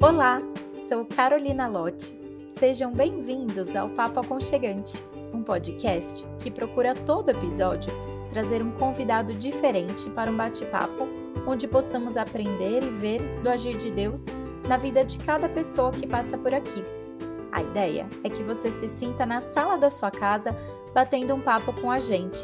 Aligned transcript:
Olá, 0.00 0.40
sou 0.88 1.04
Carolina 1.04 1.66
Lotti. 1.66 2.16
Sejam 2.50 2.92
bem-vindos 2.92 3.74
ao 3.74 3.88
Papo 3.88 4.20
Aconchegante, 4.20 4.96
um 5.34 5.42
podcast 5.42 6.24
que 6.38 6.52
procura 6.52 6.94
todo 6.94 7.30
episódio 7.30 7.92
trazer 8.30 8.62
um 8.62 8.70
convidado 8.70 9.34
diferente 9.34 10.08
para 10.10 10.30
um 10.30 10.36
bate-papo 10.36 11.08
onde 11.48 11.66
possamos 11.66 12.16
aprender 12.16 12.84
e 12.84 12.90
ver 12.90 13.20
do 13.42 13.50
agir 13.50 13.76
de 13.76 13.90
Deus 13.90 14.24
na 14.68 14.76
vida 14.76 15.04
de 15.04 15.18
cada 15.18 15.48
pessoa 15.48 15.90
que 15.90 16.06
passa 16.06 16.38
por 16.38 16.54
aqui. 16.54 16.84
A 17.50 17.60
ideia 17.60 18.06
é 18.22 18.30
que 18.30 18.44
você 18.44 18.70
se 18.70 18.88
sinta 18.88 19.26
na 19.26 19.40
sala 19.40 19.76
da 19.76 19.90
sua 19.90 20.12
casa 20.12 20.56
batendo 20.94 21.34
um 21.34 21.40
papo 21.40 21.72
com 21.72 21.90
a 21.90 21.98
gente. 21.98 22.38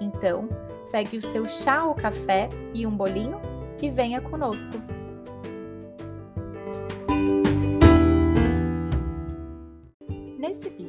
Então, 0.00 0.48
pegue 0.90 1.18
o 1.18 1.22
seu 1.22 1.46
chá 1.46 1.84
ou 1.84 1.94
café 1.94 2.48
e 2.74 2.84
um 2.84 2.90
bolinho 2.90 3.40
e 3.80 3.88
venha 3.88 4.20
conosco. 4.20 4.95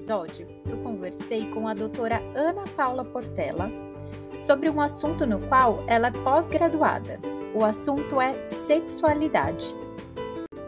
Episódio, 0.07 0.47
eu 0.65 0.77
conversei 0.77 1.51
com 1.51 1.67
a 1.67 1.73
doutora 1.73 2.21
Ana 2.33 2.63
Paula 2.77 3.03
Portela 3.03 3.69
sobre 4.37 4.69
um 4.69 4.79
assunto 4.79 5.27
no 5.27 5.37
qual 5.47 5.83
ela 5.85 6.07
é 6.07 6.11
pós-graduada. 6.11 7.19
O 7.53 7.65
assunto 7.65 8.21
é 8.21 8.33
sexualidade. 8.49 9.75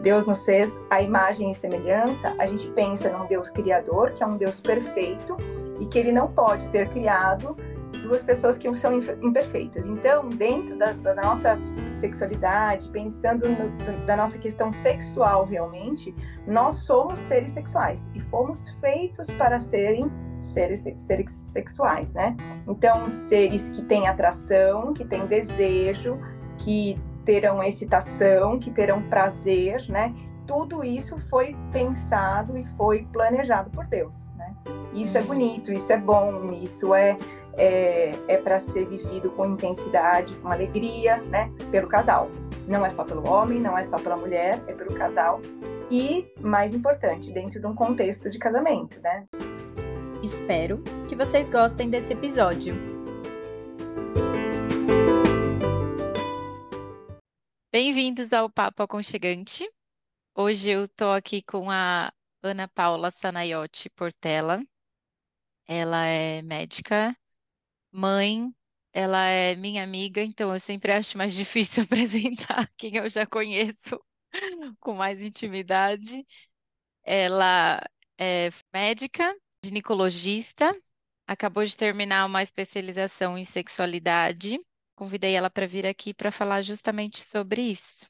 Deus 0.02 0.26
nos 0.26 0.44
fez 0.44 0.78
a 0.90 1.00
imagem 1.00 1.50
e 1.50 1.54
semelhança, 1.54 2.34
a 2.38 2.46
gente 2.46 2.68
pensa 2.72 3.08
num 3.08 3.26
Deus 3.28 3.48
criador, 3.50 4.10
que 4.10 4.22
é 4.22 4.26
um 4.26 4.36
Deus 4.36 4.60
perfeito, 4.60 5.38
e 5.80 5.86
que 5.86 5.98
ele 5.98 6.12
não 6.12 6.28
pode 6.30 6.68
ter 6.68 6.90
criado 6.90 7.56
duas 8.02 8.22
pessoas 8.22 8.58
que 8.58 8.74
são 8.76 8.92
imperfeitas. 9.22 9.86
Então, 9.86 10.28
dentro 10.28 10.76
da, 10.76 10.92
da 10.92 11.14
nossa 11.14 11.58
sexualidade, 12.00 12.88
pensando 12.88 13.48
no, 13.48 14.06
da 14.06 14.16
nossa 14.16 14.38
questão 14.38 14.72
sexual 14.72 15.44
realmente, 15.44 16.14
nós 16.46 16.84
somos 16.84 17.18
seres 17.20 17.52
sexuais 17.52 18.10
e 18.14 18.20
fomos 18.20 18.70
feitos 18.80 19.30
para 19.30 19.60
serem 19.60 20.10
seres, 20.40 20.86
seres 20.98 21.32
sexuais, 21.32 22.14
né? 22.14 22.36
Então, 22.66 23.08
seres 23.08 23.70
que 23.70 23.82
têm 23.82 24.08
atração, 24.08 24.92
que 24.92 25.04
têm 25.04 25.26
desejo, 25.26 26.18
que 26.58 26.98
terão 27.24 27.62
excitação, 27.62 28.58
que 28.58 28.70
terão 28.70 29.02
prazer, 29.02 29.84
né? 29.88 30.14
Tudo 30.46 30.82
isso 30.82 31.18
foi 31.28 31.56
pensado 31.70 32.56
e 32.56 32.66
foi 32.76 33.06
planejado 33.12 33.70
por 33.70 33.86
Deus, 33.86 34.32
né? 34.36 34.54
Isso 34.94 35.16
é 35.16 35.22
bonito, 35.22 35.72
isso 35.72 35.92
é 35.92 35.98
bom, 35.98 36.52
isso 36.54 36.92
é 36.94 37.16
é, 37.56 38.12
é 38.28 38.36
para 38.36 38.60
ser 38.60 38.86
vivido 38.86 39.30
com 39.30 39.46
intensidade, 39.46 40.34
com 40.36 40.48
alegria, 40.48 41.18
né, 41.22 41.52
pelo 41.70 41.88
casal. 41.88 42.30
Não 42.66 42.84
é 42.84 42.90
só 42.90 43.04
pelo 43.04 43.28
homem, 43.28 43.60
não 43.60 43.76
é 43.76 43.84
só 43.84 43.98
pela 43.98 44.16
mulher, 44.16 44.62
é 44.66 44.72
pelo 44.72 44.94
casal. 44.94 45.40
E, 45.90 46.32
mais 46.40 46.74
importante, 46.74 47.32
dentro 47.32 47.60
de 47.60 47.66
um 47.66 47.74
contexto 47.74 48.30
de 48.30 48.38
casamento, 48.38 49.00
né? 49.00 49.26
Espero 50.22 50.82
que 51.08 51.16
vocês 51.16 51.48
gostem 51.48 51.90
desse 51.90 52.12
episódio. 52.12 52.74
Bem-vindos 57.72 58.32
ao 58.32 58.50
Papo 58.50 58.82
Aconchegante. 58.82 59.68
Hoje 60.36 60.70
eu 60.70 60.84
estou 60.84 61.12
aqui 61.12 61.42
com 61.42 61.70
a 61.70 62.12
Ana 62.42 62.68
Paula 62.68 63.10
Sanaiotti 63.10 63.88
Portela. 63.90 64.62
Ela 65.68 66.06
é 66.06 66.42
médica 66.42 67.16
mãe, 67.92 68.52
ela 68.92 69.26
é 69.28 69.54
minha 69.56 69.82
amiga, 69.84 70.22
então 70.22 70.52
eu 70.52 70.60
sempre 70.60 70.92
acho 70.92 71.16
mais 71.18 71.34
difícil 71.34 71.84
apresentar 71.84 72.70
quem 72.76 72.96
eu 72.96 73.08
já 73.08 73.26
conheço 73.26 74.00
com 74.80 74.94
mais 74.94 75.20
intimidade. 75.20 76.26
Ela 77.04 77.82
é 78.18 78.50
médica, 78.72 79.34
ginecologista, 79.64 80.74
acabou 81.26 81.64
de 81.64 81.76
terminar 81.76 82.26
uma 82.26 82.42
especialização 82.42 83.38
em 83.38 83.44
sexualidade. 83.44 84.58
Convidei 84.96 85.34
ela 85.34 85.50
para 85.50 85.66
vir 85.66 85.86
aqui 85.86 86.12
para 86.14 86.30
falar 86.32 86.62
justamente 86.62 87.22
sobre 87.22 87.62
isso. 87.62 88.06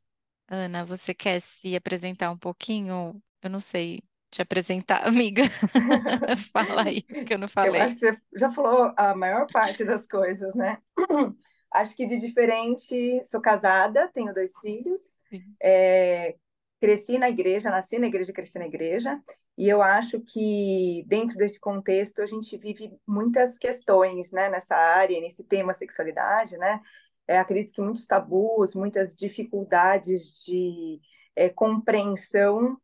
Ana, 0.49 0.85
você 0.85 1.15
quer 1.15 1.41
se 1.41 1.77
apresentar 1.77 2.31
um 2.31 2.39
pouquinho? 2.39 3.23
Eu 3.43 3.51
não 3.51 3.61
sei 3.61 4.01
te 4.31 4.41
apresentar, 4.41 5.05
amiga. 5.07 5.45
Fala 6.53 6.85
aí, 6.85 7.03
que 7.03 7.35
eu 7.35 7.39
não 7.39 7.49
falei. 7.49 7.81
Eu 7.81 7.85
acho 7.85 7.95
que 7.95 8.01
você 8.01 8.17
já 8.37 8.51
falou 8.51 8.93
a 8.97 9.15
maior 9.15 9.47
parte 9.51 9.85
das 9.85 10.07
coisas, 10.07 10.55
né? 10.55 10.79
acho 11.73 11.95
que 11.95 12.07
de 12.07 12.19
diferente, 12.19 13.23
sou 13.25 13.41
casada, 13.41 14.11
tenho 14.13 14.35
dois 14.35 14.53
filhos, 14.61 15.19
é, 15.63 16.35
cresci 16.81 17.19
na 17.19 17.29
igreja, 17.29 17.71
nasci 17.71 17.99
na 17.99 18.07
igreja, 18.07 18.33
cresci 18.33 18.59
na 18.59 18.67
igreja, 18.67 19.21
e 19.57 19.69
eu 19.69 19.83
acho 19.83 20.21
que 20.21 21.05
dentro 21.07 21.37
desse 21.37 21.61
contexto 21.61 22.23
a 22.23 22.27
gente 22.27 22.57
vive 22.57 22.91
muitas 23.07 23.59
questões, 23.59 24.33
né, 24.33 24.49
nessa 24.49 24.75
área, 24.75 25.21
nesse 25.21 25.45
tema 25.45 25.75
sexualidade, 25.75 26.57
né? 26.57 26.81
É, 27.29 27.39
acredito 27.39 27.73
que 27.73 27.81
muitos 27.81 28.07
tabus, 28.07 28.75
muitas 28.75 29.15
dificuldades 29.15 30.43
de 30.45 31.01
é, 31.37 31.49
compreensão 31.49 32.77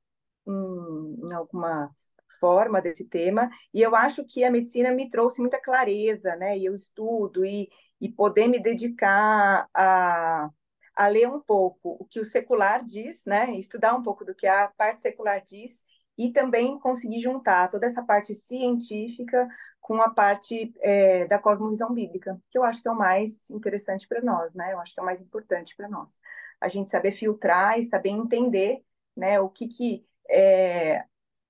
em, 0.47 1.33
alguma 1.33 1.91
forma 2.39 2.81
desse 2.83 3.05
tema, 3.05 3.51
e 3.73 3.81
eu 3.83 3.97
acho 3.97 4.25
que 4.25 4.45
a 4.45 4.51
medicina 4.51 4.91
me 4.93 5.09
trouxe 5.09 5.41
muita 5.41 5.61
clareza, 5.61 6.37
né, 6.37 6.57
e 6.57 6.67
eu 6.67 6.75
estudo, 6.75 7.45
e, 7.45 7.71
e 8.01 8.09
poder 8.11 8.47
me 8.49 8.61
dedicar 8.61 9.69
a, 9.73 10.51
a 10.95 11.09
ler 11.09 11.29
um 11.29 11.41
pouco 11.41 11.97
o 11.99 12.05
que 12.05 12.21
o 12.21 12.25
secular 12.25 12.85
diz, 12.85 13.25
né, 13.25 13.53
estudar 13.53 13.95
um 13.95 14.03
pouco 14.03 14.25
do 14.25 14.35
que 14.35 14.47
a 14.47 14.69
parte 14.77 15.03
secular 15.03 15.43
diz, 15.47 15.85
e 16.19 16.31
também 16.33 16.79
conseguir 16.79 17.21
juntar 17.21 17.69
toda 17.69 17.87
essa 17.87 18.03
parte 18.03 18.35
científica 18.35 19.49
com 19.81 20.01
a 20.03 20.11
parte 20.11 20.75
é, 20.81 21.27
da 21.27 21.39
cosmovisão 21.39 21.93
bíblica, 21.93 22.41
que 22.51 22.59
eu 22.59 22.65
acho 22.65 22.83
que 22.83 22.89
é 22.89 22.91
o 22.91 22.97
mais 22.97 23.49
interessante 23.51 24.07
para 24.09 24.21
nós, 24.21 24.55
né, 24.55 24.73
eu 24.73 24.81
acho 24.81 24.93
que 24.95 25.01
é 25.01 25.03
o 25.03 25.07
mais 25.07 25.21
importante 25.21 25.75
para 25.77 25.89
nós. 25.89 26.21
A 26.61 26.69
gente 26.69 26.91
saber 26.91 27.13
filtrar 27.13 27.79
e 27.79 27.85
saber 27.85 28.11
entender, 28.11 28.83
né, 29.17 29.41
o 29.41 29.49
que 29.49 29.69
que 29.69 30.07
é, 30.29 31.05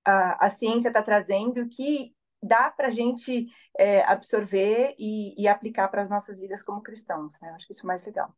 a, 0.05 0.45
a, 0.45 0.49
ciência 0.49 0.89
está 0.89 1.01
trazendo 1.01 1.67
que 1.67 2.13
dá 2.41 2.69
para 2.69 2.87
a 2.87 2.91
gente 2.91 3.47
é, 3.77 4.03
absorver 4.03 4.95
e, 4.97 5.41
e 5.41 5.47
aplicar 5.47 5.87
para 5.87 6.03
as 6.03 6.09
nossas 6.09 6.39
vidas 6.39 6.63
como 6.63 6.81
cristãos. 6.81 7.39
Né? 7.41 7.49
Acho 7.51 7.65
que 7.65 7.73
isso 7.73 7.85
é 7.85 7.87
mais 7.87 8.05
legal. 8.05 8.33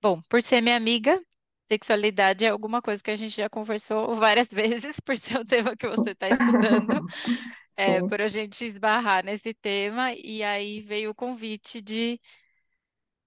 Bom, 0.00 0.20
por 0.28 0.42
ser 0.42 0.60
minha 0.60 0.76
amiga, 0.76 1.20
sexualidade 1.68 2.44
é 2.44 2.48
alguma 2.48 2.80
coisa 2.82 3.02
que 3.02 3.10
a 3.10 3.16
gente 3.16 3.36
já 3.36 3.48
conversou 3.48 4.14
várias 4.16 4.52
vezes, 4.52 5.00
por 5.00 5.16
ser 5.16 5.38
o 5.38 5.44
tema 5.44 5.76
que 5.76 5.88
você 5.88 6.10
está 6.10 6.28
estudando, 6.28 7.06
é, 7.76 8.00
por 8.00 8.20
a 8.20 8.28
gente 8.28 8.64
esbarrar 8.64 9.24
nesse 9.24 9.54
tema, 9.54 10.12
e 10.12 10.42
aí 10.42 10.80
veio 10.80 11.10
o 11.10 11.14
convite 11.14 11.80
de 11.80 12.20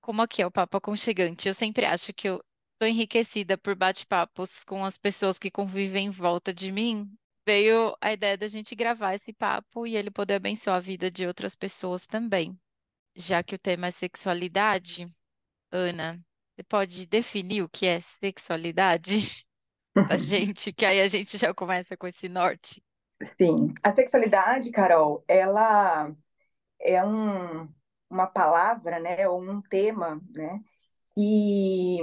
como 0.02 0.22
aqui 0.22 0.42
é 0.42 0.48
o 0.48 0.52
Papo 0.52 0.78
Aconchegante. 0.78 1.50
Eu 1.50 1.54
sempre 1.54 1.86
acho 1.86 2.14
que 2.14 2.30
eu 2.30 2.42
Estou 2.78 2.88
enriquecida 2.88 3.58
por 3.58 3.74
bate-papos 3.74 4.64
com 4.64 4.86
as 4.86 5.00
pessoas 5.00 5.40
que 5.40 5.50
convivem 5.50 6.06
em 6.06 6.12
volta 6.12 6.54
de 6.54 6.72
mim. 6.72 7.12
Veio 7.44 7.98
a 8.00 8.14
ideia 8.14 8.38
da 8.38 8.48
gente 8.48 8.76
gravar 8.76 9.16
esse 9.16 9.34
papo 9.34 9.88
e 9.88 9.98
ele 9.98 10.12
poder 10.12 10.36
abençoar 10.36 10.76
a 10.76 10.80
vida 10.80 11.10
de 11.10 11.26
outras 11.26 11.56
pessoas 11.56 12.06
também. 12.06 12.56
Já 13.16 13.42
que 13.42 13.56
o 13.56 13.58
tema 13.58 13.88
é 13.88 13.92
sexualidade, 13.92 15.12
Ana, 15.72 16.24
você 16.56 16.62
pode 16.62 17.08
definir 17.08 17.64
o 17.64 17.70
que 17.70 17.88
é 17.88 18.00
sexualidade 18.00 19.44
a 20.12 20.16
gente, 20.16 20.72
que 20.72 20.86
aí 20.86 21.02
a 21.02 21.08
gente 21.08 21.36
já 21.36 21.52
começa 21.56 21.98
com 21.98 22.06
esse 22.06 22.30
norte. 22.30 22.80
Sim, 23.42 23.74
a 23.82 23.92
sexualidade, 23.92 24.70
Carol, 24.70 25.26
ela 25.28 26.16
é 26.80 27.04
um, 27.04 27.68
uma 28.08 28.28
palavra, 28.28 29.00
né, 29.00 29.28
ou 29.28 29.42
um 29.42 29.64
tema, 29.64 30.22
né, 30.30 30.62
que 31.16 32.02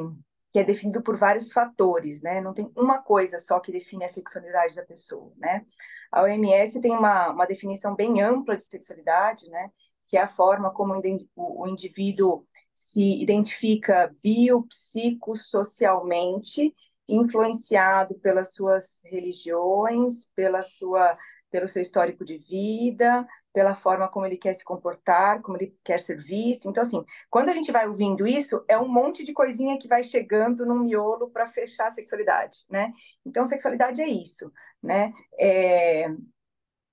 que 0.54 0.60
é 0.60 0.64
definido 0.64 1.02
por 1.02 1.16
vários 1.16 1.50
fatores, 1.50 2.22
né? 2.22 2.40
Não 2.40 2.54
tem 2.54 2.70
uma 2.76 3.02
coisa 3.02 3.40
só 3.40 3.58
que 3.58 3.72
define 3.72 4.04
a 4.04 4.08
sexualidade 4.08 4.76
da 4.76 4.84
pessoa, 4.84 5.32
né? 5.36 5.66
A 6.12 6.22
OMS 6.22 6.80
tem 6.80 6.92
uma, 6.92 7.30
uma 7.30 7.44
definição 7.44 7.96
bem 7.96 8.22
ampla 8.22 8.56
de 8.56 8.64
sexualidade, 8.64 9.50
né? 9.50 9.68
Que 10.06 10.16
é 10.16 10.22
a 10.22 10.28
forma 10.28 10.72
como 10.72 10.94
o 11.34 11.66
indivíduo 11.66 12.46
se 12.72 13.20
identifica 13.20 14.14
biopsicossocialmente, 14.22 16.72
influenciado 17.08 18.14
pelas 18.20 18.54
suas 18.54 19.02
religiões, 19.06 20.30
pela 20.36 20.62
sua, 20.62 21.16
pelo 21.50 21.68
seu 21.68 21.82
histórico 21.82 22.24
de 22.24 22.38
vida, 22.38 23.26
pela 23.54 23.74
forma 23.76 24.08
como 24.08 24.26
ele 24.26 24.36
quer 24.36 24.52
se 24.52 24.64
comportar, 24.64 25.40
como 25.40 25.56
ele 25.56 25.78
quer 25.84 26.00
ser 26.00 26.20
visto. 26.20 26.68
Então, 26.68 26.82
assim, 26.82 27.04
quando 27.30 27.50
a 27.50 27.54
gente 27.54 27.70
vai 27.70 27.86
ouvindo 27.86 28.26
isso, 28.26 28.64
é 28.68 28.76
um 28.76 28.88
monte 28.88 29.24
de 29.24 29.32
coisinha 29.32 29.78
que 29.78 29.86
vai 29.86 30.02
chegando 30.02 30.66
no 30.66 30.74
miolo 30.74 31.30
para 31.30 31.46
fechar 31.46 31.86
a 31.86 31.90
sexualidade, 31.92 32.64
né? 32.68 32.92
Então, 33.24 33.46
sexualidade 33.46 34.02
é 34.02 34.08
isso, 34.08 34.52
né? 34.82 35.12
É, 35.38 36.08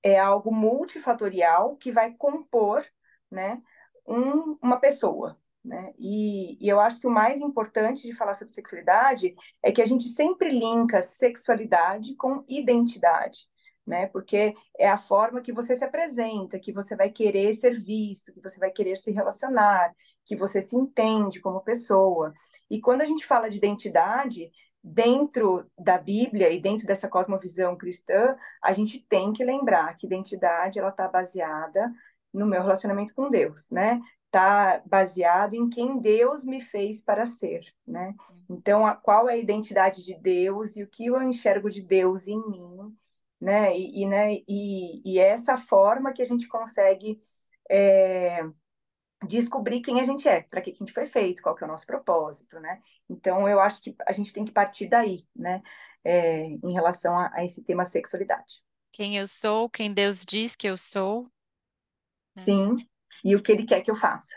é 0.04 0.20
algo 0.20 0.54
multifatorial 0.54 1.76
que 1.78 1.92
vai 1.92 2.14
compor, 2.14 2.86
né, 3.30 3.62
um, 4.08 4.58
uma 4.62 4.80
pessoa, 4.80 5.38
Né? 5.64 5.94
E, 5.98 6.58
e, 6.64 6.70
eu 6.70 6.80
acho 6.80 7.00
que 7.00 7.08
o 7.08 7.12
mais 7.12 7.40
importante 7.42 8.02
de 8.08 8.14
falar 8.16 8.34
sobre 8.34 8.54
sexualidade 8.54 9.36
é 9.64 9.72
que 9.72 9.82
a 9.82 9.86
gente 9.86 10.08
sempre 10.08 10.50
linka 10.50 11.04
sexualidade 11.04 12.16
com 12.16 12.44
identidade, 12.48 13.48
né? 13.86 14.08
Porque 14.08 14.54
é 14.78 14.88
a 14.88 14.98
forma 14.98 15.42
que 15.42 15.52
você 15.52 15.76
se 15.76 15.84
apresenta, 15.84 16.60
que 16.60 16.72
você 16.72 16.96
vai 16.96 17.10
querer 17.10 17.54
ser 17.54 17.80
visto, 17.80 18.34
que 18.34 18.42
você 18.42 18.60
vai 18.60 18.72
querer 18.72 18.96
se 18.98 19.12
relacionar, 19.12 19.94
que 20.26 20.36
você 20.36 20.62
se 20.62 20.76
entende 20.76 21.40
como 21.40 21.62
pessoa. 21.62 22.34
E 22.70 22.80
quando 22.80 23.02
a 23.02 23.06
gente 23.06 23.26
fala 23.26 23.50
de 23.50 23.58
identidade, 23.58 24.52
dentro 24.84 25.70
da 25.78 25.98
Bíblia 25.98 26.50
e 26.50 26.60
dentro 26.60 26.88
dessa 26.88 27.08
cosmovisão 27.08 27.76
cristã, 27.76 28.36
a 28.62 28.74
gente 28.74 29.00
tem 29.00 29.32
que 29.32 29.44
lembrar 29.44 29.96
que 29.96 30.08
identidade 30.08 30.80
ela 30.80 30.90
está 30.90 31.08
baseada 31.08 31.92
no 32.34 32.46
meu 32.46 32.62
relacionamento 32.62 33.14
com 33.14 33.30
Deus, 33.30 33.70
né? 33.70 34.00
Está 34.26 34.82
baseado 34.86 35.54
em 35.54 35.70
quem 35.70 36.00
Deus 36.00 36.46
me 36.46 36.62
fez 36.62 37.04
para 37.04 37.26
ser, 37.26 37.62
né? 37.86 38.16
Então, 38.50 38.86
a, 38.86 38.96
qual 38.96 39.30
é 39.30 39.34
a 39.34 39.38
identidade 39.38 40.04
de 40.04 40.16
Deus 40.18 40.76
e 40.76 40.84
o 40.84 40.88
que 40.88 41.08
eu 41.08 41.22
enxergo 41.22 41.70
de 41.70 41.82
Deus 41.82 42.28
em 42.28 42.40
mim, 42.50 42.96
né? 43.42 43.76
E, 43.76 44.04
e 44.04 44.06
né? 44.06 44.34
e, 44.48 45.02
e 45.04 45.20
é 45.20 45.30
essa 45.30 45.58
forma 45.58 46.14
que 46.14 46.22
a 46.22 46.26
gente 46.26 46.48
consegue 46.48 47.20
é, 47.70 48.42
descobrir 49.28 49.82
quem 49.82 50.00
a 50.00 50.04
gente 50.04 50.28
é, 50.28 50.42
para 50.42 50.62
que 50.62 50.70
a 50.70 50.74
gente 50.74 50.94
foi 50.94 51.08
feito, 51.08 51.42
qual 51.42 51.56
que 51.56 51.64
é 51.64 51.68
o 51.68 51.70
nosso 51.70 51.86
propósito, 51.86 52.60
né? 52.60 52.82
Então, 53.10 53.50
eu 53.50 53.60
acho 53.60 53.82
que 53.82 53.96
a 54.06 54.12
gente 54.12 54.32
tem 54.32 54.46
que 54.46 54.52
partir 54.52 54.88
daí, 54.88 55.26
né? 55.36 55.62
É, 56.04 56.46
em 56.46 56.74
relação 56.74 57.18
a, 57.18 57.32
a, 57.34 57.46
esse 57.46 57.64
tema 57.64 57.86
sexualidade. 57.86 58.64
Quem 58.92 59.18
eu 59.18 59.28
sou, 59.28 59.70
quem 59.70 59.94
Deus 59.94 60.26
diz 60.26 60.56
que 60.56 60.68
eu 60.68 60.78
sou. 60.78 61.24
Né? 62.36 62.44
Sim, 62.44 62.78
e 63.24 63.36
o 63.36 63.42
que 63.42 63.52
Ele 63.52 63.66
quer 63.66 63.82
que 63.82 63.92
eu 63.92 63.96
faça. 63.96 64.36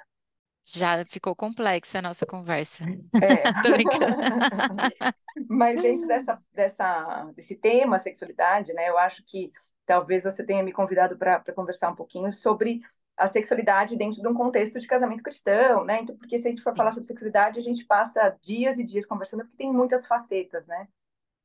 Já 0.65 1.05
ficou 1.05 1.37
complexa 1.37 1.99
a 1.99 2.03
nossa 2.03 2.25
conversa. 2.25 2.85
É. 3.23 3.43
Mas 5.49 5.81
dentro 5.81 6.09
dessa, 6.09 6.43
dessa, 6.53 7.33
desse 7.37 7.55
tema, 7.55 7.99
sexualidade, 7.99 8.73
né? 8.73 8.89
Eu 8.89 8.97
acho 8.97 9.23
que 9.27 9.53
talvez 9.85 10.25
você 10.25 10.43
tenha 10.43 10.63
me 10.63 10.73
convidado 10.73 11.19
para 11.19 11.43
conversar 11.55 11.91
um 11.91 11.95
pouquinho 11.95 12.33
sobre 12.33 12.81
a 13.17 13.29
sexualidade 13.29 13.97
dentro 13.97 14.21
de 14.21 14.27
um 14.27 14.35
contexto 14.35 14.81
de 14.81 14.87
casamento 14.87 15.23
cristão, 15.23 15.85
né? 15.85 16.01
Então, 16.01 16.17
porque 16.17 16.39
se 16.39 16.49
a 16.49 16.51
gente 16.51 16.63
for 16.63 16.75
falar 16.75 16.93
sobre 16.93 17.07
sexualidade, 17.07 17.61
a 17.61 17.63
gente 17.63 17.85
passa 17.85 18.37
dias 18.43 18.79
e 18.79 18.85
dias 18.85 19.05
conversando, 19.07 19.45
porque 19.45 19.59
tem 19.59 19.73
muitas 19.73 20.07
facetas, 20.07 20.67
né? 20.67 20.89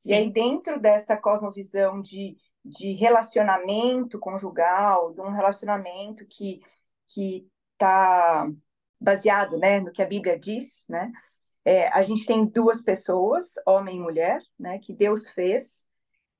Sim. 0.00 0.10
E 0.10 0.14
aí, 0.14 0.32
dentro 0.32 0.80
dessa 0.80 1.14
cosmovisão 1.14 2.00
de, 2.00 2.36
de 2.64 2.92
relacionamento 2.94 4.18
conjugal, 4.18 5.12
de 5.12 5.20
um 5.20 5.30
relacionamento 5.30 6.26
que 6.26 6.62
que 7.12 7.44
está 7.72 8.48
baseado, 9.00 9.58
né, 9.58 9.80
no 9.80 9.92
que 9.92 10.02
a 10.02 10.06
Bíblia 10.06 10.38
diz, 10.38 10.84
né? 10.88 11.10
É, 11.64 11.88
a 11.88 12.02
gente 12.02 12.24
tem 12.24 12.46
duas 12.46 12.82
pessoas, 12.82 13.52
homem 13.66 13.96
e 13.96 14.00
mulher, 14.00 14.40
né, 14.58 14.78
que 14.78 14.92
Deus 14.92 15.30
fez 15.30 15.86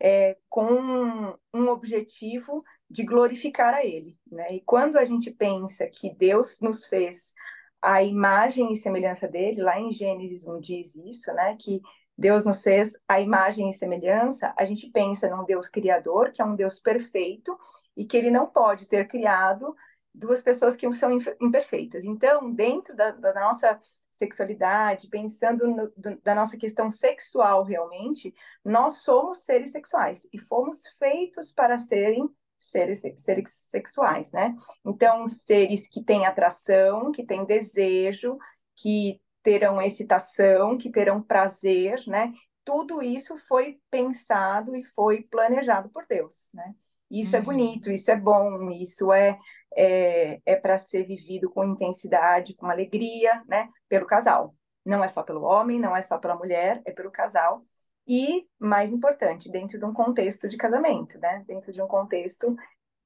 é, 0.01 0.37
com 0.49 1.37
um 1.53 1.69
objetivo 1.69 2.63
de 2.89 3.05
glorificar 3.05 3.75
a 3.75 3.85
Ele. 3.85 4.17
Né? 4.31 4.55
E 4.55 4.61
quando 4.63 4.97
a 4.97 5.05
gente 5.05 5.31
pensa 5.31 5.87
que 5.87 6.15
Deus 6.15 6.61
nos 6.61 6.87
fez 6.87 7.35
a 7.83 8.03
imagem 8.03 8.73
e 8.73 8.77
semelhança 8.77 9.29
dele, 9.29 9.63
lá 9.63 9.79
em 9.79 9.93
Gênesis 9.93 10.47
1 10.47 10.61
diz 10.61 10.95
isso, 10.97 11.33
né? 11.33 11.57
Que 11.59 11.81
Deus 12.17 12.45
nos 12.45 12.63
fez 12.63 12.99
a 13.09 13.21
imagem 13.21 13.71
e 13.71 13.73
semelhança, 13.73 14.53
a 14.57 14.65
gente 14.67 14.91
pensa 14.91 15.31
num 15.35 15.45
Deus 15.45 15.69
criador, 15.69 16.31
que 16.31 16.43
é 16.43 16.45
um 16.45 16.55
Deus 16.55 16.79
perfeito, 16.79 17.57
e 17.97 18.05
que 18.05 18.17
ele 18.17 18.31
não 18.31 18.47
pode 18.47 18.87
ter 18.87 19.09
criado 19.09 19.75
duas 20.15 20.43
pessoas 20.43 20.77
que 20.77 20.93
são 20.95 21.17
imperfeitas. 21.41 22.05
Então, 22.05 22.53
dentro 22.53 22.95
da, 22.95 23.11
da 23.13 23.35
nossa 23.35 23.81
sexualidade, 24.11 25.09
pensando 25.09 25.67
no, 25.67 25.93
do, 25.97 26.21
da 26.21 26.35
nossa 26.35 26.57
questão 26.57 26.91
sexual 26.91 27.65
realmente, 27.65 28.35
nós 28.65 28.99
somos 28.99 29.39
seres 29.39 29.71
sexuais 29.71 30.29
e 30.33 30.39
fomos 30.39 30.87
feitos 30.99 31.53
para 31.53 31.79
serem 31.79 32.29
seres, 32.59 33.03
seres 33.17 33.51
sexuais, 33.51 34.33
né? 34.33 34.55
Então, 34.85 35.27
seres 35.27 35.89
que 35.89 36.03
têm 36.03 36.27
atração, 36.27 37.11
que 37.11 37.25
têm 37.25 37.45
desejo, 37.45 38.37
que 38.77 39.21
terão 39.43 39.81
excitação, 39.81 40.77
que 40.77 40.91
terão 40.91 41.23
prazer, 41.23 42.03
né? 42.07 42.33
Tudo 42.65 43.03
isso 43.03 43.39
foi 43.49 43.81
pensado 43.91 44.77
e 44.77 44.85
foi 44.85 45.23
planejado 45.23 45.89
por 45.89 46.05
Deus, 46.07 46.51
né? 46.53 46.75
Isso 47.11 47.35
é 47.35 47.39
uhum. 47.39 47.43
é 47.43 47.47
bonito, 47.47 47.91
isso 47.91 48.11
é 48.11 48.17
bom, 48.17 48.71
isso 48.71 49.13
é, 49.13 49.37
é, 49.77 50.41
é 50.45 50.57
para 50.57 50.79
ser 50.79 51.05
vivido 51.05 51.51
com 51.51 51.65
intensidade, 51.65 52.55
com 52.55 52.67
alegria, 52.67 53.43
né? 53.47 53.69
Pelo 53.89 54.07
casal. 54.07 54.55
Não 54.85 55.05
é 55.05 55.09
só 55.09 55.23
pelo 55.23 55.43
homem, 55.43 55.79
não 55.79 55.97
é 55.97 56.03
só 56.03 56.19
pela 56.19 56.37
mulher, 56.37 56.81
é 56.85 56.93
pelo 56.93 57.11
casal 57.11 57.65
e, 58.07 58.47
mais 58.59 58.93
importante, 58.93 59.51
dentro 59.51 59.79
de 59.79 59.85
um 59.85 59.93
contexto 59.93 60.49
de 60.49 60.57
casamento, 60.57 61.19
né? 61.21 61.45
Dentro 61.47 61.73
de 61.73 61.81
um 61.81 61.87
contexto 61.87 62.57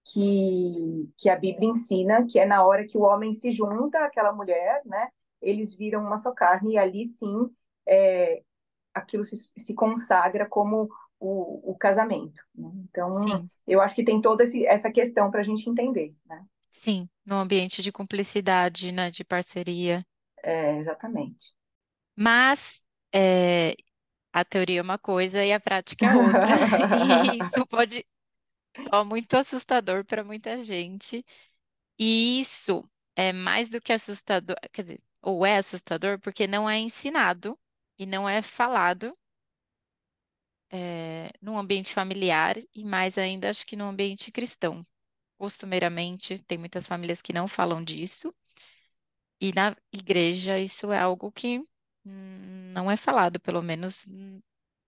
que, 0.04 1.10
que 1.18 1.28
a 1.28 1.36
Bíblia 1.36 1.68
ensina, 1.68 2.24
que 2.26 2.38
é 2.38 2.46
na 2.46 2.64
hora 2.64 2.86
que 2.86 2.96
o 2.96 3.02
homem 3.02 3.34
se 3.34 3.50
junta 3.50 4.04
àquela 4.04 4.32
mulher, 4.32 4.80
né? 4.84 5.08
Eles 5.42 5.74
viram 5.74 6.00
uma 6.02 6.16
só 6.16 6.32
carne 6.32 6.74
e 6.74 6.78
ali 6.78 7.04
sim 7.04 7.50
é, 7.86 8.42
aquilo 8.94 9.24
se, 9.24 9.36
se 9.56 9.74
consagra 9.74 10.46
como 10.46 10.88
o, 11.20 11.72
o 11.72 11.76
casamento. 11.76 12.40
Né? 12.54 12.70
Então, 12.88 13.12
sim. 13.12 13.46
eu 13.66 13.80
acho 13.80 13.94
que 13.94 14.04
tem 14.04 14.20
toda 14.20 14.44
esse, 14.44 14.66
essa 14.66 14.90
questão 14.90 15.30
para 15.30 15.40
a 15.40 15.44
gente 15.44 15.68
entender, 15.68 16.14
né? 16.26 16.44
Sim, 16.74 17.08
no 17.24 17.36
ambiente 17.36 17.82
de 17.82 17.90
cumplicidade, 17.92 18.92
né, 18.92 19.10
de 19.10 19.24
parceria. 19.24 20.04
É, 20.42 20.76
exatamente. 20.78 21.54
Mas 22.16 22.82
é, 23.14 23.76
a 24.32 24.44
teoria 24.44 24.80
é 24.80 24.82
uma 24.82 24.98
coisa 24.98 25.44
e 25.44 25.52
a 25.52 25.60
prática 25.60 26.06
é 26.06 26.16
outra. 26.16 26.56
E 26.90 27.40
isso 27.40 27.66
pode 27.68 28.06
ser 28.76 29.04
muito 29.04 29.36
assustador 29.36 30.04
para 30.04 30.24
muita 30.24 30.64
gente. 30.64 31.24
E 31.98 32.40
isso 32.40 32.88
é 33.16 33.32
mais 33.32 33.68
do 33.68 33.80
que 33.80 33.92
assustador, 33.92 34.56
quer 34.72 34.82
dizer, 34.82 35.00
ou 35.22 35.46
é 35.46 35.58
assustador 35.58 36.18
porque 36.20 36.46
não 36.46 36.68
é 36.70 36.78
ensinado 36.78 37.58
e 37.98 38.06
não 38.06 38.28
é 38.28 38.42
falado 38.42 39.16
é, 40.70 41.30
no 41.40 41.56
ambiente 41.56 41.94
familiar 41.94 42.56
e 42.74 42.84
mais 42.84 43.16
ainda 43.16 43.48
acho 43.50 43.66
que 43.66 43.76
no 43.76 43.84
ambiente 43.84 44.30
cristão. 44.32 44.84
Costumeiramente, 45.38 46.42
tem 46.42 46.58
muitas 46.58 46.86
famílias 46.86 47.22
que 47.22 47.32
não 47.32 47.46
falam 47.48 47.82
disso. 47.84 48.34
E 49.40 49.52
na 49.52 49.76
igreja 49.92 50.58
isso 50.58 50.90
é 50.92 50.98
algo 50.98 51.30
que 51.32 51.58
hum, 52.04 52.72
não 52.72 52.90
é 52.90 52.96
falado, 52.96 53.38
pelo 53.40 53.62
menos 53.62 54.06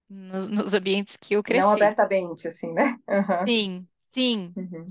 nos, 0.09 0.47
nos 0.49 0.75
ambientes 0.75 1.17
que 1.17 1.35
eu 1.35 1.43
cresci. 1.43 1.67
Não 1.67 1.73
abertamente, 1.73 2.49
assim, 2.49 2.73
né? 2.73 2.97
Uhum. 3.09 3.47
Sim, 3.49 3.89
sim. 4.09 4.57
Uhum. 4.57 4.87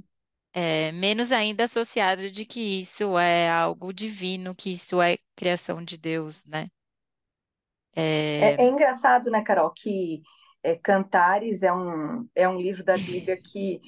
É, 0.54 0.92
menos 0.94 1.32
ainda 1.32 1.66
associado 1.66 2.32
de 2.32 2.46
que 2.46 2.82
isso 2.82 3.18
é 3.20 3.50
algo 3.50 3.94
divino, 3.94 4.56
que 4.56 4.72
isso 4.74 5.02
é 5.02 5.18
criação 5.36 5.84
de 5.84 5.98
Deus, 5.98 6.46
né? 6.46 6.70
É, 8.40 8.56
é, 8.56 8.56
é 8.58 8.68
engraçado, 8.68 9.30
né, 9.32 9.42
Carol, 9.44 9.72
que 9.72 10.22
é, 10.64 10.76
Cantares 10.76 11.64
é 11.64 11.72
um, 11.74 12.28
é 12.36 12.48
um 12.50 12.58
livro 12.60 12.84
da 12.84 12.98
Bíblia 12.98 13.40
que, 13.42 13.82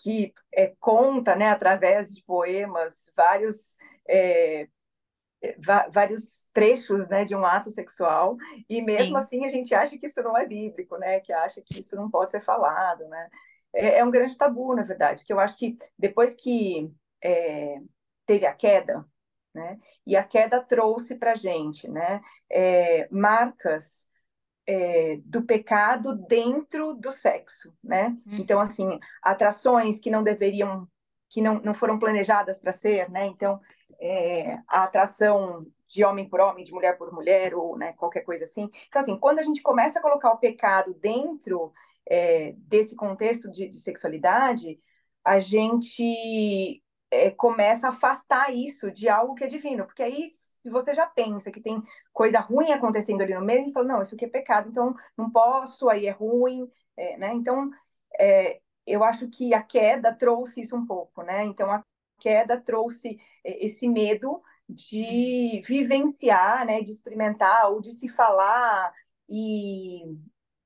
que 0.00 0.32
é, 0.52 0.74
conta, 0.80 1.34
né, 1.36 1.48
através 1.48 2.14
de 2.14 2.22
poemas, 2.24 3.10
vários 3.16 3.76
é, 4.08 4.68
vários 5.90 6.46
trechos 6.52 7.08
né, 7.08 7.24
de 7.24 7.34
um 7.34 7.44
ato 7.44 7.70
sexual, 7.70 8.36
e 8.68 8.80
mesmo 8.80 9.12
Sim. 9.12 9.16
assim 9.16 9.46
a 9.46 9.48
gente 9.48 9.74
acha 9.74 9.98
que 9.98 10.06
isso 10.06 10.22
não 10.22 10.36
é 10.36 10.46
bíblico, 10.46 10.96
né? 10.96 11.20
Que 11.20 11.32
acha 11.32 11.60
que 11.60 11.80
isso 11.80 11.96
não 11.96 12.10
pode 12.10 12.30
ser 12.30 12.40
falado, 12.40 13.06
né? 13.08 13.28
É, 13.74 13.98
é 13.98 14.04
um 14.04 14.10
grande 14.10 14.36
tabu, 14.36 14.74
na 14.74 14.82
verdade, 14.82 15.24
que 15.24 15.32
eu 15.32 15.40
acho 15.40 15.58
que 15.58 15.76
depois 15.98 16.36
que 16.36 16.84
é, 17.22 17.80
teve 18.24 18.46
a 18.46 18.54
queda, 18.54 19.04
né? 19.52 19.78
E 20.06 20.16
a 20.16 20.22
queda 20.22 20.62
trouxe 20.62 21.16
para 21.16 21.34
gente, 21.34 21.88
né? 21.88 22.20
É, 22.50 23.08
marcas 23.10 24.06
é, 24.66 25.18
do 25.24 25.42
pecado 25.42 26.16
dentro 26.26 26.94
do 26.94 27.12
sexo, 27.12 27.74
né? 27.82 28.16
Hum. 28.26 28.36
Então, 28.38 28.60
assim, 28.60 28.98
atrações 29.22 30.00
que 30.00 30.10
não 30.10 30.22
deveriam, 30.22 30.88
que 31.28 31.40
não, 31.40 31.60
não 31.60 31.74
foram 31.74 31.98
planejadas 31.98 32.60
para 32.60 32.72
ser, 32.72 33.10
né? 33.10 33.26
Então, 33.26 33.60
é, 34.00 34.58
a 34.68 34.84
atração 34.84 35.66
de 35.88 36.04
homem 36.04 36.28
por 36.28 36.40
homem, 36.40 36.64
de 36.64 36.72
mulher 36.72 36.96
por 36.96 37.12
mulher, 37.12 37.54
ou 37.54 37.76
né, 37.76 37.92
qualquer 37.92 38.22
coisa 38.22 38.44
assim. 38.44 38.68
Então, 38.88 39.02
assim, 39.02 39.18
quando 39.18 39.40
a 39.40 39.42
gente 39.42 39.60
começa 39.62 39.98
a 39.98 40.02
colocar 40.02 40.32
o 40.32 40.38
pecado 40.38 40.94
dentro 40.94 41.72
é, 42.08 42.54
desse 42.56 42.96
contexto 42.96 43.50
de, 43.50 43.68
de, 43.68 43.78
sexualidade, 43.78 44.80
a 45.22 45.38
gente 45.38 46.82
é, 47.10 47.30
começa 47.30 47.86
a 47.86 47.90
afastar 47.90 48.54
isso 48.54 48.90
de 48.90 49.08
algo 49.08 49.34
que 49.34 49.44
é 49.44 49.46
divino, 49.46 49.84
porque 49.84 50.02
aí 50.02 50.28
se 50.62 50.70
você 50.70 50.94
já 50.94 51.06
pensa 51.06 51.50
que 51.50 51.60
tem 51.60 51.82
coisa 52.12 52.40
ruim 52.40 52.70
acontecendo 52.72 53.22
ali 53.22 53.34
no 53.34 53.42
meio, 53.44 53.68
e 53.68 53.72
fala, 53.72 53.86
não, 53.88 54.02
isso 54.02 54.14
aqui 54.14 54.24
é 54.24 54.28
pecado, 54.28 54.68
então 54.68 54.94
não 55.16 55.30
posso, 55.30 55.88
aí 55.88 56.06
é 56.06 56.10
ruim, 56.10 56.70
é, 56.96 57.16
né? 57.18 57.32
Então, 57.34 57.70
é, 58.18 58.60
eu 58.86 59.02
acho 59.04 59.28
que 59.28 59.54
a 59.54 59.62
queda 59.62 60.14
trouxe 60.14 60.60
isso 60.62 60.76
um 60.76 60.86
pouco, 60.86 61.22
né? 61.22 61.44
Então, 61.44 61.70
a 61.72 61.84
queda 62.18 62.60
trouxe 62.60 63.18
é, 63.44 63.64
esse 63.64 63.88
medo 63.88 64.42
de 64.68 65.60
vivenciar, 65.66 66.64
né, 66.66 66.82
de 66.82 66.92
experimentar 66.92 67.70
ou 67.70 67.80
de 67.80 67.92
se 67.92 68.08
falar 68.08 68.92
e, 69.28 70.16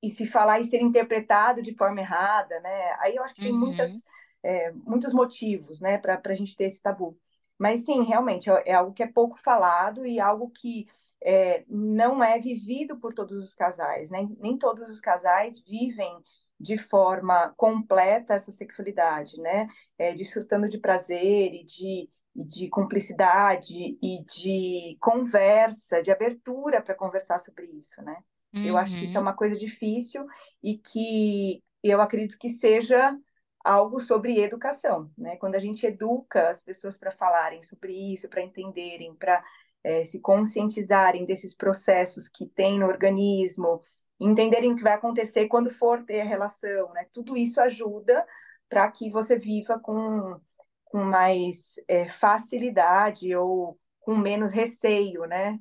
e 0.02 0.10
se 0.10 0.26
falar 0.26 0.60
e 0.60 0.64
ser 0.64 0.80
interpretado 0.80 1.62
de 1.62 1.74
forma 1.74 2.00
errada, 2.00 2.60
né? 2.60 2.92
Aí 3.00 3.16
eu 3.16 3.24
acho 3.24 3.34
que 3.34 3.40
tem 3.42 3.52
muitas, 3.52 3.90
Uhum. 3.92 4.02
é, 4.42 4.72
muitos 4.72 5.12
motivos, 5.12 5.80
né, 5.80 5.98
para 5.98 6.20
a 6.24 6.34
gente 6.34 6.56
ter 6.56 6.64
esse 6.64 6.80
tabu. 6.80 7.18
Mas 7.58 7.84
sim, 7.84 8.02
realmente 8.04 8.50
é, 8.50 8.62
é 8.70 8.74
algo 8.74 8.92
que 8.92 9.02
é 9.02 9.06
pouco 9.06 9.38
falado 9.38 10.06
e 10.06 10.20
algo 10.20 10.50
que 10.50 10.86
é, 11.22 11.64
não 11.68 12.22
é 12.22 12.38
vivido 12.38 12.98
por 12.98 13.14
todos 13.14 13.42
os 13.42 13.54
casais, 13.54 14.10
né? 14.10 14.28
Nem 14.38 14.58
todos 14.58 14.88
os 14.88 15.00
casais 15.00 15.60
vivem 15.60 16.22
de 16.58 16.76
forma 16.78 17.52
completa 17.56 18.34
essa 18.34 18.52
sexualidade, 18.52 19.40
né? 19.40 19.66
É, 19.98 20.12
desfrutando 20.14 20.68
de 20.68 20.78
prazer 20.78 21.52
e 21.54 21.64
de, 21.64 22.10
de 22.34 22.68
cumplicidade 22.68 23.98
e 24.02 24.24
de 24.24 24.96
conversa, 25.00 26.02
de 26.02 26.10
abertura 26.10 26.82
para 26.82 26.94
conversar 26.94 27.38
sobre 27.38 27.66
isso, 27.66 28.00
né? 28.02 28.16
Eu 28.62 28.76
acho 28.76 28.96
que 28.96 29.04
isso 29.04 29.16
é 29.18 29.20
Uhum. 29.20 29.22
uma 29.22 29.34
coisa 29.36 29.56
difícil 29.56 30.26
e 30.62 30.78
que 30.78 31.62
eu 31.82 32.00
acredito 32.00 32.38
que 32.38 32.48
seja 32.48 33.16
algo 33.66 34.00
sobre 34.00 34.40
educação, 34.40 35.10
né? 35.18 35.36
Quando 35.36 35.54
a 35.56 35.58
gente 35.58 35.86
educa 35.86 36.48
as 36.50 36.62
pessoas 36.62 36.96
para 36.98 37.10
falarem 37.12 37.62
sobre 37.62 37.92
isso, 38.12 38.28
para 38.28 38.42
entenderem, 38.42 39.14
para 39.14 39.40
é, 39.84 40.04
se 40.04 40.20
conscientizarem 40.20 41.24
desses 41.26 41.54
processos 41.54 42.28
que 42.28 42.46
tem 42.46 42.78
no 42.78 42.86
organismo, 42.86 43.82
entenderem 44.20 44.72
o 44.72 44.76
que 44.76 44.82
vai 44.82 44.94
acontecer 44.94 45.48
quando 45.48 45.70
for 45.70 46.04
ter 46.04 46.20
a 46.20 46.24
relação, 46.24 46.92
né? 46.92 47.06
Tudo 47.12 47.36
isso 47.36 47.60
ajuda 47.60 48.26
para 48.68 48.90
que 48.90 49.10
você 49.10 49.38
viva 49.38 49.78
com, 49.78 50.40
com 50.84 51.04
mais 51.04 51.74
é, 51.88 52.08
facilidade 52.08 53.34
ou 53.36 53.78
com 54.00 54.16
menos 54.16 54.52
receio, 54.52 55.24
né? 55.26 55.58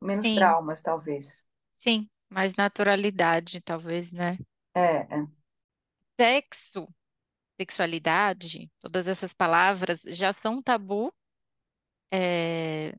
Menos 0.00 0.30
Sim, 0.30 0.32
traumas, 0.32 0.82
talvez. 0.82 1.44
sim, 1.72 2.08
mais 2.30 2.54
naturalidade, 2.54 3.60
talvez, 3.60 4.10
né? 4.12 4.38
É, 4.74 4.80
é. 5.10 5.26
Sexo, 6.18 6.88
sexualidade, 7.62 8.70
todas 8.80 9.06
essas 9.06 9.32
palavras 9.34 10.00
já 10.06 10.32
são 10.32 10.62
tabu, 10.62 11.12
é, 12.12 12.94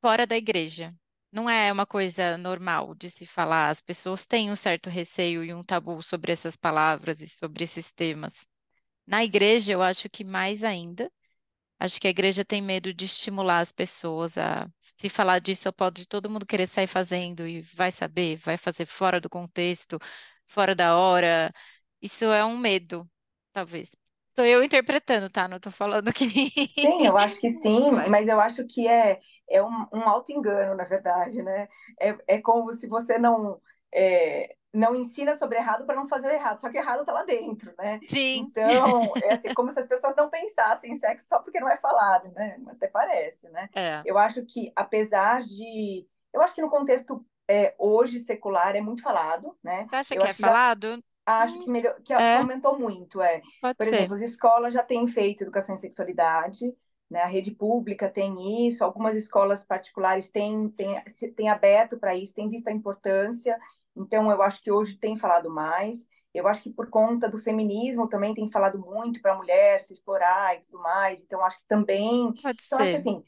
fora 0.00 0.26
da 0.26 0.36
igreja. 0.36 0.94
Não 1.32 1.50
é 1.50 1.72
uma 1.72 1.86
coisa 1.86 2.38
normal 2.38 2.94
de 2.94 3.10
se 3.10 3.26
falar. 3.26 3.70
As 3.70 3.80
pessoas 3.82 4.26
têm 4.26 4.50
um 4.50 4.56
certo 4.56 4.90
receio 4.90 5.44
e 5.44 5.54
um 5.54 5.64
tabu 5.64 6.02
sobre 6.02 6.32
essas 6.32 6.56
palavras 6.56 7.20
e 7.20 7.28
sobre 7.28 7.64
esses 7.64 7.92
temas. 7.92 8.46
Na 9.06 9.24
igreja, 9.24 9.72
eu 9.72 9.82
acho 9.82 10.08
que 10.10 10.24
mais 10.24 10.64
ainda. 10.64 11.10
Acho 11.78 12.00
que 12.00 12.06
a 12.08 12.10
igreja 12.10 12.44
tem 12.44 12.62
medo 12.62 12.94
de 12.94 13.04
estimular 13.06 13.60
as 13.60 13.72
pessoas 13.72 14.38
a 14.38 14.68
se 15.00 15.08
falar 15.08 15.40
disso, 15.40 15.72
pode 15.72 16.06
todo 16.06 16.30
mundo 16.30 16.46
querer 16.46 16.66
sair 16.68 16.86
fazendo 16.86 17.46
e 17.46 17.62
vai 17.62 17.92
saber, 17.92 18.36
vai 18.38 18.56
fazer 18.56 18.86
fora 18.86 19.20
do 19.20 19.28
contexto, 19.28 19.98
fora 20.46 20.74
da 20.74 20.96
hora. 20.96 21.52
Isso 22.00 22.24
é 22.26 22.44
um 22.44 22.56
medo, 22.58 23.08
talvez. 23.56 23.90
Estou 24.28 24.44
eu 24.44 24.62
interpretando, 24.62 25.30
tá? 25.30 25.48
Não 25.48 25.56
estou 25.56 25.72
falando 25.72 26.12
que. 26.12 26.28
Sim, 26.78 27.06
eu 27.06 27.16
acho 27.16 27.40
que 27.40 27.50
sim, 27.52 27.90
Mas, 28.10 28.28
eu 28.28 28.38
acho 28.38 28.66
que 28.66 28.86
é, 28.86 29.18
é 29.48 29.62
um, 29.62 29.86
um 29.90 30.06
auto-engano, 30.06 30.74
na 30.74 30.84
verdade, 30.84 31.42
né? 31.42 31.66
É, 31.98 32.14
é 32.28 32.38
como 32.42 32.70
se 32.74 32.86
você 32.86 33.16
não, 33.16 33.58
é, 33.94 34.54
não 34.74 34.94
ensina 34.94 35.38
sobre 35.38 35.56
errado 35.56 35.86
para 35.86 35.96
não 35.96 36.06
fazer 36.06 36.34
errado, 36.34 36.60
só 36.60 36.68
que 36.68 36.76
errado 36.76 37.00
está 37.00 37.14
lá 37.14 37.24
dentro, 37.24 37.72
né? 37.78 37.98
sim, 38.06 38.40
Então, 38.40 39.10
é 39.22 39.32
assim, 39.32 39.48
como 39.56 39.70
se 39.70 39.78
as 39.78 39.86
pessoas 39.86 40.14
não 40.14 40.28
pensassem 40.28 40.92
em 40.92 40.96
sexo 40.96 41.26
só 41.26 41.38
porque 41.38 41.58
não 41.58 41.70
é 41.70 41.78
falado, 41.78 42.30
né? 42.32 42.58
Até 42.68 42.88
parece, 42.88 43.48
né? 43.48 43.70
é. 43.74 44.02
Eu 44.04 44.18
acho 44.18 44.44
que, 44.44 44.70
apesar 44.76 45.42
de... 45.44 46.06
Eu 46.30 46.42
acho 46.42 46.54
que 46.54 46.60
no 46.60 46.68
contexto 46.68 47.24
é, 47.48 47.74
hoje 47.78 48.18
secular 48.18 48.76
é 48.76 48.82
muito 48.82 49.02
falado, 49.02 49.56
né? 49.64 49.86
Você 49.88 49.96
acha 49.96 50.14
Eu 50.14 50.20
que 50.20 50.26
é 50.26 50.34
que 50.34 50.42
já 50.42 50.48
falado? 50.48 51.02
Acho 51.26 51.58
que, 51.58 51.68
melhor, 51.68 51.94
que, 51.96 52.02
que 52.04 52.12
é, 52.12 52.36
aumentou 52.38 52.78
muito. 52.78 53.20
É. 53.20 53.40
pode 53.60 53.76
Por 53.76 53.86
ser. 53.86 53.94
exemplo, 53.94 54.14
as 54.14 54.20
escolas 54.22 54.72
já 54.72 54.82
têm 54.82 55.06
feito 55.06 55.42
educação 55.42 55.74
em 55.74 55.78
sexualidade, 55.78 56.72
né? 57.10 57.20
a 57.22 57.26
rede 57.26 57.50
pública 57.50 58.08
tem 58.08 58.68
isso, 58.68 58.84
algumas 58.84 59.16
escolas 59.16 59.64
particulares 59.64 60.30
têm, 60.30 60.68
têm, 60.70 61.02
têm 61.34 61.48
aberto 61.48 61.98
para 61.98 62.14
isso, 62.14 62.34
têm 62.34 62.48
visto 62.48 62.68
a 62.68 62.72
importância. 62.72 63.58
Então, 63.96 64.30
eu 64.30 64.42
acho 64.42 64.62
que 64.62 64.70
hoje 64.70 64.96
tem 64.98 65.16
falado 65.16 65.50
mais. 65.50 66.08
Eu 66.34 66.46
acho 66.46 66.62
que 66.62 66.70
por 66.70 66.90
conta 66.90 67.28
do 67.28 67.38
feminismo 67.38 68.08
também 68.08 68.34
tem 68.34 68.50
falado 68.50 68.78
muito 68.78 69.20
para 69.22 69.32
a 69.32 69.36
mulher 69.36 69.80
se 69.80 69.94
explorar 69.94 70.56
e 70.56 70.60
tudo 70.62 70.78
mais. 70.82 71.20
Então, 71.20 71.44
acho 71.44 71.58
que 71.58 71.66
também. 71.68 72.34
Pode 72.42 72.62
Então, 72.66 72.78
acho 72.78 72.90
que 72.90 72.96
ser. 72.96 72.96
assim, 72.96 73.22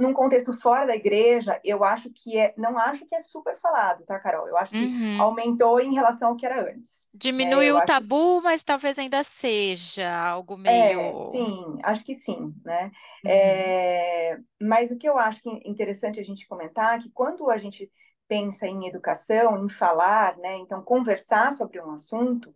num 0.00 0.12
contexto 0.14 0.52
fora 0.52 0.86
da 0.86 0.96
igreja, 0.96 1.60
eu 1.64 1.84
acho 1.84 2.10
que 2.10 2.38
é. 2.38 2.54
Não 2.56 2.78
acho 2.78 3.06
que 3.06 3.14
é 3.14 3.20
super 3.22 3.56
falado, 3.56 4.04
tá, 4.06 4.18
Carol? 4.18 4.48
Eu 4.48 4.56
acho 4.56 4.74
que 4.76 4.90
Uhum. 4.90 5.16
aumentou 5.16 5.80
em 5.80 5.94
relação 5.94 6.30
ao 6.30 6.36
que 6.36 6.46
era 6.46 6.62
antes. 6.72 7.08
Né? 7.36 7.44
Diminui 7.44 7.70
Eu 7.70 7.76
o 7.76 7.82
tabu, 7.82 8.40
mas 8.42 8.62
talvez 8.62 8.98
ainda 8.98 9.22
seja 9.22 10.08
algo 10.10 10.56
é, 10.66 11.12
meio. 11.12 11.18
sim, 11.18 11.78
acho 11.82 12.04
que 12.04 12.14
sim, 12.14 12.54
né? 12.64 12.90
Uhum, 13.24 13.74
É, 14.04 14.38
mas 14.60 14.90
o 14.90 14.98
que 14.98 15.08
eu 15.08 15.16
acho 15.18 15.40
que 15.42 15.48
é 15.48 15.68
interessante 15.68 16.20
a 16.20 16.22
gente 16.22 16.46
comentar 16.46 16.98
é 16.98 17.02
que 17.02 17.10
quando 17.10 17.48
a 17.50 17.56
gente 17.56 17.90
pensa 18.28 18.66
em 18.66 18.86
educação, 18.86 19.64
em 19.64 19.68
falar, 19.68 20.36
né, 20.36 20.56
então 20.58 20.82
conversar 20.82 21.52
sobre 21.52 21.80
um 21.80 21.90
assunto, 21.92 22.54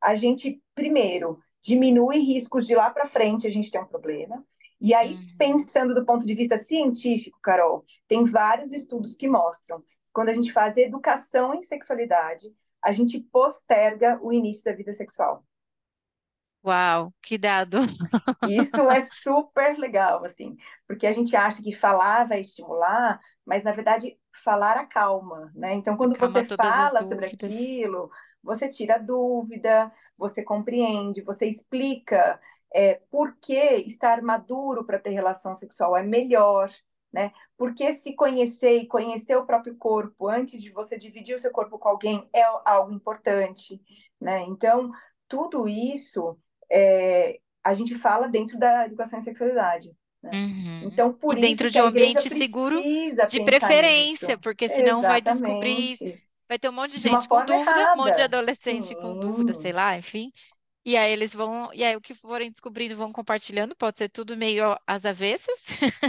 a 0.00 0.14
gente 0.16 0.60
primeiro 0.74 1.34
diminui 1.62 2.18
riscos 2.18 2.66
de 2.66 2.74
lá 2.74 2.90
para 2.90 3.06
frente 3.06 3.46
a 3.46 3.50
gente 3.50 3.70
ter 3.70 3.78
um 3.78 3.86
problema. 3.86 4.44
E 4.80 4.92
aí, 4.92 5.14
uhum. 5.14 5.36
pensando 5.38 5.94
do 5.94 6.04
ponto 6.04 6.26
de 6.26 6.34
vista 6.34 6.56
científico, 6.56 7.38
Carol, 7.40 7.84
tem 8.08 8.24
vários 8.24 8.72
estudos 8.72 9.14
que 9.14 9.28
mostram 9.28 9.80
que 9.80 9.86
quando 10.12 10.30
a 10.30 10.34
gente 10.34 10.52
faz 10.52 10.76
educação 10.76 11.54
em 11.54 11.62
sexualidade, 11.62 12.52
a 12.82 12.90
gente 12.90 13.20
posterga 13.20 14.18
o 14.20 14.32
início 14.32 14.64
da 14.64 14.72
vida 14.72 14.92
sexual. 14.92 15.44
Uau, 16.64 17.12
que 17.22 17.38
dado. 17.38 17.78
Isso 18.48 18.82
é 18.90 19.04
super 19.06 19.76
legal, 19.78 20.24
assim, 20.24 20.56
porque 20.86 21.06
a 21.06 21.12
gente 21.12 21.34
acha 21.34 21.62
que 21.62 21.72
falar 21.72 22.28
vai 22.28 22.40
estimular, 22.40 23.20
mas 23.44 23.64
na 23.64 23.72
verdade 23.72 24.18
falar 24.32 24.76
acalma, 24.76 25.50
né? 25.54 25.74
Então, 25.74 25.96
quando 25.96 26.14
Acalma 26.14 26.44
você 26.44 26.56
fala 26.56 27.02
sobre 27.02 27.26
aquilo, 27.26 28.10
você 28.42 28.68
tira 28.68 28.98
dúvida, 28.98 29.92
você 30.16 30.42
compreende, 30.42 31.22
você 31.22 31.46
explica 31.46 32.40
é, 32.74 33.00
por 33.10 33.36
que 33.36 33.54
estar 33.86 34.22
maduro 34.22 34.84
para 34.84 34.98
ter 34.98 35.10
relação 35.10 35.54
sexual 35.54 35.96
é 35.96 36.02
melhor, 36.02 36.70
né? 37.12 37.32
Porque 37.56 37.94
se 37.94 38.14
conhecer 38.14 38.78
e 38.78 38.86
conhecer 38.86 39.36
o 39.36 39.46
próprio 39.46 39.76
corpo 39.76 40.28
antes 40.28 40.62
de 40.62 40.70
você 40.70 40.96
dividir 40.96 41.34
o 41.34 41.38
seu 41.38 41.50
corpo 41.50 41.78
com 41.78 41.88
alguém 41.88 42.28
é 42.32 42.42
algo 42.64 42.92
importante, 42.92 43.80
né? 44.20 44.40
Então, 44.42 44.90
tudo 45.28 45.68
isso. 45.68 46.38
É, 46.74 47.38
a 47.64 47.74
gente 47.74 47.94
fala 47.94 48.26
dentro 48.28 48.58
da 48.58 48.86
educação 48.86 49.18
em 49.18 49.22
sexualidade, 49.22 49.94
né? 50.22 50.34
Uhum. 50.34 50.88
Então, 50.88 51.12
E 51.28 51.36
por 51.36 51.38
isso 51.38 51.62
dentro 51.62 51.70
de 51.70 51.80
um 51.80 51.86
ambiente 51.86 52.30
seguro 52.30 52.86
de 53.26 53.40
preferência, 53.40 54.38
nisso. 54.38 54.38
porque 54.38 54.68
senão 54.68 55.04
vai 55.04 55.20
descobrir, 55.20 56.00
Exatamente. 56.00 56.22
vai 56.48 56.58
ter 56.58 56.68
um 56.68 56.72
monte 56.72 56.92
de 56.92 56.98
De 56.98 57.10
gente 57.10 57.28
com 57.28 57.44
dúvida, 57.44 57.88
um 57.94 57.96
monte 57.96 58.16
de 58.16 58.22
errada. 58.22 58.22
adolescente 58.22 58.96
com 58.96 59.16
dúvida, 59.16 59.54
sei 59.54 59.72
Sim, 59.72 59.74
lá, 59.74 59.96
enfim. 59.96 60.32
E 60.84 60.96
aí 60.96 61.12
eles 61.12 61.34
vão, 61.34 61.72
e 61.74 61.84
aí 61.84 61.96
o 61.96 62.00
que 62.02 62.14
forem 62.14 62.50
descobrindo 62.50 62.96
vão 62.96 63.12
compartilhando, 63.12 63.76
pode 63.76 63.98
ser 63.98 64.08
tudo 64.10 64.36
meio 64.36 64.76
às 64.86 65.04
avessas. 65.06 65.56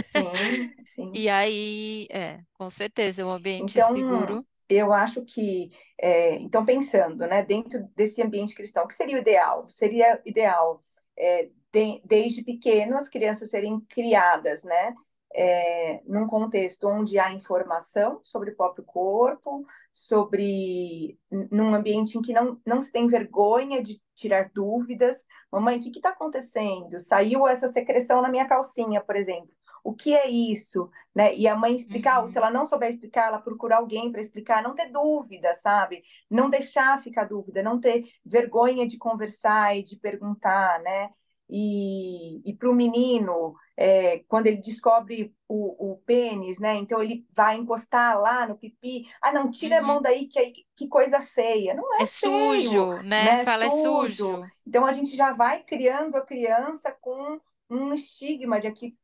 sim, 0.00 0.74
E 1.12 1.28
sim. 1.28 1.30
aí, 1.30 2.06
é, 2.10 2.42
com 2.54 2.70
certeza, 2.70 3.24
um 3.26 3.30
ambiente 3.32 3.80
Então, 3.80 3.82
seguro. 3.82 4.46
eu 4.68 4.92
acho 4.92 5.24
que, 5.24 5.70
é, 5.98 6.36
então, 6.36 6.64
pensando, 6.64 7.26
né, 7.26 7.44
dentro 7.44 7.84
desse 7.96 8.22
ambiente 8.22 8.54
cristão, 8.54 8.84
o 8.84 8.88
que 8.88 8.94
seria 8.94 9.16
o 9.16 9.20
ideal? 9.20 9.68
Seria 9.68 10.20
ideal, 10.26 10.82
é, 11.18 11.50
de, 11.74 12.00
desde 12.04 12.42
pequeno, 12.44 12.96
as 12.96 13.08
crianças 13.08 13.50
serem 13.50 13.80
criadas, 13.88 14.62
né, 14.64 14.94
é, 15.34 16.00
num 16.06 16.26
contexto 16.28 16.86
onde 16.88 17.18
há 17.18 17.32
informação 17.32 18.20
sobre 18.22 18.50
o 18.50 18.56
próprio 18.56 18.84
corpo, 18.84 19.66
sobre, 19.92 21.18
num 21.50 21.74
ambiente 21.74 22.16
em 22.16 22.22
que 22.22 22.32
não, 22.32 22.60
não 22.64 22.80
se 22.80 22.92
tem 22.92 23.08
vergonha 23.08 23.82
de 23.82 24.00
tirar 24.14 24.50
dúvidas. 24.54 25.26
Mamãe, 25.50 25.78
o 25.78 25.80
que 25.80 25.90
está 25.90 26.10
acontecendo? 26.10 27.00
Saiu 27.00 27.48
essa 27.48 27.66
secreção 27.68 28.22
na 28.22 28.28
minha 28.28 28.46
calcinha, 28.46 29.00
por 29.02 29.16
exemplo. 29.16 29.50
O 29.82 29.92
que 29.94 30.14
é 30.14 30.28
isso? 30.30 30.88
né? 31.14 31.34
E 31.36 31.46
a 31.46 31.56
mãe 31.56 31.74
explicar, 31.76 32.20
ou 32.22 32.28
se 32.28 32.36
Uhum, 32.36 32.44
ela 32.44 32.50
não 32.50 32.66
souber 32.66 32.90
explicar, 32.90 33.28
ela 33.28 33.40
procurar 33.40 33.78
alguém 33.78 34.10
para 34.10 34.20
explicar, 34.20 34.62
não 34.62 34.74
ter 34.74 34.90
dúvida, 34.90 35.54
sabe? 35.54 36.02
Não 36.30 36.50
deixar 36.50 37.00
ficar 37.02 37.24
dúvida, 37.24 37.62
não 37.62 37.80
ter 37.80 38.04
vergonha 38.24 38.86
de 38.86 38.98
conversar 38.98 39.76
e 39.76 39.82
de 39.82 39.96
perguntar, 39.98 40.80
né? 40.82 41.10
E, 41.48 42.40
e 42.48 42.54
para 42.56 42.70
o 42.70 42.74
menino, 42.74 43.54
é, 43.76 44.20
quando 44.28 44.46
ele 44.46 44.56
descobre 44.58 45.34
o, 45.48 45.92
o 45.92 45.98
pênis, 45.98 46.58
né? 46.58 46.74
Então 46.76 47.02
ele 47.02 47.26
vai 47.34 47.56
encostar 47.56 48.18
lá 48.18 48.46
no 48.46 48.56
pipi. 48.56 49.06
Ah, 49.20 49.32
não, 49.32 49.50
tira 49.50 49.78
a 49.78 49.82
mão 49.82 49.96
uhum. 49.96 50.02
daí, 50.02 50.26
que, 50.26 50.64
que 50.76 50.88
coisa 50.88 51.20
feia. 51.20 51.74
Não 51.74 51.84
É 52.00 52.02
é 52.02 52.06
feio, 52.06 52.60
sujo, 52.60 53.02
né? 53.02 53.24
né? 53.24 53.44
Fala 53.44 53.64
é 53.66 53.70
Sujo. 53.70 54.14
sujo. 54.14 54.46
Então 54.66 54.86
a 54.86 54.92
gente 54.92 55.16
já 55.16 55.32
vai 55.32 55.62
criando 55.62 56.16
a 56.16 56.22
criança 56.24 56.90
com 57.00 57.40
um 57.70 57.92
estigma 57.94 58.58
de 58.60 58.70
que 58.72 58.96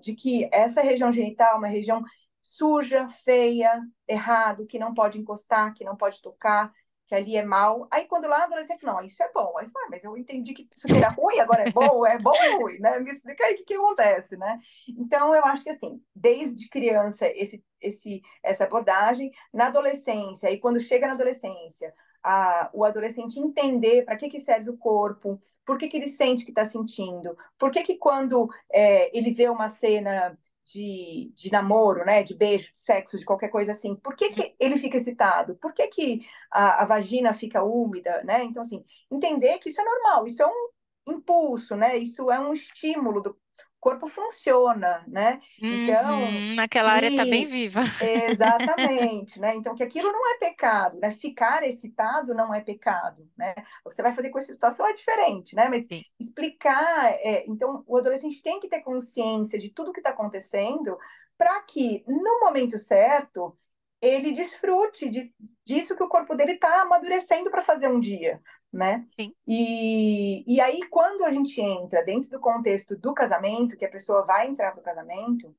de 0.00 0.14
que 0.14 0.48
essa 0.52 0.80
região 0.80 1.12
genital 1.12 1.54
é 1.54 1.58
uma 1.58 1.66
região 1.66 2.02
suja, 2.42 3.08
feia, 3.08 3.82
errado, 4.08 4.66
que 4.66 4.78
não 4.78 4.94
pode 4.94 5.18
encostar, 5.18 5.74
que 5.74 5.84
não 5.84 5.96
pode 5.96 6.22
tocar, 6.22 6.72
que 7.06 7.14
ali 7.14 7.36
é 7.36 7.44
mal. 7.44 7.86
Aí 7.90 8.04
quando 8.06 8.26
lá 8.26 8.44
adolescente 8.44 8.84
não, 8.84 9.02
isso 9.02 9.22
é 9.22 9.30
bom. 9.32 9.56
Aí, 9.58 9.66
mas 9.90 10.04
eu 10.04 10.16
entendi 10.16 10.52
que 10.52 10.68
isso 10.70 10.86
era 10.94 11.08
ruim, 11.08 11.38
agora 11.38 11.62
é 11.68 11.70
bom, 11.70 12.04
é 12.06 12.18
bom 12.18 12.32
ou 12.52 12.62
ruim, 12.62 12.78
né? 12.80 12.98
Me 12.98 13.12
explica 13.12 13.44
aí 13.44 13.54
o 13.54 13.56
que, 13.56 13.64
que 13.64 13.74
acontece, 13.74 14.36
né? 14.36 14.58
Então, 14.88 15.34
eu 15.34 15.44
acho 15.44 15.62
que 15.62 15.70
assim, 15.70 16.02
desde 16.14 16.68
criança, 16.68 17.26
esse, 17.28 17.64
esse, 17.80 18.20
essa 18.42 18.64
abordagem, 18.64 19.30
na 19.52 19.66
adolescência, 19.66 20.50
e 20.50 20.58
quando 20.58 20.80
chega 20.80 21.06
na 21.06 21.14
adolescência, 21.14 21.94
a, 22.22 22.70
o 22.72 22.84
adolescente 22.84 23.38
entender 23.38 24.04
para 24.04 24.16
que, 24.16 24.28
que 24.28 24.40
serve 24.40 24.70
o 24.70 24.76
corpo, 24.76 25.40
por 25.64 25.78
que, 25.78 25.88
que 25.88 25.96
ele 25.96 26.08
sente 26.08 26.42
o 26.42 26.44
que 26.44 26.50
está 26.50 26.64
sentindo, 26.64 27.36
por 27.56 27.70
que, 27.70 27.82
que 27.82 27.96
quando 27.96 28.48
é, 28.72 29.16
ele 29.16 29.30
vê 29.30 29.48
uma 29.48 29.68
cena 29.68 30.36
de, 30.66 31.32
de 31.34 31.50
namoro, 31.50 32.04
né, 32.04 32.22
de 32.22 32.34
beijo, 32.34 32.72
de 32.72 32.78
sexo, 32.78 33.18
de 33.18 33.24
qualquer 33.24 33.48
coisa 33.48 33.72
assim, 33.72 33.94
por 33.94 34.16
que, 34.16 34.30
que 34.30 34.54
ele 34.58 34.76
fica 34.76 34.96
excitado? 34.96 35.54
Por 35.56 35.72
que, 35.72 35.86
que 35.88 36.26
a, 36.50 36.82
a 36.82 36.84
vagina 36.84 37.32
fica 37.32 37.62
úmida, 37.62 38.22
né? 38.24 38.42
Então, 38.44 38.62
assim, 38.62 38.84
entender 39.10 39.58
que 39.58 39.68
isso 39.68 39.80
é 39.80 39.84
normal, 39.84 40.26
isso 40.26 40.42
é 40.42 40.46
um 40.46 40.68
impulso, 41.08 41.76
né? 41.76 41.96
Isso 41.96 42.30
é 42.30 42.40
um 42.40 42.52
estímulo 42.52 43.20
do, 43.22 43.38
corpo 43.86 44.08
funciona, 44.08 45.04
né? 45.06 45.40
Então, 45.62 46.20
uhum, 46.20 46.56
naquela 46.56 46.90
que... 46.90 46.96
área 46.96 47.08
está 47.08 47.24
bem 47.24 47.46
viva. 47.46 47.82
Exatamente, 48.28 49.38
né? 49.38 49.54
Então, 49.54 49.76
que 49.76 49.82
aquilo 49.84 50.10
não 50.10 50.28
é 50.34 50.38
pecado, 50.38 50.98
né? 50.98 51.12
Ficar 51.12 51.62
excitado 51.62 52.34
não 52.34 52.52
é 52.52 52.60
pecado, 52.60 53.30
né? 53.38 53.54
O 53.84 53.88
que 53.88 53.94
você 53.94 54.02
vai 54.02 54.12
fazer 54.12 54.30
com 54.30 54.40
essa 54.40 54.52
situação 54.52 54.88
é 54.88 54.92
diferente, 54.92 55.54
né? 55.54 55.68
Mas 55.68 55.86
Sim. 55.86 56.02
explicar, 56.18 57.12
é... 57.12 57.44
então, 57.46 57.84
o 57.86 57.96
adolescente 57.96 58.42
tem 58.42 58.58
que 58.58 58.68
ter 58.68 58.80
consciência 58.80 59.56
de 59.56 59.70
tudo 59.70 59.92
que 59.92 60.00
está 60.00 60.10
acontecendo 60.10 60.98
para 61.38 61.60
que, 61.60 62.02
no 62.08 62.40
momento 62.40 62.76
certo, 62.80 63.56
ele 64.02 64.32
desfrute 64.32 65.08
de, 65.08 65.32
disso 65.64 65.94
que 65.94 66.02
o 66.02 66.08
corpo 66.08 66.34
dele 66.34 66.52
está 66.52 66.82
amadurecendo 66.82 67.52
para 67.52 67.62
fazer 67.62 67.86
um 67.86 68.00
dia, 68.00 68.40
né? 68.76 69.06
Sim. 69.18 69.32
E, 69.46 70.44
e 70.46 70.60
aí, 70.60 70.80
quando 70.90 71.24
a 71.24 71.32
gente 71.32 71.60
entra 71.60 72.04
dentro 72.04 72.30
do 72.30 72.40
contexto 72.40 72.96
do 72.96 73.14
casamento, 73.14 73.76
que 73.76 73.84
a 73.84 73.90
pessoa 73.90 74.24
vai 74.24 74.46
entrar 74.46 74.72
para 74.72 74.80
o 74.80 74.84
casamento, 74.84 75.54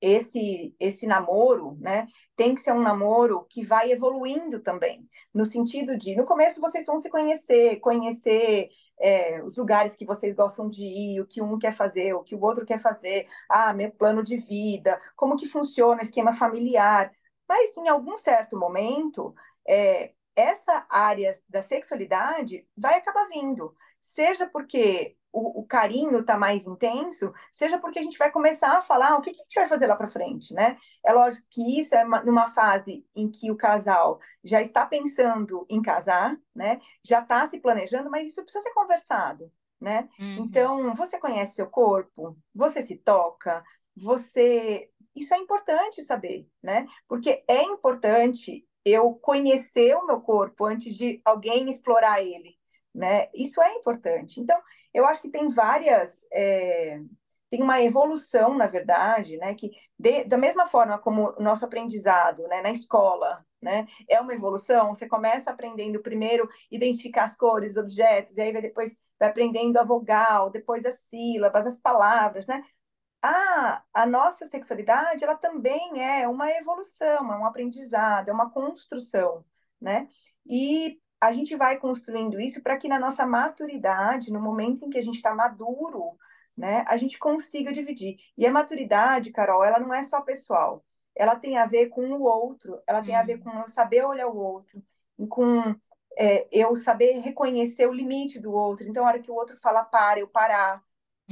esse 0.00 0.74
esse 0.80 1.06
namoro, 1.06 1.76
né, 1.80 2.08
tem 2.34 2.54
que 2.56 2.60
ser 2.60 2.72
um 2.72 2.82
namoro 2.82 3.46
que 3.48 3.64
vai 3.64 3.92
evoluindo 3.92 4.60
também, 4.60 5.08
no 5.32 5.46
sentido 5.46 5.96
de, 5.96 6.16
no 6.16 6.24
começo 6.24 6.60
vocês 6.60 6.84
vão 6.86 6.98
se 6.98 7.08
conhecer, 7.08 7.78
conhecer 7.78 8.68
é, 8.98 9.42
os 9.44 9.56
lugares 9.56 9.94
que 9.94 10.04
vocês 10.04 10.34
gostam 10.34 10.68
de 10.68 10.84
ir, 10.84 11.20
o 11.20 11.26
que 11.26 11.40
um 11.40 11.56
quer 11.58 11.72
fazer, 11.72 12.14
o 12.14 12.22
que 12.24 12.34
o 12.34 12.42
outro 12.42 12.66
quer 12.66 12.78
fazer, 12.78 13.28
ah, 13.48 13.72
meu 13.72 13.92
plano 13.92 14.24
de 14.24 14.38
vida, 14.38 15.00
como 15.14 15.36
que 15.36 15.46
funciona 15.46 16.00
o 16.00 16.02
esquema 16.04 16.32
familiar, 16.32 17.12
mas 17.48 17.76
em 17.76 17.88
algum 17.88 18.16
certo 18.16 18.58
momento, 18.58 19.34
é, 19.68 20.12
essa 20.34 20.86
área 20.88 21.32
da 21.48 21.62
sexualidade 21.62 22.66
vai 22.76 22.98
acabar 22.98 23.28
vindo, 23.28 23.74
seja 24.00 24.46
porque 24.46 25.16
o, 25.32 25.60
o 25.60 25.66
carinho 25.66 26.20
está 26.20 26.36
mais 26.36 26.66
intenso, 26.66 27.32
seja 27.50 27.78
porque 27.78 27.98
a 27.98 28.02
gente 28.02 28.18
vai 28.18 28.30
começar 28.30 28.76
a 28.78 28.82
falar 28.82 29.12
ah, 29.12 29.16
o 29.16 29.22
que, 29.22 29.32
que 29.32 29.40
a 29.40 29.44
gente 29.44 29.54
vai 29.54 29.66
fazer 29.66 29.86
lá 29.86 29.96
para 29.96 30.06
frente, 30.06 30.52
né? 30.52 30.76
É 31.04 31.12
lógico 31.12 31.46
que 31.50 31.80
isso 31.80 31.94
é 31.94 32.04
uma, 32.04 32.22
numa 32.22 32.48
fase 32.48 33.06
em 33.14 33.30
que 33.30 33.50
o 33.50 33.56
casal 33.56 34.20
já 34.44 34.60
está 34.60 34.84
pensando 34.84 35.64
em 35.70 35.80
casar, 35.80 36.38
né? 36.54 36.80
Já 37.02 37.20
está 37.20 37.46
se 37.46 37.58
planejando, 37.60 38.10
mas 38.10 38.26
isso 38.26 38.42
precisa 38.42 38.62
ser 38.62 38.74
conversado, 38.74 39.50
né? 39.80 40.08
Uhum. 40.20 40.44
Então, 40.44 40.94
você 40.94 41.18
conhece 41.18 41.54
seu 41.54 41.66
corpo, 41.66 42.36
você 42.54 42.82
se 42.82 42.96
toca, 42.96 43.64
você 43.96 44.90
isso 45.14 45.34
é 45.34 45.38
importante 45.38 46.02
saber, 46.02 46.48
né? 46.62 46.86
Porque 47.06 47.44
é 47.46 47.62
importante 47.62 48.66
eu 48.84 49.14
conhecer 49.14 49.94
o 49.96 50.06
meu 50.06 50.20
corpo 50.20 50.64
antes 50.64 50.96
de 50.96 51.20
alguém 51.24 51.70
explorar 51.70 52.22
ele, 52.22 52.56
né? 52.94 53.28
Isso 53.34 53.60
é 53.62 53.74
importante. 53.74 54.40
Então, 54.40 54.60
eu 54.92 55.06
acho 55.06 55.22
que 55.22 55.30
tem 55.30 55.48
várias. 55.48 56.26
É, 56.32 57.00
tem 57.50 57.62
uma 57.62 57.82
evolução, 57.82 58.54
na 58.54 58.66
verdade, 58.66 59.36
né? 59.36 59.54
Que 59.54 59.70
de, 59.98 60.24
da 60.24 60.38
mesma 60.38 60.66
forma 60.66 60.98
como 60.98 61.34
o 61.38 61.42
nosso 61.42 61.64
aprendizado 61.64 62.46
né, 62.48 62.62
na 62.62 62.72
escola 62.72 63.44
né, 63.62 63.86
é 64.08 64.20
uma 64.20 64.34
evolução, 64.34 64.94
você 64.94 65.06
começa 65.06 65.50
aprendendo 65.50 66.00
primeiro 66.00 66.48
identificar 66.70 67.24
as 67.24 67.36
cores, 67.36 67.76
objetos, 67.76 68.36
e 68.36 68.40
aí 68.40 68.52
vai 68.52 68.60
depois 68.60 68.98
vai 69.20 69.28
aprendendo 69.28 69.78
a 69.78 69.84
vogal, 69.84 70.50
depois 70.50 70.84
as 70.84 70.98
sílabas, 71.02 71.64
as 71.64 71.78
palavras, 71.78 72.46
né? 72.48 72.64
A, 73.22 73.82
a 73.94 74.06
nossa 74.06 74.44
sexualidade 74.46 75.24
ela 75.24 75.36
também 75.36 76.02
é 76.02 76.26
uma 76.28 76.50
evolução, 76.50 77.32
é 77.32 77.36
um 77.36 77.46
aprendizado, 77.46 78.28
é 78.28 78.32
uma 78.32 78.50
construção, 78.50 79.44
né? 79.80 80.08
E 80.44 81.00
a 81.20 81.32
gente 81.32 81.54
vai 81.56 81.78
construindo 81.78 82.40
isso 82.40 82.60
para 82.60 82.76
que 82.76 82.88
na 82.88 82.98
nossa 82.98 83.24
maturidade, 83.24 84.32
no 84.32 84.40
momento 84.40 84.84
em 84.84 84.90
que 84.90 84.98
a 84.98 85.02
gente 85.02 85.16
está 85.16 85.32
maduro, 85.32 86.18
né, 86.56 86.84
a 86.88 86.96
gente 86.96 87.18
consiga 87.18 87.72
dividir. 87.72 88.16
E 88.36 88.46
a 88.46 88.50
maturidade, 88.50 89.30
Carol, 89.30 89.64
ela 89.64 89.78
não 89.78 89.94
é 89.94 90.02
só 90.02 90.20
pessoal, 90.20 90.84
ela 91.14 91.36
tem 91.36 91.56
a 91.58 91.66
ver 91.66 91.88
com 91.90 92.10
o 92.12 92.22
outro, 92.22 92.82
ela 92.86 93.02
tem 93.02 93.14
a 93.14 93.22
ver 93.22 93.36
uhum. 93.38 93.44
com 93.44 93.58
eu 93.60 93.68
saber 93.68 94.04
olhar 94.04 94.26
o 94.26 94.36
outro, 94.36 94.82
com 95.28 95.74
é, 96.16 96.48
eu 96.50 96.74
saber 96.76 97.20
reconhecer 97.20 97.86
o 97.86 97.92
limite 97.92 98.40
do 98.40 98.52
outro. 98.52 98.86
Então, 98.88 99.04
a 99.04 99.08
hora 99.08 99.20
que 99.20 99.30
o 99.30 99.34
outro 99.34 99.56
fala 99.56 99.84
para, 99.84 100.20
eu 100.20 100.28
parar, 100.28 100.82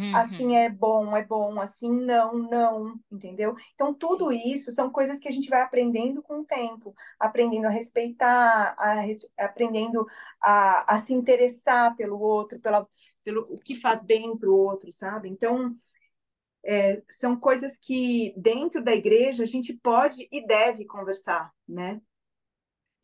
Uhum. 0.00 0.16
Assim 0.16 0.56
é 0.56 0.68
bom, 0.68 1.14
é 1.16 1.24
bom, 1.24 1.60
assim 1.60 1.90
não, 1.90 2.32
não, 2.34 2.98
entendeu? 3.12 3.54
Então, 3.74 3.92
tudo 3.92 4.32
isso 4.32 4.72
são 4.72 4.90
coisas 4.90 5.18
que 5.18 5.28
a 5.28 5.30
gente 5.30 5.48
vai 5.48 5.60
aprendendo 5.60 6.22
com 6.22 6.40
o 6.40 6.44
tempo, 6.44 6.94
aprendendo 7.18 7.66
a 7.66 7.70
respeitar, 7.70 8.74
a, 8.78 9.04
aprendendo 9.38 10.06
a, 10.40 10.96
a 10.96 10.98
se 11.00 11.12
interessar 11.12 11.94
pelo 11.96 12.18
outro, 12.18 12.58
pela, 12.58 12.86
pelo 13.22 13.42
o 13.52 13.56
que 13.56 13.74
faz 13.74 14.02
bem 14.02 14.36
para 14.36 14.48
o 14.48 14.56
outro, 14.56 14.90
sabe? 14.90 15.28
Então, 15.28 15.76
é, 16.64 17.02
são 17.08 17.36
coisas 17.38 17.76
que 17.76 18.34
dentro 18.36 18.82
da 18.82 18.94
igreja 18.94 19.42
a 19.42 19.46
gente 19.46 19.74
pode 19.74 20.28
e 20.32 20.46
deve 20.46 20.84
conversar, 20.86 21.52
né? 21.68 22.00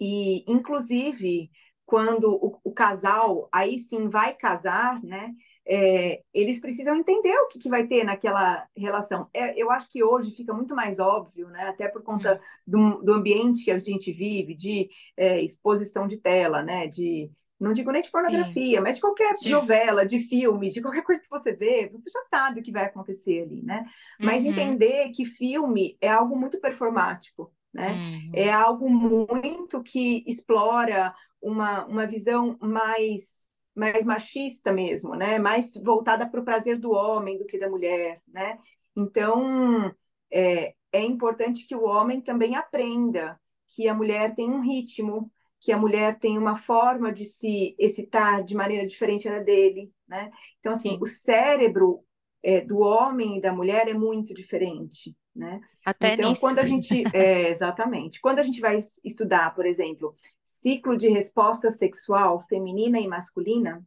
E, 0.00 0.50
inclusive, 0.50 1.50
quando 1.84 2.30
o, 2.34 2.60
o 2.64 2.72
casal 2.72 3.48
aí 3.52 3.78
sim 3.78 4.08
vai 4.08 4.34
casar, 4.34 5.02
né? 5.02 5.34
É, 5.68 6.22
eles 6.32 6.60
precisam 6.60 6.96
entender 6.96 7.36
o 7.38 7.48
que, 7.48 7.58
que, 7.58 7.68
vai 7.68 7.86
ter 7.86 8.04
naquela 8.04 8.66
relação. 8.76 9.28
É, 9.34 9.60
eu 9.60 9.70
acho 9.70 9.90
que 9.90 10.02
hoje 10.02 10.30
fica 10.30 10.54
muito 10.54 10.74
mais 10.74 11.00
óbvio, 11.00 11.48
né, 11.48 11.68
até 11.68 11.88
por 11.88 12.02
conta 12.02 12.40
hum. 12.66 12.98
do, 12.98 13.02
do 13.02 13.12
ambiente 13.14 13.64
que 13.64 13.70
a 13.70 13.78
gente 13.78 14.12
vive, 14.12 14.54
de 14.54 14.88
é, 15.16 15.42
exposição 15.42 16.06
de 16.06 16.18
tela, 16.18 16.62
né, 16.62 16.86
de 16.86 17.28
não 17.58 17.72
digo 17.72 17.90
nem 17.90 18.02
de 18.02 18.10
pornografia, 18.10 18.76
Sim. 18.76 18.82
mas 18.82 18.96
de 18.96 19.00
qualquer 19.00 19.34
novela, 19.46 20.04
de 20.04 20.20
filme, 20.20 20.68
de 20.68 20.82
qualquer 20.82 21.02
coisa 21.02 21.22
que 21.22 21.30
você 21.30 21.52
vê, 21.52 21.88
você 21.88 22.10
já 22.10 22.22
sabe 22.24 22.60
o 22.60 22.62
que 22.62 22.70
vai 22.70 22.84
acontecer 22.84 23.42
ali, 23.44 23.62
né? 23.62 23.86
Mas 24.20 24.44
uhum. 24.44 24.50
entender 24.50 25.08
que 25.08 25.24
filme 25.24 25.96
é 25.98 26.08
algo 26.10 26.36
muito 26.36 26.60
performático, 26.60 27.50
né? 27.72 27.92
Uhum. 27.92 28.30
É 28.34 28.52
algo 28.52 28.90
muito 28.90 29.82
que 29.82 30.22
explora 30.26 31.14
uma, 31.40 31.86
uma 31.86 32.06
visão 32.06 32.58
mais 32.60 33.45
mais 33.76 34.04
machista 34.04 34.72
mesmo, 34.72 35.14
né? 35.14 35.38
Mais 35.38 35.74
voltada 35.76 36.28
para 36.28 36.40
o 36.40 36.44
prazer 36.44 36.78
do 36.78 36.90
homem 36.92 37.38
do 37.38 37.44
que 37.44 37.58
da 37.58 37.68
mulher, 37.68 38.22
né? 38.26 38.58
Então, 38.96 39.94
é, 40.32 40.74
é 40.90 41.02
importante 41.02 41.66
que 41.66 41.76
o 41.76 41.84
homem 41.84 42.20
também 42.20 42.56
aprenda 42.56 43.38
que 43.68 43.86
a 43.86 43.94
mulher 43.94 44.34
tem 44.34 44.50
um 44.50 44.60
ritmo, 44.60 45.30
que 45.60 45.72
a 45.72 45.76
mulher 45.76 46.18
tem 46.18 46.38
uma 46.38 46.56
forma 46.56 47.12
de 47.12 47.24
se 47.24 47.76
excitar 47.78 48.42
de 48.42 48.54
maneira 48.54 48.86
diferente 48.86 49.28
da 49.28 49.40
dele, 49.40 49.92
né? 50.08 50.30
Então, 50.58 50.72
assim, 50.72 50.90
Sim. 50.90 50.98
o 51.00 51.06
cérebro 51.06 52.04
é, 52.46 52.60
do 52.60 52.78
homem 52.78 53.38
e 53.38 53.40
da 53.40 53.52
mulher 53.52 53.88
é 53.88 53.92
muito 53.92 54.32
diferente, 54.32 55.16
né? 55.34 55.60
Até 55.84 56.14
então, 56.14 56.28
nisso. 56.28 56.40
quando 56.40 56.60
a 56.60 56.64
gente. 56.64 57.02
É, 57.12 57.50
exatamente. 57.50 58.20
Quando 58.20 58.38
a 58.38 58.42
gente 58.44 58.60
vai 58.60 58.78
estudar, 59.04 59.52
por 59.52 59.66
exemplo, 59.66 60.14
ciclo 60.44 60.96
de 60.96 61.08
resposta 61.08 61.72
sexual 61.72 62.38
feminina 62.38 63.00
e 63.00 63.08
masculina, 63.08 63.84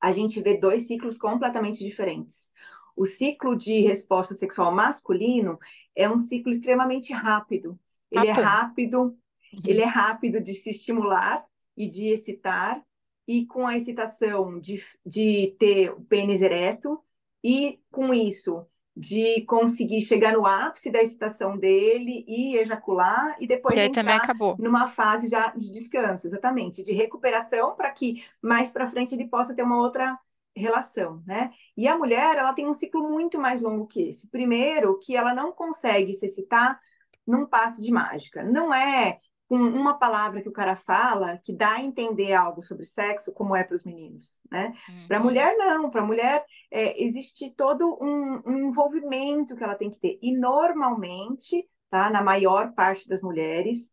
a 0.00 0.12
gente 0.12 0.40
vê 0.40 0.56
dois 0.56 0.86
ciclos 0.86 1.18
completamente 1.18 1.82
diferentes. 1.82 2.48
O 2.94 3.04
ciclo 3.04 3.56
de 3.56 3.80
resposta 3.80 4.34
sexual 4.34 4.72
masculino 4.72 5.58
é 5.96 6.08
um 6.08 6.20
ciclo 6.20 6.52
extremamente 6.52 7.12
rápido. 7.12 7.76
Ele 8.08 8.28
é 8.28 8.32
rápido, 8.32 9.00
uhum. 9.02 9.60
ele 9.66 9.82
é 9.82 9.86
rápido 9.86 10.40
de 10.40 10.54
se 10.54 10.70
estimular 10.70 11.44
e 11.76 11.88
de 11.88 12.06
excitar, 12.10 12.80
e 13.26 13.44
com 13.46 13.66
a 13.66 13.76
excitação 13.76 14.60
de, 14.60 14.80
de 15.04 15.56
ter 15.58 15.90
o 15.90 16.02
pênis 16.02 16.40
ereto, 16.40 17.02
e 17.44 17.78
com 17.92 18.14
isso 18.14 18.66
de 18.96 19.42
conseguir 19.42 20.00
chegar 20.02 20.32
no 20.32 20.46
ápice 20.46 20.90
da 20.90 21.02
excitação 21.02 21.58
dele 21.58 22.24
e 22.28 22.56
ejacular 22.56 23.36
e 23.40 23.46
depois 23.46 23.76
e 23.76 23.80
entrar 23.80 24.22
numa 24.58 24.86
fase 24.86 25.28
já 25.28 25.48
de 25.48 25.70
descanso, 25.70 26.26
exatamente, 26.26 26.82
de 26.82 26.92
recuperação 26.92 27.74
para 27.74 27.90
que 27.90 28.24
mais 28.40 28.70
para 28.70 28.86
frente 28.86 29.14
ele 29.14 29.26
possa 29.26 29.54
ter 29.54 29.62
uma 29.62 29.78
outra 29.78 30.16
relação, 30.56 31.22
né? 31.26 31.50
E 31.76 31.88
a 31.88 31.98
mulher, 31.98 32.36
ela 32.36 32.52
tem 32.52 32.68
um 32.68 32.74
ciclo 32.74 33.02
muito 33.10 33.38
mais 33.40 33.60
longo 33.60 33.86
que 33.88 34.02
esse. 34.02 34.28
Primeiro, 34.28 34.98
que 35.00 35.16
ela 35.16 35.34
não 35.34 35.50
consegue 35.50 36.14
se 36.14 36.26
excitar 36.26 36.80
num 37.26 37.44
passe 37.44 37.82
de 37.82 37.90
mágica. 37.90 38.44
Não 38.44 38.72
é 38.72 39.18
com 39.48 39.56
uma 39.56 39.94
palavra 39.94 40.40
que 40.40 40.48
o 40.48 40.52
cara 40.52 40.74
fala 40.74 41.38
que 41.38 41.52
dá 41.52 41.74
a 41.74 41.82
entender 41.82 42.32
algo 42.32 42.62
sobre 42.62 42.86
sexo, 42.86 43.32
como 43.32 43.54
é 43.54 43.62
para 43.62 43.76
os 43.76 43.84
meninos, 43.84 44.40
né? 44.50 44.72
Uhum. 44.88 45.06
Para 45.08 45.16
a 45.18 45.20
mulher, 45.20 45.56
não. 45.56 45.90
Para 45.90 46.00
a 46.00 46.06
mulher, 46.06 46.44
é, 46.74 47.00
existe 47.00 47.52
todo 47.52 47.96
um, 48.02 48.42
um, 48.44 48.68
envolvimento 48.68 49.54
que 49.54 49.62
ela 49.62 49.76
tem 49.76 49.88
que 49.88 49.98
ter. 50.00 50.18
E, 50.20 50.36
normalmente, 50.36 51.62
tá? 51.88 52.10
Na 52.10 52.20
maior 52.20 52.74
parte 52.74 53.08
das 53.08 53.22
mulheres, 53.22 53.92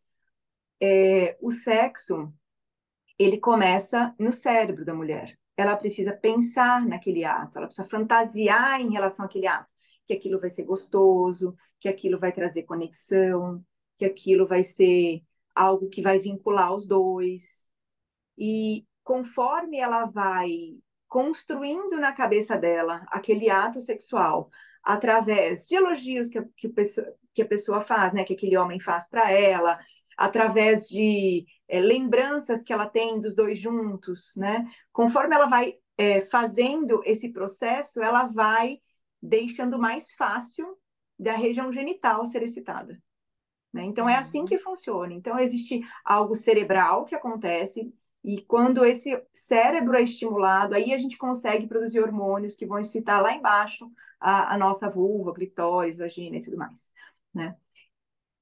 é, 0.80 1.38
o 1.40 1.52
sexo, 1.52 2.32
ele 3.16 3.38
começa 3.38 4.12
no 4.18 4.32
cérebro 4.32 4.84
da 4.84 4.92
mulher. 4.92 5.38
Ela 5.56 5.76
precisa 5.76 6.12
pensar 6.12 6.84
naquele 6.84 7.24
ato, 7.24 7.58
ela 7.58 7.68
precisa 7.68 7.88
fantasiar 7.88 8.80
em 8.80 8.90
relação 8.90 9.26
àquele 9.26 9.46
ato. 9.46 9.72
Que 10.04 10.14
aquilo 10.14 10.40
vai 10.40 10.50
ser 10.50 10.64
gostoso, 10.64 11.54
que 11.78 11.88
aquilo 11.88 12.18
vai 12.18 12.32
trazer 12.32 12.64
conexão, 12.64 13.64
que 13.96 14.04
aquilo 14.04 14.44
vai 14.44 14.64
ser 14.64 15.22
algo 15.54 15.88
que 15.88 16.02
vai 16.02 16.18
vincular 16.18 16.74
os 16.74 16.84
dois. 16.84 17.68
E 18.36 18.84
conforme 19.04 19.78
ela 19.78 20.06
vai 20.06 20.50
construindo 21.12 22.00
na 22.00 22.10
cabeça 22.10 22.56
dela 22.56 23.04
aquele 23.08 23.50
ato 23.50 23.82
sexual, 23.82 24.48
através 24.82 25.68
de 25.68 25.76
elogios 25.76 26.30
que 26.30 26.38
a, 26.38 26.44
que, 26.56 26.70
pessoa, 26.70 27.06
que 27.34 27.42
a 27.42 27.46
pessoa 27.46 27.82
faz, 27.82 28.14
né, 28.14 28.24
que 28.24 28.32
aquele 28.32 28.56
homem 28.56 28.80
faz 28.80 29.10
para 29.10 29.30
ela, 29.30 29.78
através 30.16 30.88
de 30.88 31.44
é, 31.68 31.80
lembranças 31.80 32.64
que 32.64 32.72
ela 32.72 32.86
tem 32.86 33.20
dos 33.20 33.36
dois 33.36 33.58
juntos, 33.58 34.32
né? 34.34 34.66
Conforme 34.90 35.34
ela 35.34 35.44
vai 35.44 35.74
é, 35.98 36.22
fazendo 36.22 37.02
esse 37.04 37.30
processo, 37.30 38.02
ela 38.02 38.24
vai 38.24 38.78
deixando 39.20 39.78
mais 39.78 40.12
fácil 40.14 40.78
da 41.18 41.34
região 41.34 41.70
genital 41.70 42.24
ser 42.24 42.42
excitada. 42.42 42.98
Né? 43.70 43.84
Então, 43.84 44.08
é 44.08 44.16
assim 44.16 44.46
que 44.46 44.54
uhum. 44.54 44.62
funciona. 44.62 45.12
Então, 45.12 45.38
existe 45.38 45.82
algo 46.06 46.34
cerebral 46.34 47.04
que 47.04 47.14
acontece, 47.14 47.92
e 48.24 48.40
quando 48.42 48.84
esse 48.84 49.20
cérebro 49.32 49.96
é 49.96 50.02
estimulado, 50.02 50.74
aí 50.74 50.92
a 50.94 50.98
gente 50.98 51.18
consegue 51.18 51.66
produzir 51.66 52.00
hormônios 52.00 52.54
que 52.54 52.66
vão 52.66 52.78
excitar 52.78 53.20
lá 53.20 53.34
embaixo 53.34 53.90
a, 54.20 54.54
a 54.54 54.58
nossa 54.58 54.88
vulva, 54.88 55.34
clitóris, 55.34 55.98
vagina 55.98 56.36
e 56.36 56.40
tudo 56.40 56.56
mais. 56.56 56.92
Né? 57.34 57.56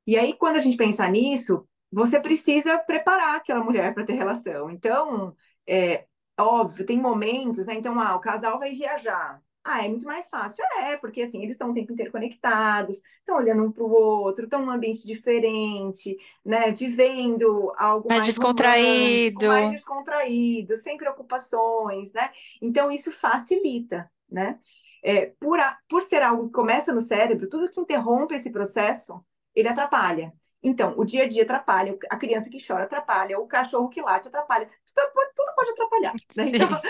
E 0.07 0.17
aí, 0.19 0.35
quando 0.35 0.57
a 0.57 0.61
gente 0.61 0.77
pensa 0.77 1.09
nisso, 1.09 1.67
você 1.91 2.21
precisa 2.21 2.79
preparar 2.79 3.37
aquela 3.37 3.63
mulher 3.63 3.95
para 3.95 4.05
ter 4.05 4.15
relação. 4.15 4.71
Então, 4.71 5.35
é 5.67 6.07
óbvio, 6.39 6.87
tem 6.87 6.99
momentos, 6.99 7.67
né? 7.67 7.75
Então, 7.75 7.99
ah, 8.01 8.17
o 8.17 8.21
casal 8.21 8.59
vai 8.59 8.73
viajar. 8.75 9.43
Ah, 9.63 9.85
é 9.85 9.89
muito 9.89 10.07
mais 10.07 10.29
fácil. 10.31 10.65
É, 10.79 10.97
porque 10.97 11.23
assim, 11.23 11.39
eles 11.43 11.53
estão 11.53 11.71
o 11.71 11.75
tempo 11.75 11.93
inteiro 11.93 12.11
conectados, 12.11 13.03
estão 13.19 13.37
olhando 13.37 13.63
um 13.65 13.71
para 13.73 13.85
o 13.85 13.91
outro, 13.91 14.45
estão 14.45 14.65
num 14.65 14.71
ambiente 14.73 15.07
diferente, 15.07 16.17
né? 16.45 16.71
Vivendo 16.73 17.73
algo 17.77 18.09
mais, 18.09 18.21
mais 18.21 18.27
descontraído. 18.27 19.47
mais 19.47 19.71
descontraído, 19.71 20.77
sem 20.77 20.97
preocupações, 20.97 22.13
né? 22.13 22.31
Então, 22.61 22.91
isso 22.91 23.13
facilita, 23.13 24.11
né? 24.31 24.59
É, 25.03 25.27
por, 25.39 25.59
a, 25.61 25.79
por 25.89 26.03
ser 26.03 26.23
algo 26.23 26.47
que 26.47 26.53
começa 26.53 26.93
no 26.93 27.01
cérebro, 27.01 27.49
tudo 27.49 27.71
que 27.71 27.81
interrompe 27.81 28.35
esse 28.35 28.51
processo, 28.51 29.25
ele 29.55 29.69
atrapalha. 29.69 30.33
Então, 30.63 30.95
o 30.97 31.05
dia 31.05 31.25
a 31.25 31.29
dia 31.29 31.43
atrapalha, 31.43 31.97
a 32.11 32.17
criança 32.17 32.51
que 32.51 32.65
chora 32.65 32.85
atrapalha, 32.85 33.39
o 33.39 33.47
cachorro 33.47 33.89
que 33.89 34.03
late 34.03 34.29
atrapalha, 34.29 34.69
tudo, 34.95 35.11
tudo 35.35 35.55
pode 35.55 35.71
atrapalhar. 35.71 36.15
Né? 36.37 36.51
Então, 36.55 36.81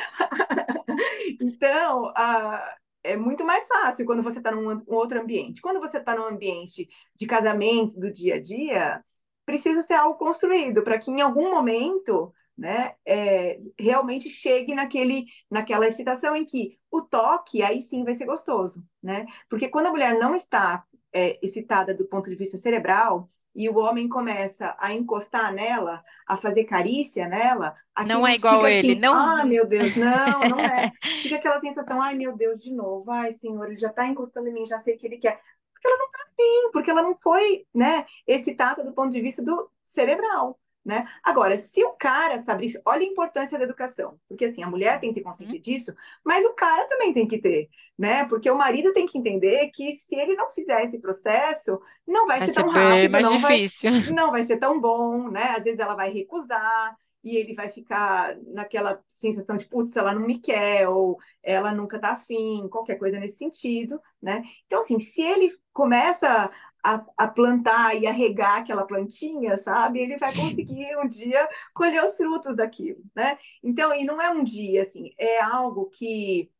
então 1.40 2.04
uh, 2.10 2.80
é 3.02 3.16
muito 3.16 3.44
mais 3.44 3.66
fácil 3.66 4.04
quando 4.04 4.22
você 4.22 4.38
está 4.38 4.50
num 4.50 4.70
um 4.70 4.94
outro 4.94 5.20
ambiente. 5.20 5.60
Quando 5.60 5.80
você 5.80 5.98
está 5.98 6.14
num 6.14 6.26
ambiente 6.26 6.88
de 7.16 7.26
casamento, 7.26 7.98
do 7.98 8.12
dia 8.12 8.36
a 8.36 8.40
dia, 8.40 9.04
precisa 9.46 9.82
ser 9.82 9.94
algo 9.94 10.18
construído 10.18 10.82
para 10.82 10.98
que 10.98 11.10
em 11.10 11.20
algum 11.20 11.50
momento 11.50 12.32
né, 12.56 12.94
é, 13.06 13.56
realmente 13.78 14.28
chegue 14.28 14.74
naquele, 14.74 15.24
naquela 15.50 15.86
excitação 15.88 16.36
em 16.36 16.44
que 16.44 16.78
o 16.90 17.00
toque 17.00 17.62
aí 17.62 17.80
sim 17.80 18.04
vai 18.04 18.12
ser 18.12 18.26
gostoso, 18.26 18.84
né? 19.02 19.24
Porque 19.48 19.68
quando 19.68 19.86
a 19.86 19.90
mulher 19.90 20.18
não 20.18 20.34
está 20.34 20.84
é, 21.10 21.38
excitada 21.42 21.94
do 21.94 22.06
ponto 22.06 22.28
de 22.28 22.36
vista 22.36 22.58
cerebral, 22.58 23.26
e 23.54 23.68
o 23.68 23.76
homem 23.78 24.08
começa 24.08 24.74
a 24.78 24.92
encostar 24.92 25.52
nela, 25.52 26.02
a 26.26 26.36
fazer 26.36 26.64
carícia 26.64 27.28
nela, 27.28 27.74
não 28.06 28.26
é 28.26 28.34
igual 28.34 28.66
ele, 28.66 28.92
assim, 28.92 29.00
não. 29.00 29.14
Ah, 29.14 29.44
meu 29.44 29.66
Deus, 29.66 29.96
não, 29.96 30.40
não 30.48 30.60
é. 30.60 30.92
Fica 31.22 31.36
aquela 31.36 31.58
sensação, 31.58 32.00
ai 32.00 32.14
meu 32.14 32.36
Deus, 32.36 32.62
de 32.62 32.72
novo, 32.72 33.10
ai 33.10 33.32
Senhor, 33.32 33.66
ele 33.66 33.78
já 33.78 33.88
está 33.88 34.06
encostando 34.06 34.48
em 34.48 34.52
mim, 34.52 34.66
já 34.66 34.78
sei 34.78 34.94
o 34.94 34.98
que 34.98 35.06
ele 35.06 35.18
quer. 35.18 35.40
Porque 35.72 35.86
ela 35.86 35.98
não 35.98 36.06
está 36.06 36.18
afim, 36.22 36.70
porque 36.72 36.90
ela 36.90 37.02
não 37.02 37.16
foi, 37.16 37.66
né, 37.74 38.04
excitada 38.26 38.84
do 38.84 38.92
ponto 38.92 39.10
de 39.10 39.20
vista 39.20 39.42
do 39.42 39.70
cerebral. 39.82 40.58
Né? 40.90 41.06
Agora, 41.22 41.56
se 41.56 41.84
o 41.84 41.90
cara 41.90 42.36
sabe 42.38 42.66
isso, 42.66 42.80
olha 42.84 43.02
a 43.02 43.08
importância 43.08 43.56
da 43.56 43.62
educação, 43.62 44.18
porque 44.28 44.46
assim, 44.46 44.60
a 44.64 44.66
mulher 44.66 44.98
tem 44.98 45.10
que 45.10 45.20
ter 45.20 45.24
consciência 45.24 45.54
uhum. 45.54 45.62
disso, 45.62 45.94
mas 46.24 46.44
o 46.44 46.52
cara 46.52 46.88
também 46.88 47.12
tem 47.12 47.28
que 47.28 47.38
ter, 47.38 47.68
né? 47.96 48.24
Porque 48.24 48.50
o 48.50 48.58
marido 48.58 48.92
tem 48.92 49.06
que 49.06 49.16
entender 49.16 49.70
que 49.72 49.94
se 49.94 50.16
ele 50.16 50.34
não 50.34 50.50
fizer 50.50 50.82
esse 50.82 50.98
processo, 50.98 51.80
não 52.04 52.26
vai, 52.26 52.40
vai 52.40 52.48
ser, 52.48 52.54
ser 52.54 52.60
tão 52.60 52.70
rápido, 52.70 53.12
mais 53.12 53.24
não 53.24 53.36
difícil. 53.36 53.92
Vai, 53.92 54.00
não 54.10 54.30
vai 54.32 54.42
ser 54.42 54.56
tão 54.56 54.80
bom, 54.80 55.30
né? 55.30 55.54
Às 55.56 55.62
vezes 55.62 55.78
ela 55.78 55.94
vai 55.94 56.10
recusar, 56.12 56.96
e 57.22 57.36
ele 57.36 57.54
vai 57.54 57.68
ficar 57.68 58.36
naquela 58.46 59.00
sensação 59.08 59.56
de, 59.56 59.66
putz, 59.66 59.94
ela 59.94 60.14
não 60.14 60.22
me 60.22 60.38
quer, 60.38 60.88
ou 60.88 61.18
ela 61.42 61.72
nunca 61.72 61.98
tá 61.98 62.12
afim, 62.12 62.66
qualquer 62.68 62.96
coisa 62.96 63.20
nesse 63.20 63.36
sentido, 63.36 64.00
né? 64.20 64.42
Então, 64.66 64.80
assim, 64.80 64.98
se 64.98 65.22
ele 65.22 65.52
começa 65.72 66.50
a, 66.82 67.04
a, 67.16 67.28
plantar 67.28 67.94
e 67.94 68.06
a 68.06 68.12
regar 68.12 68.58
aquela 68.58 68.86
plantinha, 68.86 69.56
sabe? 69.58 70.00
Ele 70.00 70.16
vai 70.16 70.34
conseguir 70.34 70.96
um 70.96 71.06
dia 71.06 71.48
colher 71.74 72.04
os 72.04 72.16
frutos 72.16 72.56
daquilo, 72.56 73.02
né? 73.14 73.38
Então, 73.62 73.94
e 73.94 74.04
não 74.04 74.20
é 74.20 74.30
um 74.30 74.44
dia, 74.44 74.82
assim, 74.82 75.12
é 75.18 75.40
algo 75.40 75.86
que 75.90 76.50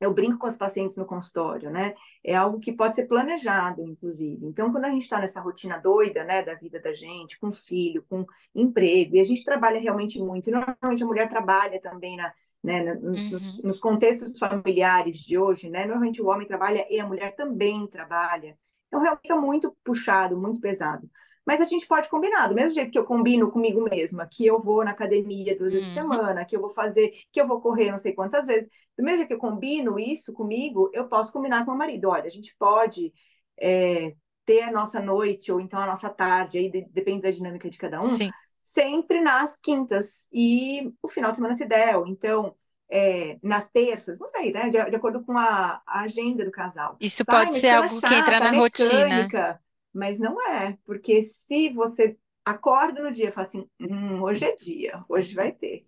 eu 0.00 0.14
brinco 0.14 0.38
com 0.38 0.46
os 0.46 0.56
pacientes 0.56 0.96
no 0.96 1.04
consultório, 1.04 1.70
né? 1.70 1.94
É 2.22 2.34
algo 2.34 2.60
que 2.60 2.72
pode 2.72 2.94
ser 2.94 3.06
planejado, 3.06 3.82
inclusive. 3.82 4.46
Então, 4.46 4.70
quando 4.70 4.84
a 4.84 4.90
gente 4.90 5.02
está 5.02 5.18
nessa 5.18 5.40
rotina 5.40 5.76
doida, 5.76 6.24
né, 6.24 6.42
da 6.42 6.54
vida 6.54 6.80
da 6.80 6.92
gente, 6.92 7.38
com 7.38 7.50
filho, 7.50 8.04
com 8.08 8.24
emprego, 8.54 9.16
e 9.16 9.20
a 9.20 9.24
gente 9.24 9.44
trabalha 9.44 9.80
realmente 9.80 10.20
muito, 10.20 10.48
e 10.48 10.52
normalmente 10.52 11.02
a 11.02 11.06
mulher 11.06 11.28
trabalha 11.28 11.80
também 11.80 12.16
na, 12.16 12.32
né, 12.62 12.94
nos, 12.94 13.58
uhum. 13.58 13.68
nos 13.68 13.80
contextos 13.80 14.38
familiares 14.38 15.18
de 15.18 15.36
hoje, 15.36 15.68
né? 15.68 15.84
Normalmente 15.84 16.22
o 16.22 16.28
homem 16.28 16.46
trabalha 16.46 16.86
e 16.88 17.00
a 17.00 17.06
mulher 17.06 17.34
também 17.34 17.86
trabalha. 17.88 18.56
Então, 18.88 19.00
realmente 19.00 19.30
é 19.30 19.34
muito 19.34 19.76
puxado, 19.84 20.36
muito 20.36 20.60
pesado. 20.60 21.08
Mas 21.48 21.62
a 21.62 21.64
gente 21.64 21.86
pode 21.86 22.10
combinar, 22.10 22.46
do 22.46 22.54
mesmo 22.54 22.74
jeito 22.74 22.92
que 22.92 22.98
eu 22.98 23.06
combino 23.06 23.50
comigo 23.50 23.80
mesma, 23.80 24.26
que 24.26 24.46
eu 24.46 24.60
vou 24.60 24.84
na 24.84 24.90
academia 24.90 25.56
duas 25.56 25.72
vezes 25.72 25.88
por 25.88 26.02
uhum. 26.02 26.10
semana, 26.10 26.44
que 26.44 26.54
eu 26.54 26.60
vou 26.60 26.68
fazer, 26.68 27.10
que 27.32 27.40
eu 27.40 27.46
vou 27.46 27.58
correr 27.58 27.90
não 27.90 27.96
sei 27.96 28.12
quantas 28.12 28.46
vezes. 28.46 28.68
Do 28.98 29.02
mesmo 29.02 29.18
jeito 29.18 29.28
que 29.28 29.34
eu 29.34 29.38
combino 29.38 29.98
isso 29.98 30.30
comigo, 30.34 30.90
eu 30.92 31.08
posso 31.08 31.32
combinar 31.32 31.64
com 31.64 31.72
o 31.72 31.78
marido. 31.78 32.10
Olha, 32.10 32.26
a 32.26 32.30
gente 32.30 32.54
pode 32.58 33.12
é, 33.58 34.14
ter 34.44 34.60
a 34.60 34.70
nossa 34.70 35.00
noite, 35.00 35.50
ou 35.50 35.58
então 35.58 35.80
a 35.80 35.86
nossa 35.86 36.10
tarde, 36.10 36.58
aí 36.58 36.70
de, 36.70 36.82
depende 36.90 37.22
da 37.22 37.30
dinâmica 37.30 37.70
de 37.70 37.78
cada 37.78 37.98
um, 37.98 38.16
Sim. 38.16 38.30
sempre 38.62 39.22
nas 39.22 39.58
quintas. 39.58 40.28
E 40.30 40.92
o 41.02 41.08
final 41.08 41.30
de 41.30 41.38
semana 41.38 41.54
se 41.54 41.64
der. 41.64 41.94
Então, 42.06 42.54
é, 42.90 43.38
nas 43.42 43.70
terças, 43.70 44.18
não 44.18 44.28
sei, 44.28 44.52
né? 44.52 44.68
De, 44.68 44.82
de 44.90 44.96
acordo 44.96 45.22
com 45.22 45.36
a, 45.36 45.82
a, 45.86 46.00
agenda 46.00 46.44
do 46.44 46.50
casal. 46.50 46.96
Isso 47.00 47.24
pode 47.24 47.60
ser 47.60 47.68
algo 47.68 48.00
chata, 48.00 48.08
que 48.08 48.14
entra 48.14 48.40
na 48.40 48.52
mecânica, 48.52 49.46
rotina. 49.46 49.60
Mas 49.92 50.18
não 50.18 50.40
é, 50.48 50.76
porque 50.84 51.22
se 51.22 51.68
você 51.70 52.16
acorda 52.44 53.02
no 53.02 53.10
dia 53.10 53.28
e 53.28 53.32
fala 53.32 53.46
assim, 53.46 53.68
hum, 53.80 54.22
hoje 54.22 54.44
é 54.44 54.54
dia, 54.56 55.04
hoje 55.08 55.34
vai 55.34 55.52
ter. 55.52 55.86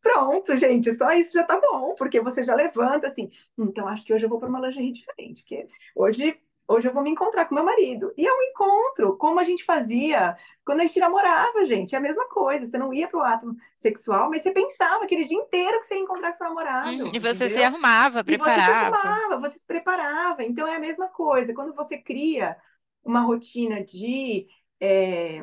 Pronto, 0.00 0.56
gente, 0.56 0.94
só 0.94 1.12
isso 1.12 1.32
já 1.34 1.44
tá 1.44 1.60
bom, 1.60 1.94
porque 1.94 2.20
você 2.20 2.42
já 2.42 2.54
levanta 2.54 3.08
assim, 3.08 3.30
então 3.58 3.88
acho 3.88 4.04
que 4.04 4.14
hoje 4.14 4.24
eu 4.24 4.28
vou 4.28 4.38
para 4.38 4.48
uma 4.48 4.60
lingerie 4.60 4.92
diferente, 4.92 5.42
porque 5.42 5.66
hoje 5.94 6.38
hoje 6.68 6.86
eu 6.86 6.92
vou 6.92 7.02
me 7.02 7.10
encontrar 7.10 7.46
com 7.46 7.54
meu 7.54 7.64
marido. 7.64 8.12
E 8.16 8.26
é 8.26 8.32
um 8.32 8.42
encontro, 8.42 9.16
como 9.16 9.40
a 9.40 9.42
gente 9.42 9.64
fazia 9.64 10.36
quando 10.64 10.80
a 10.80 10.86
gente 10.86 11.00
namorava, 11.00 11.64
gente. 11.64 11.94
É 11.94 11.98
a 11.98 12.00
mesma 12.00 12.28
coisa. 12.28 12.66
Você 12.66 12.76
não 12.76 12.92
ia 12.92 13.08
para 13.08 13.18
o 13.18 13.22
ato 13.22 13.56
sexual, 13.74 14.28
mas 14.28 14.42
você 14.42 14.52
pensava 14.52 15.04
aquele 15.04 15.24
dia 15.24 15.38
inteiro 15.38 15.80
que 15.80 15.86
você 15.86 15.94
ia 15.94 16.00
encontrar 16.00 16.28
com 16.28 16.34
seu 16.34 16.46
namorado. 16.46 17.04
Uhum, 17.04 17.10
e 17.14 17.18
você 17.18 17.46
entendeu? 17.46 17.56
se 17.56 17.62
arrumava, 17.64 18.22
preparava. 18.22 18.60
E 18.60 18.64
você 18.64 18.66
se 18.66 19.06
arrumava, 19.06 19.40
você 19.40 19.58
se 19.58 19.66
preparava. 19.66 20.44
Então 20.44 20.68
é 20.68 20.76
a 20.76 20.80
mesma 20.80 21.08
coisa. 21.08 21.54
Quando 21.54 21.74
você 21.74 21.96
cria 21.96 22.56
uma 23.02 23.22
rotina 23.22 23.82
de. 23.82 24.46
É, 24.78 25.42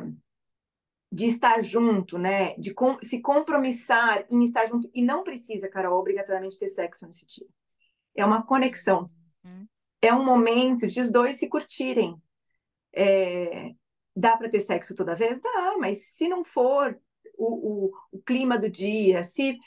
de 1.12 1.28
estar 1.28 1.64
junto, 1.64 2.18
né? 2.18 2.56
De 2.58 2.74
com, 2.74 2.98
se 3.02 3.22
compromissar 3.22 4.26
em 4.30 4.44
estar 4.44 4.66
junto. 4.66 4.90
E 4.94 5.02
não 5.02 5.24
precisa, 5.24 5.70
Carol, 5.70 5.98
obrigatoriamente 5.98 6.60
ter 6.60 6.68
sexo 6.68 7.06
nesse 7.08 7.26
dia. 7.26 7.48
É 8.14 8.26
uma 8.26 8.44
conexão. 8.44 9.10
Uhum 9.44 9.66
é 10.06 10.14
um 10.14 10.26
momento 10.26 10.88
de 10.88 11.02
os 11.02 11.10
dois 11.10 11.38
se 11.38 11.48
curtirem. 11.48 12.16
É, 12.94 13.72
dá 14.16 14.38
para 14.38 14.50
ter 14.50 14.62
sexo 14.62 14.96
toda 14.96 15.16
vez? 15.16 15.42
Dá, 15.42 15.76
mas 15.78 16.08
se 16.16 16.28
não 16.28 16.44
for 16.44 16.98
o, 17.38 17.88
o, 17.88 17.92
o 18.12 18.22
clima 18.22 18.58
do 18.58 18.70
dia, 18.70 19.24
se, 19.24 19.58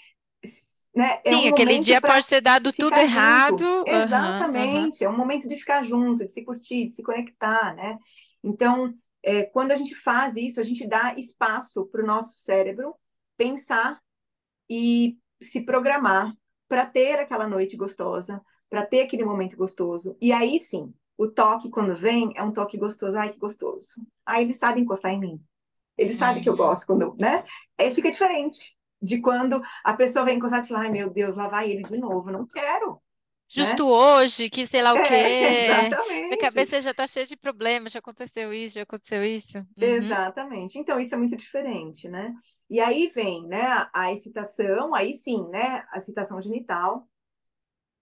né? 0.94 1.20
É 1.24 1.31
Sim, 1.31 1.46
um 1.46 1.53
aquele 1.53 1.79
dia 1.79 2.01
pode 2.01 2.27
ter 2.27 2.40
dado 2.40 2.72
tudo 2.72 2.94
junto. 2.96 3.01
errado. 3.01 3.85
Exatamente, 3.87 5.05
uhum, 5.05 5.11
uhum. 5.11 5.14
é 5.14 5.16
um 5.16 5.18
momento 5.18 5.46
de 5.46 5.57
ficar 5.57 5.83
junto, 5.83 6.24
de 6.24 6.33
se 6.33 6.44
curtir, 6.44 6.87
de 6.87 6.92
se 6.92 7.03
conectar, 7.03 7.74
né? 7.74 7.98
Então, 8.42 8.94
é, 9.22 9.44
quando 9.44 9.72
a 9.72 9.77
gente 9.77 9.94
faz 9.94 10.37
isso, 10.37 10.61
a 10.61 10.64
gente 10.64 10.87
dá 10.87 11.14
espaço 11.14 11.87
para 11.87 12.03
o 12.03 12.07
nosso 12.07 12.38
cérebro 12.38 12.94
pensar 13.37 14.01
e 14.68 15.16
se 15.40 15.61
programar 15.61 16.33
para 16.68 16.85
ter 16.85 17.18
aquela 17.18 17.46
noite 17.46 17.77
gostosa, 17.77 18.42
para 18.68 18.87
ter 18.87 19.02
aquele 19.02 19.24
momento 19.24 19.57
gostoso. 19.57 20.16
E 20.20 20.33
aí 20.33 20.59
sim, 20.59 20.92
o 21.16 21.26
toque, 21.26 21.70
quando 21.70 21.96
vem, 21.96 22.33
é 22.37 22.42
um 22.42 22.52
toque 22.52 22.76
gostoso. 22.76 23.16
Ai, 23.16 23.31
que 23.31 23.38
gostoso. 23.38 23.96
Aí 24.24 24.44
ele 24.44 24.52
sabe 24.52 24.81
encostar 24.81 25.12
em 25.12 25.20
mim. 25.20 25.42
Ele 25.96 26.12
sabe 26.12 26.40
que 26.40 26.48
eu 26.48 26.52
uhum. 26.52 26.59
gosto 26.59 26.87
quando, 26.87 27.16
né? 27.18 27.42
Aí 27.76 27.92
fica 27.92 28.11
diferente 28.11 28.76
de 29.02 29.20
quando 29.20 29.61
a 29.85 29.92
pessoa 29.92 30.24
vem 30.24 30.37
encostar 30.37 30.64
e 30.64 30.68
fala, 30.68 30.83
ai 30.83 30.90
meu 30.90 31.11
Deus, 31.11 31.37
lá 31.37 31.48
vai 31.48 31.70
ele 31.70 31.83
de 31.83 31.96
novo, 31.96 32.31
não 32.31 32.46
quero. 32.46 33.00
Justo 33.48 33.85
né? 33.85 33.90
hoje, 33.90 34.50
que 34.50 34.66
sei 34.66 34.83
lá 34.83 34.92
o 34.92 34.98
é, 34.98 35.09
quê. 35.09 35.14
exatamente. 35.14 36.22
Minha 36.24 36.38
cabeça 36.38 36.83
já 36.83 36.90
está 36.90 37.07
cheia 37.07 37.24
de 37.26 37.37
problemas, 37.37 37.92
já 37.92 37.98
aconteceu 37.98 38.52
isso, 38.52 38.76
já 38.76 38.83
aconteceu 38.83 39.24
isso. 39.24 39.57
Uhum. 39.57 39.64
Exatamente. 39.76 40.78
Então, 40.78 41.00
isso 41.00 41.14
é 41.14 41.18
muito 41.18 41.35
diferente, 41.35 42.09
né? 42.09 42.35
E 42.68 42.78
aí 42.78 43.09
vem, 43.09 43.46
né, 43.46 43.62
a, 43.62 43.90
a 43.94 44.12
excitação, 44.12 44.94
aí 44.94 45.14
sim, 45.14 45.48
né, 45.48 45.85
a 45.90 45.96
excitação 45.96 46.40
genital. 46.40 47.09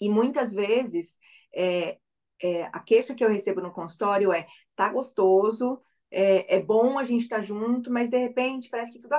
E 0.01 0.09
muitas 0.09 0.53
vezes, 0.53 1.19
é, 1.55 1.99
é, 2.43 2.65
a 2.73 2.81
queixa 2.81 3.15
que 3.15 3.25
eu 3.25 3.29
recebo 3.29 3.61
no 3.61 3.73
consultório 3.73 4.33
é, 4.33 4.47
tá 4.75 4.89
gostoso, 4.89 5.81
é, 6.11 6.57
é 6.57 6.61
bom 6.63 6.99
a 6.99 7.05
gente 7.05 7.23
estar 7.23 7.37
tá 7.37 7.43
junto, 7.43 7.91
mas 7.91 8.11
de 8.11 8.19
repente 8.19 8.69
parece 8.69 8.93
que 8.93 8.99
tudo 8.99 9.17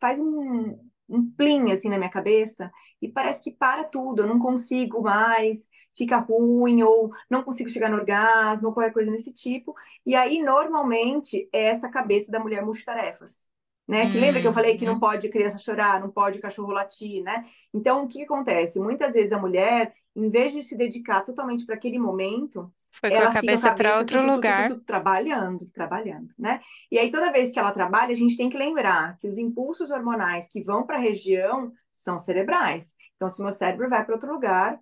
faz 0.00 0.18
um, 0.18 0.78
um 1.08 1.30
plim 1.36 1.72
assim 1.72 1.88
na 1.88 1.98
minha 1.98 2.10
cabeça 2.10 2.70
e 3.00 3.08
parece 3.08 3.42
que 3.42 3.50
para 3.50 3.84
tudo, 3.84 4.22
eu 4.22 4.26
não 4.26 4.38
consigo 4.38 5.02
mais, 5.02 5.68
fica 5.96 6.16
ruim 6.18 6.82
ou 6.82 7.10
não 7.30 7.42
consigo 7.42 7.68
chegar 7.68 7.90
no 7.90 7.96
orgasmo 7.96 8.72
qualquer 8.72 8.92
coisa 8.92 9.10
desse 9.10 9.32
tipo. 9.32 9.72
E 10.06 10.14
aí 10.14 10.42
normalmente 10.42 11.48
é 11.52 11.64
essa 11.64 11.88
cabeça 11.88 12.30
da 12.30 12.40
mulher 12.40 12.64
multitarefas. 12.64 13.48
Né? 13.86 14.10
Que 14.10 14.18
lembra 14.18 14.40
que 14.40 14.48
eu 14.48 14.52
falei 14.52 14.78
que 14.78 14.86
não 14.86 14.94
uhum. 14.94 15.00
pode 15.00 15.28
criança 15.28 15.58
chorar, 15.58 16.00
não 16.00 16.10
pode 16.10 16.38
cachorro 16.38 16.72
latir, 16.72 17.22
né? 17.22 17.44
Então 17.72 18.04
o 18.04 18.08
que, 18.08 18.18
que 18.18 18.24
acontece? 18.24 18.80
Muitas 18.80 19.12
vezes 19.12 19.32
a 19.32 19.38
mulher, 19.38 19.92
em 20.16 20.30
vez 20.30 20.52
de 20.54 20.62
se 20.62 20.74
dedicar 20.74 21.20
totalmente 21.20 21.66
para 21.66 21.74
aquele 21.74 21.98
momento, 21.98 22.72
foi 23.00 23.10
com 23.10 23.16
ela 23.16 23.30
a 23.30 23.32
cabeça 23.32 23.74
para 23.74 23.98
outro 23.98 24.20
tudo, 24.20 24.32
lugar. 24.32 24.68
Tudo, 24.68 24.76
tudo, 24.76 24.86
trabalhando, 24.86 25.70
trabalhando, 25.72 26.32
né? 26.38 26.60
E 26.90 26.98
aí, 26.98 27.10
toda 27.10 27.32
vez 27.32 27.50
que 27.50 27.58
ela 27.58 27.72
trabalha, 27.72 28.12
a 28.12 28.16
gente 28.16 28.36
tem 28.36 28.48
que 28.48 28.56
lembrar 28.56 29.18
que 29.18 29.26
os 29.26 29.36
impulsos 29.36 29.90
hormonais 29.90 30.48
que 30.48 30.62
vão 30.62 30.86
para 30.86 30.96
a 30.96 31.00
região 31.00 31.72
são 31.92 32.18
cerebrais. 32.18 32.94
Então, 33.16 33.28
se 33.28 33.40
o 33.40 33.42
meu 33.42 33.52
cérebro 33.52 33.88
vai 33.88 34.04
para 34.04 34.14
outro 34.14 34.32
lugar, 34.32 34.78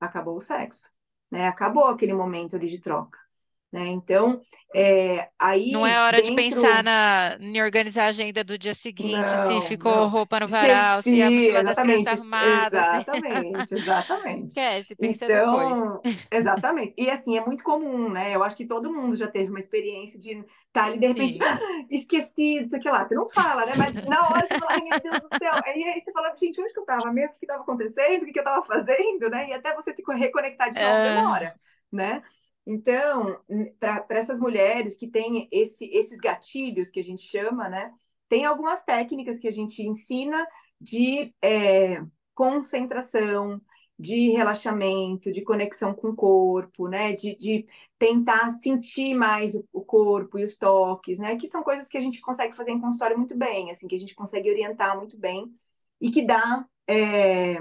acabou 0.00 0.36
o 0.36 0.40
sexo, 0.40 0.88
né? 1.30 1.46
Acabou 1.46 1.86
aquele 1.86 2.14
momento 2.14 2.56
ali 2.56 2.66
de 2.66 2.80
troca. 2.80 3.18
Né? 3.72 3.86
Então, 3.86 4.42
é, 4.74 5.28
aí. 5.38 5.70
Não 5.70 5.86
é 5.86 5.98
hora 5.98 6.18
dentro... 6.18 6.30
de 6.30 6.36
pensar 6.36 6.84
na, 6.84 7.38
em 7.40 7.62
organizar 7.62 8.04
a 8.04 8.08
agenda 8.08 8.44
do 8.44 8.58
dia 8.58 8.74
seguinte, 8.74 9.14
não, 9.14 9.62
se 9.62 9.68
ficou 9.68 9.96
não. 9.96 10.08
roupa 10.08 10.40
no 10.40 10.46
varal, 10.46 10.98
Esqueci, 10.98 11.16
se 11.16 11.22
a 11.22 11.30
mochila 11.30 11.60
exatamente, 11.60 12.04
das 12.04 12.18
arrumada. 12.20 12.76
Exatamente, 12.76 13.74
exatamente. 13.74 14.48
Esquece, 14.52 14.94
pensa 14.94 15.24
então, 15.24 16.00
depois. 16.02 16.26
Exatamente. 16.30 16.94
E 16.98 17.08
assim, 17.08 17.38
é 17.38 17.46
muito 17.46 17.64
comum, 17.64 18.10
né? 18.10 18.34
Eu 18.34 18.44
acho 18.44 18.58
que 18.58 18.66
todo 18.66 18.92
mundo 18.92 19.16
já 19.16 19.26
teve 19.26 19.48
uma 19.48 19.58
experiência 19.58 20.18
de 20.18 20.32
estar 20.32 20.46
tá 20.72 20.84
ali, 20.84 20.98
de 20.98 21.06
repente, 21.06 21.42
ah, 21.42 21.58
esquecido, 21.90 22.68
sei 22.68 22.80
lá. 22.84 23.04
Você 23.04 23.14
não 23.14 23.26
fala, 23.30 23.64
né? 23.64 23.72
Mas 23.74 23.94
na 24.06 24.28
hora 24.28 24.46
você 24.46 24.58
fala, 24.58 24.84
meu 24.84 25.00
Deus 25.00 25.22
do 25.22 25.28
céu. 25.38 25.52
Aí, 25.64 25.82
aí 25.82 25.98
você 25.98 26.12
fala, 26.12 26.34
gente, 26.36 26.60
onde 26.60 26.74
que 26.74 26.78
eu 26.78 26.84
estava 26.84 27.10
mesmo? 27.10 27.36
O 27.36 27.38
que 27.38 27.46
estava 27.46 27.62
acontecendo? 27.62 28.22
O 28.22 28.26
que, 28.26 28.38
eu 28.38 28.42
estava 28.42 28.62
fazendo? 28.66 29.30
Né? 29.30 29.48
E 29.48 29.52
até 29.54 29.74
você 29.74 29.94
se 29.94 30.02
reconectar 30.14 30.68
de 30.68 30.78
novo 30.78 30.94
uh... 30.94 31.02
demora, 31.02 31.54
né? 31.90 32.22
Então, 32.66 33.40
para 33.78 34.06
essas 34.10 34.38
mulheres 34.38 34.96
que 34.96 35.08
têm 35.08 35.48
esse, 35.50 35.86
esses 35.86 36.18
gatilhos 36.18 36.90
que 36.90 37.00
a 37.00 37.04
gente 37.04 37.22
chama, 37.24 37.68
né, 37.68 37.92
tem 38.28 38.44
algumas 38.44 38.84
técnicas 38.84 39.38
que 39.38 39.48
a 39.48 39.52
gente 39.52 39.82
ensina 39.82 40.46
de 40.80 41.34
é, 41.42 42.02
concentração, 42.34 43.60
de 43.98 44.30
relaxamento, 44.30 45.30
de 45.30 45.42
conexão 45.42 45.94
com 45.94 46.08
o 46.08 46.16
corpo, 46.16 46.88
né, 46.88 47.12
de, 47.12 47.36
de 47.36 47.66
tentar 47.98 48.50
sentir 48.50 49.14
mais 49.14 49.54
o, 49.54 49.64
o, 49.72 49.84
corpo 49.84 50.38
e 50.38 50.44
os 50.44 50.56
toques, 50.56 51.18
né, 51.18 51.36
que 51.36 51.46
são 51.46 51.62
coisas 51.62 51.88
que 51.88 51.98
a 51.98 52.00
gente 52.00 52.20
consegue 52.20 52.56
fazer 52.56 52.72
em 52.72 52.80
consultório 52.80 53.18
muito 53.18 53.36
bem, 53.36 53.70
assim, 53.70 53.86
que 53.86 53.94
a 53.94 53.98
gente 53.98 54.14
consegue 54.14 54.50
orientar 54.50 54.96
muito 54.96 55.16
bem 55.16 55.52
e 56.00 56.10
que 56.10 56.22
dá 56.22 56.66
é, 56.88 57.60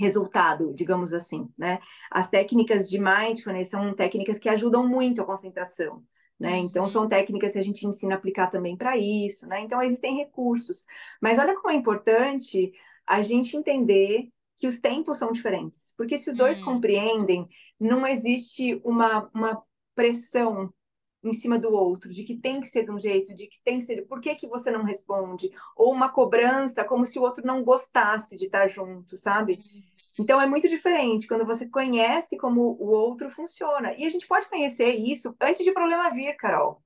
resultado, 0.00 0.72
digamos 0.74 1.12
assim, 1.12 1.46
né? 1.58 1.78
As 2.10 2.30
técnicas 2.30 2.88
de 2.88 2.98
mindfulness 2.98 3.68
são 3.68 3.94
técnicas 3.94 4.38
que 4.38 4.48
ajudam 4.48 4.88
muito 4.88 5.20
a 5.20 5.26
concentração, 5.26 6.02
né? 6.38 6.56
Então 6.56 6.88
são 6.88 7.02
uhum. 7.02 7.08
técnicas 7.08 7.52
que 7.52 7.58
a 7.58 7.62
gente 7.62 7.86
ensina 7.86 8.14
a 8.14 8.16
aplicar 8.16 8.46
também 8.46 8.76
para 8.76 8.96
isso, 8.96 9.46
né? 9.46 9.60
Então 9.60 9.82
existem 9.82 10.16
recursos. 10.16 10.86
Mas 11.20 11.38
olha 11.38 11.54
como 11.54 11.70
é 11.70 11.74
importante 11.74 12.72
a 13.06 13.20
gente 13.20 13.54
entender 13.54 14.30
que 14.56 14.66
os 14.66 14.78
tempos 14.78 15.18
são 15.18 15.32
diferentes, 15.32 15.92
porque 15.96 16.16
se 16.16 16.30
os 16.30 16.36
dois 16.36 16.60
hum. 16.60 16.64
compreendem, 16.64 17.46
não 17.78 18.06
existe 18.06 18.80
uma, 18.82 19.30
uma 19.34 19.62
pressão 19.94 20.72
em 21.22 21.32
cima 21.34 21.58
do 21.58 21.72
outro, 21.72 22.10
de 22.10 22.24
que 22.24 22.36
tem 22.36 22.60
que 22.60 22.68
ser 22.68 22.84
de 22.84 22.90
um 22.90 22.98
jeito, 22.98 23.34
de 23.34 23.46
que 23.46 23.60
tem 23.62 23.78
que 23.78 23.84
ser, 23.84 24.06
por 24.06 24.20
que, 24.20 24.34
que 24.34 24.48
você 24.48 24.70
não 24.70 24.82
responde? 24.82 25.50
Ou 25.76 25.92
uma 25.92 26.08
cobrança 26.08 26.82
como 26.84 27.04
se 27.04 27.18
o 27.18 27.22
outro 27.22 27.46
não 27.46 27.62
gostasse 27.62 28.36
de 28.36 28.46
estar 28.46 28.68
junto, 28.68 29.16
sabe? 29.16 29.54
Uhum. 29.54 29.82
Então 30.20 30.40
é 30.40 30.46
muito 30.46 30.68
diferente 30.68 31.26
quando 31.26 31.46
você 31.46 31.66
conhece 31.66 32.36
como 32.36 32.76
o 32.78 32.88
outro 32.88 33.30
funciona. 33.30 33.92
E 33.94 34.04
a 34.04 34.10
gente 34.10 34.26
pode 34.26 34.48
conhecer 34.48 34.88
isso 34.88 35.34
antes 35.40 35.64
de 35.64 35.72
problema 35.72 36.10
vir, 36.10 36.34
Carol. 36.36 36.82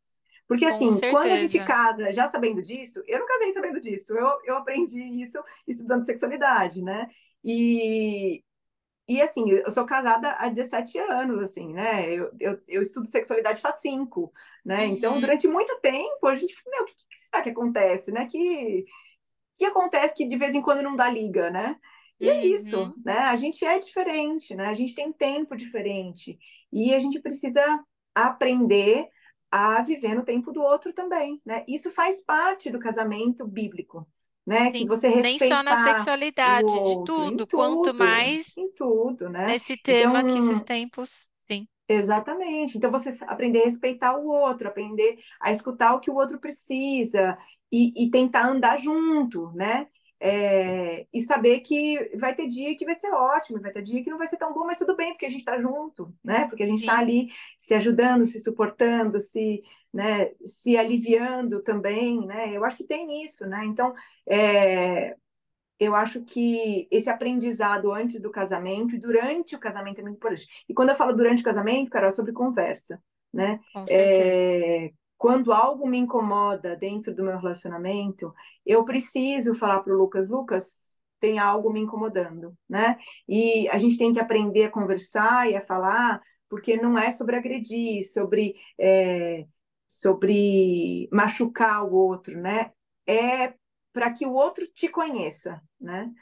Porque 0.47 0.67
assim, 0.67 0.91
quando 1.11 1.33
a 1.33 1.37
gente 1.37 1.59
casa 1.65 2.13
já 2.13 2.27
sabendo 2.27 2.61
disso, 2.61 3.03
eu 3.07 3.19
não 3.19 3.27
casei 3.27 3.53
sabendo 3.53 3.81
disso, 3.81 4.13
eu, 4.13 4.29
eu 4.45 4.57
aprendi 4.57 5.03
isso 5.21 5.43
estudando 5.67 6.05
sexualidade, 6.05 6.83
né? 6.83 7.09
E, 7.43 8.43
e 9.07 9.21
assim, 9.21 9.51
eu 9.51 9.71
sou 9.71 9.85
casada 9.85 10.31
há 10.33 10.49
17 10.49 10.99
anos, 10.99 11.39
assim, 11.41 11.73
né? 11.75 12.11
Eu, 12.11 12.31
eu, 12.41 12.61
eu 12.67 12.83
estudo 12.83 13.07
sexualidade 13.07 13.61
faz 13.61 13.81
cinco, 13.81 14.33
né? 14.65 14.87
Então, 14.87 15.13
uhum. 15.13 15.19
Então, 15.19 15.21
durante 15.21 15.47
muito 15.47 15.79
tempo, 15.81 16.27
a 16.27 16.35
gente, 16.35 16.55
meu, 16.67 16.83
o 16.83 16.87
que, 16.87 16.95
que 16.95 17.17
será 17.17 17.43
que 17.43 17.51
acontece, 17.51 18.11
né? 18.11 18.27
Que, 18.27 18.85
que 19.57 19.65
acontece 19.65 20.15
que 20.15 20.27
de 20.27 20.37
vez 20.37 20.55
em 20.55 20.63
quando 20.63 20.83
não 20.83 20.97
dá 20.97 21.09
liga, 21.09 21.51
né? 21.51 21.77
E 22.19 22.31
é 22.31 22.47
isso, 22.47 22.79
uhum. 22.79 22.95
né? 23.05 23.19
A 23.19 23.37
gente 23.37 23.65
é 23.65 23.79
diferente, 23.79 24.55
né? 24.55 24.69
A 24.69 24.75
gente 24.75 24.95
tem 24.95 25.13
tempo 25.13 25.55
diferente. 25.55 26.39
E 26.73 26.95
a 26.95 27.01
gente 27.01 27.21
precisa 27.21 27.63
aprender 28.15 29.07
a 29.51 29.83
viver 29.83 30.15
no 30.15 30.25
tempo 30.25 30.51
do 30.51 30.63
outro 30.63 30.93
também, 30.93 31.41
né? 31.45 31.65
Isso 31.69 31.91
faz 31.91 32.23
parte 32.23 32.71
do 32.71 32.79
casamento 32.79 33.47
bíblico, 33.47 34.07
né? 34.47 34.71
Sim, 34.71 34.73
que 34.73 34.87
você 34.87 35.09
respeitar 35.09 35.39
Nem 35.39 35.49
só 35.49 35.63
na 35.63 35.85
sexualidade, 35.85 36.73
outro, 36.73 36.91
de 36.91 37.05
tudo, 37.05 37.47
tudo, 37.47 37.47
quanto 37.49 37.95
mais 37.95 38.57
em 38.57 38.71
tudo, 38.73 39.29
né? 39.29 39.47
Nesse 39.47 39.77
tema 39.77 40.21
então, 40.21 40.33
que 40.33 40.39
esses 40.39 40.63
tempos, 40.63 41.29
sim. 41.43 41.67
Exatamente. 41.89 42.77
Então 42.77 42.91
você 42.91 43.11
aprender 43.25 43.63
a 43.63 43.65
respeitar 43.65 44.17
o 44.17 44.27
outro, 44.27 44.69
aprender 44.69 45.19
a 45.41 45.53
escutar 45.53 45.95
o 45.95 46.01
que 46.01 46.11
o 46.11 46.15
outro 46.15 46.39
precisa 46.39 47.37
e, 47.71 47.93
e 48.05 48.11
tentar 48.11 48.47
andar 48.49 48.79
junto, 48.79 49.51
né? 49.53 49.87
É, 50.21 51.07
e 51.13 51.21
saber 51.21 51.61
que 51.61 52.17
vai 52.17 52.35
ter 52.35 52.47
dia 52.47 52.75
que 52.77 52.87
vai 52.87 52.95
ser 52.95 53.11
ótimo, 53.13 53.61
vai 53.61 53.73
ter 53.73 53.83
dia 53.83 54.03
que 54.03 54.09
não 54.09 54.17
vai 54.17 54.27
ser 54.27 54.39
tão 54.39 54.55
bom, 54.55 54.65
mas 54.65 54.79
tudo 54.79 54.97
bem, 54.97 55.11
porque 55.13 55.27
a 55.27 55.29
gente 55.29 55.41
está 55.41 55.61
junto, 55.61 56.15
né? 56.25 56.47
Porque 56.49 56.63
a 56.63 56.67
gente 56.67 56.81
está 56.81 56.99
ali 56.99 57.29
se 57.59 57.75
ajudando, 57.75 58.25
se 58.25 58.39
suportando, 58.41 59.21
se, 59.21 59.63
né, 59.95 60.33
se 60.45 60.77
aliviando 60.77 61.63
também, 61.63 62.27
né? 62.27 62.53
Eu 62.53 62.65
acho 62.65 62.77
que 62.77 62.85
tem 62.85 63.23
isso, 63.23 63.47
né? 63.47 63.65
Então, 63.65 63.95
é, 64.29 65.15
eu 65.79 65.95
acho 65.95 66.23
que 66.25 66.89
esse 66.91 67.09
aprendizado 67.09 67.93
antes 67.93 68.21
do 68.21 68.29
casamento 68.29 68.97
e 68.97 68.99
durante 68.99 69.55
o 69.55 69.61
casamento 69.61 70.01
é 70.01 70.03
muito 70.03 70.17
importante. 70.17 70.49
E 70.69 70.75
quando 70.75 70.89
eu 70.89 70.97
falo 70.97 71.15
durante 71.15 71.43
o 71.43 71.45
casamento, 71.45 71.91
Carol, 71.91 72.09
é 72.09 72.11
sobre 72.11 72.33
conversa, 72.33 73.01
né? 73.33 73.61
É, 73.89 74.91
quando 75.17 75.53
algo 75.53 75.87
me 75.87 75.99
incomoda 75.99 76.75
dentro 76.75 77.15
do 77.15 77.23
meu 77.23 77.39
relacionamento, 77.39 78.35
eu 78.67 78.85
preciso 78.85 79.55
falar 79.55 79.79
para 79.79 79.95
o 79.95 79.97
Lucas, 79.97 80.29
Lucas, 80.29 80.99
tem 81.21 81.39
algo 81.39 81.73
me 81.73 81.81
incomodando, 81.81 82.53
né? 82.69 82.99
E 83.29 83.69
a 83.69 83.79
gente 83.79 83.97
tem 83.97 84.13
que 84.13 84.19
aprender 84.19 84.65
a 84.65 84.71
conversar 84.71 85.49
e 85.49 85.55
a 85.55 85.61
falar, 85.61 86.21
porque 86.49 86.77
não 86.77 86.99
é 86.99 87.13
sobre 87.13 87.37
agredir, 87.37 88.03
sobre, 88.13 88.57
é, 88.77 89.47
sobre 89.89 91.09
machucar 91.13 91.85
o 91.85 91.95
outro, 91.95 92.41
né? 92.41 92.73
É 93.07 93.55
para 93.93 94.13
que 94.13 94.27
o 94.27 94.33
outro 94.33 94.67
te 94.67 94.89
conheça, 94.89 95.63
né? 95.81 96.13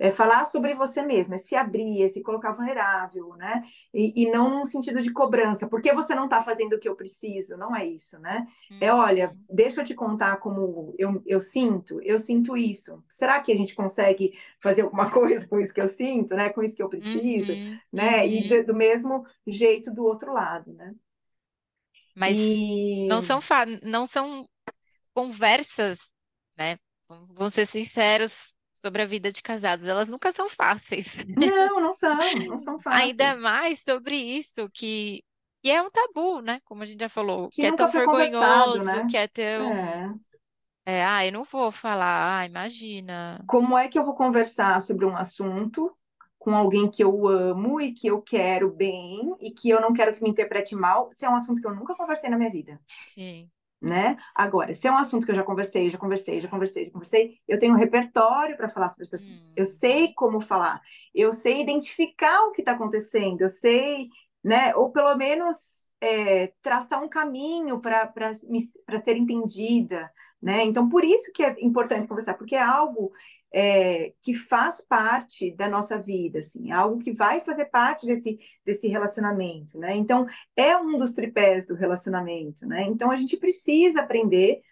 é 0.00 0.10
falar 0.10 0.46
sobre 0.46 0.74
você 0.74 1.02
mesma, 1.02 1.34
é 1.34 1.38
se 1.38 1.54
abrir, 1.54 2.02
é 2.02 2.08
se 2.08 2.22
colocar 2.22 2.52
vulnerável, 2.52 3.34
né? 3.36 3.62
E, 3.92 4.22
e 4.22 4.30
não 4.30 4.58
no 4.58 4.64
sentido 4.64 5.02
de 5.02 5.12
cobrança. 5.12 5.68
Por 5.68 5.82
que 5.82 5.92
você 5.92 6.14
não 6.14 6.24
está 6.24 6.40
fazendo 6.40 6.72
o 6.72 6.78
que 6.78 6.88
eu 6.88 6.96
preciso? 6.96 7.54
Não 7.58 7.76
é 7.76 7.86
isso, 7.86 8.18
né? 8.18 8.46
Uhum. 8.70 8.78
É, 8.80 8.94
olha, 8.94 9.36
deixa 9.48 9.82
eu 9.82 9.84
te 9.84 9.94
contar 9.94 10.38
como 10.38 10.94
eu, 10.98 11.22
eu 11.26 11.38
sinto, 11.38 12.00
eu 12.02 12.18
sinto 12.18 12.56
isso. 12.56 13.04
Será 13.10 13.38
que 13.40 13.52
a 13.52 13.56
gente 13.56 13.74
consegue 13.74 14.32
fazer 14.58 14.82
alguma 14.82 15.10
coisa 15.12 15.46
com 15.46 15.60
isso 15.60 15.74
que 15.74 15.82
eu 15.82 15.86
sinto, 15.86 16.34
né? 16.34 16.48
Com 16.48 16.62
isso 16.62 16.74
que 16.74 16.82
eu 16.82 16.88
preciso, 16.88 17.52
uhum. 17.52 17.78
né? 17.92 18.20
Uhum. 18.20 18.26
E 18.26 18.48
do, 18.48 18.66
do, 18.68 18.74
mesmo 18.74 19.26
jeito 19.46 19.92
do 19.92 20.02
outro 20.02 20.32
lado, 20.32 20.72
né? 20.72 20.94
Mas 22.14 22.36
e... 22.36 23.06
não 23.08 23.22
são 23.22 23.40
não 23.82 24.06
são 24.06 24.48
conversas, 25.12 25.98
né? 26.58 26.76
Vamos 27.08 27.54
ser 27.54 27.66
sinceros, 27.66 28.56
sobre 28.80 29.02
a 29.02 29.06
vida 29.06 29.30
de 29.30 29.42
casados, 29.42 29.84
elas 29.84 30.08
nunca 30.08 30.32
são 30.32 30.48
fáceis. 30.48 31.06
Não, 31.36 31.80
não 31.80 31.92
são, 31.92 32.16
não 32.48 32.58
são 32.58 32.78
fáceis. 32.80 33.10
Ainda 33.10 33.36
mais 33.36 33.82
sobre 33.82 34.16
isso, 34.16 34.70
que, 34.72 35.22
que 35.62 35.70
é 35.70 35.82
um 35.82 35.90
tabu, 35.90 36.40
né? 36.40 36.58
Como 36.64 36.82
a 36.82 36.86
gente 36.86 37.00
já 37.00 37.08
falou, 37.08 37.50
que, 37.50 37.60
que 37.60 37.66
é 37.66 37.76
tão 37.76 37.90
vergonhoso, 37.90 38.84
né? 38.84 39.06
que 39.08 39.16
é 39.16 39.28
tão. 39.28 39.72
É. 39.72 40.14
É, 40.86 41.04
ah, 41.04 41.24
eu 41.24 41.30
não 41.30 41.44
vou 41.44 41.70
falar, 41.70 42.38
ah, 42.38 42.46
imagina. 42.46 43.44
Como 43.46 43.76
é 43.76 43.86
que 43.86 43.98
eu 43.98 44.04
vou 44.04 44.14
conversar 44.14 44.80
sobre 44.80 45.04
um 45.04 45.14
assunto 45.14 45.94
com 46.40 46.56
alguém 46.56 46.90
que 46.90 47.04
eu 47.04 47.28
amo 47.28 47.80
e 47.80 47.92
que 47.92 48.08
eu 48.08 48.20
quero 48.20 48.68
bem 48.68 49.36
e 49.40 49.52
que 49.52 49.70
eu 49.70 49.80
não 49.80 49.92
quero 49.92 50.12
que 50.12 50.22
me 50.22 50.30
interprete 50.30 50.74
mal, 50.74 51.08
se 51.12 51.24
é 51.24 51.30
um 51.30 51.36
assunto 51.36 51.60
que 51.60 51.68
eu 51.68 51.74
nunca 51.74 51.94
conversei 51.94 52.28
na 52.28 52.36
minha 52.36 52.50
vida? 52.50 52.80
Sim 53.04 53.48
né? 53.80 54.16
Agora, 54.34 54.74
se 54.74 54.86
é 54.86 54.92
um 54.92 54.98
assunto 54.98 55.24
que 55.24 55.32
eu 55.32 55.36
já 55.36 55.42
conversei, 55.42 55.88
já 55.88 55.96
conversei, 55.96 56.40
já 56.40 56.48
conversei, 56.48 56.84
já 56.84 56.90
conversei, 56.90 57.38
eu 57.48 57.58
tenho 57.58 57.72
um 57.72 57.78
repertório 57.78 58.56
para 58.56 58.68
falar 58.68 58.90
sobre 58.90 59.04
esse 59.04 59.14
assunto. 59.14 59.42
Hum. 59.42 59.52
Eu 59.56 59.64
sei 59.64 60.12
como 60.12 60.40
falar, 60.40 60.82
eu 61.14 61.32
sei 61.32 61.62
identificar 61.62 62.42
o 62.46 62.52
que 62.52 62.60
está 62.60 62.72
acontecendo, 62.72 63.40
eu 63.40 63.48
sei, 63.48 64.08
né? 64.44 64.74
Ou 64.74 64.90
pelo 64.90 65.16
menos 65.16 65.92
é, 66.00 66.52
traçar 66.60 67.02
um 67.02 67.08
caminho 67.08 67.80
para 67.80 68.34
ser 69.02 69.16
entendida, 69.16 70.10
né? 70.42 70.62
Então, 70.64 70.88
por 70.88 71.02
isso 71.02 71.32
que 71.32 71.42
é 71.42 71.56
importante 71.60 72.06
conversar, 72.06 72.34
porque 72.34 72.56
é 72.56 72.62
algo 72.62 73.12
é, 73.52 74.12
que 74.22 74.32
faz 74.34 74.80
parte 74.80 75.50
da 75.50 75.68
nossa 75.68 75.98
vida, 75.98 76.38
assim, 76.38 76.70
é 76.70 76.74
algo 76.74 76.98
que 76.98 77.12
vai 77.12 77.40
fazer 77.40 77.66
parte 77.66 78.06
desse, 78.06 78.38
desse 78.64 78.86
relacionamento, 78.88 79.78
né? 79.78 79.94
Então, 79.96 80.26
é 80.56 80.76
um 80.76 80.96
dos 80.96 81.14
tripés 81.14 81.66
do 81.66 81.74
relacionamento, 81.74 82.66
né? 82.66 82.84
Então, 82.84 83.10
a 83.10 83.16
gente 83.16 83.36
precisa 83.36 84.00
aprender 84.00 84.62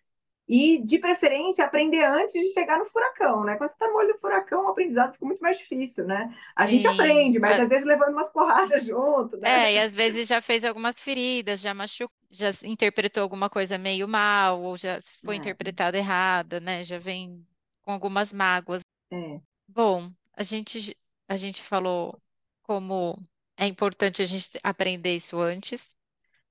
e, 0.48 0.82
de 0.82 0.98
preferência, 0.98 1.62
aprender 1.62 2.02
antes 2.04 2.32
de 2.32 2.52
chegar 2.52 2.78
no 2.78 2.86
furacão, 2.86 3.44
né? 3.44 3.56
Quando 3.56 3.68
você 3.68 3.74
está 3.74 3.86
no 3.86 3.96
olho 3.96 4.14
do 4.14 4.18
furacão, 4.18 4.64
o 4.64 4.68
aprendizado 4.68 5.12
fica 5.12 5.26
muito 5.26 5.42
mais 5.42 5.58
difícil, 5.58 6.06
né? 6.06 6.34
A 6.56 6.66
Sim, 6.66 6.78
gente 6.78 6.86
aprende, 6.86 7.38
mas 7.38 7.58
é... 7.58 7.62
às 7.62 7.68
vezes 7.68 7.84
levando 7.84 8.12
umas 8.14 8.32
porradas 8.32 8.82
junto, 8.86 9.36
né? 9.36 9.66
É, 9.68 9.74
e 9.74 9.78
às 9.78 9.92
vezes 9.92 10.26
já 10.26 10.40
fez 10.40 10.64
algumas 10.64 10.94
feridas, 10.98 11.60
já 11.60 11.74
machucou, 11.74 12.16
já 12.30 12.50
interpretou 12.64 13.22
alguma 13.22 13.50
coisa 13.50 13.76
meio 13.76 14.08
mal, 14.08 14.62
ou 14.62 14.76
já 14.78 14.98
foi 15.22 15.34
é. 15.34 15.38
interpretada 15.38 15.98
errada, 15.98 16.60
né? 16.60 16.82
Já 16.82 16.98
vem 16.98 17.44
com 17.88 17.92
algumas 17.92 18.34
mágoas. 18.34 18.82
É. 19.10 19.40
Bom, 19.66 20.12
a 20.34 20.42
gente, 20.42 20.94
a 21.26 21.38
gente 21.38 21.62
falou 21.62 22.20
como 22.62 23.18
é 23.56 23.66
importante 23.66 24.20
a 24.20 24.26
gente 24.26 24.60
aprender 24.62 25.16
isso 25.16 25.38
antes. 25.40 25.96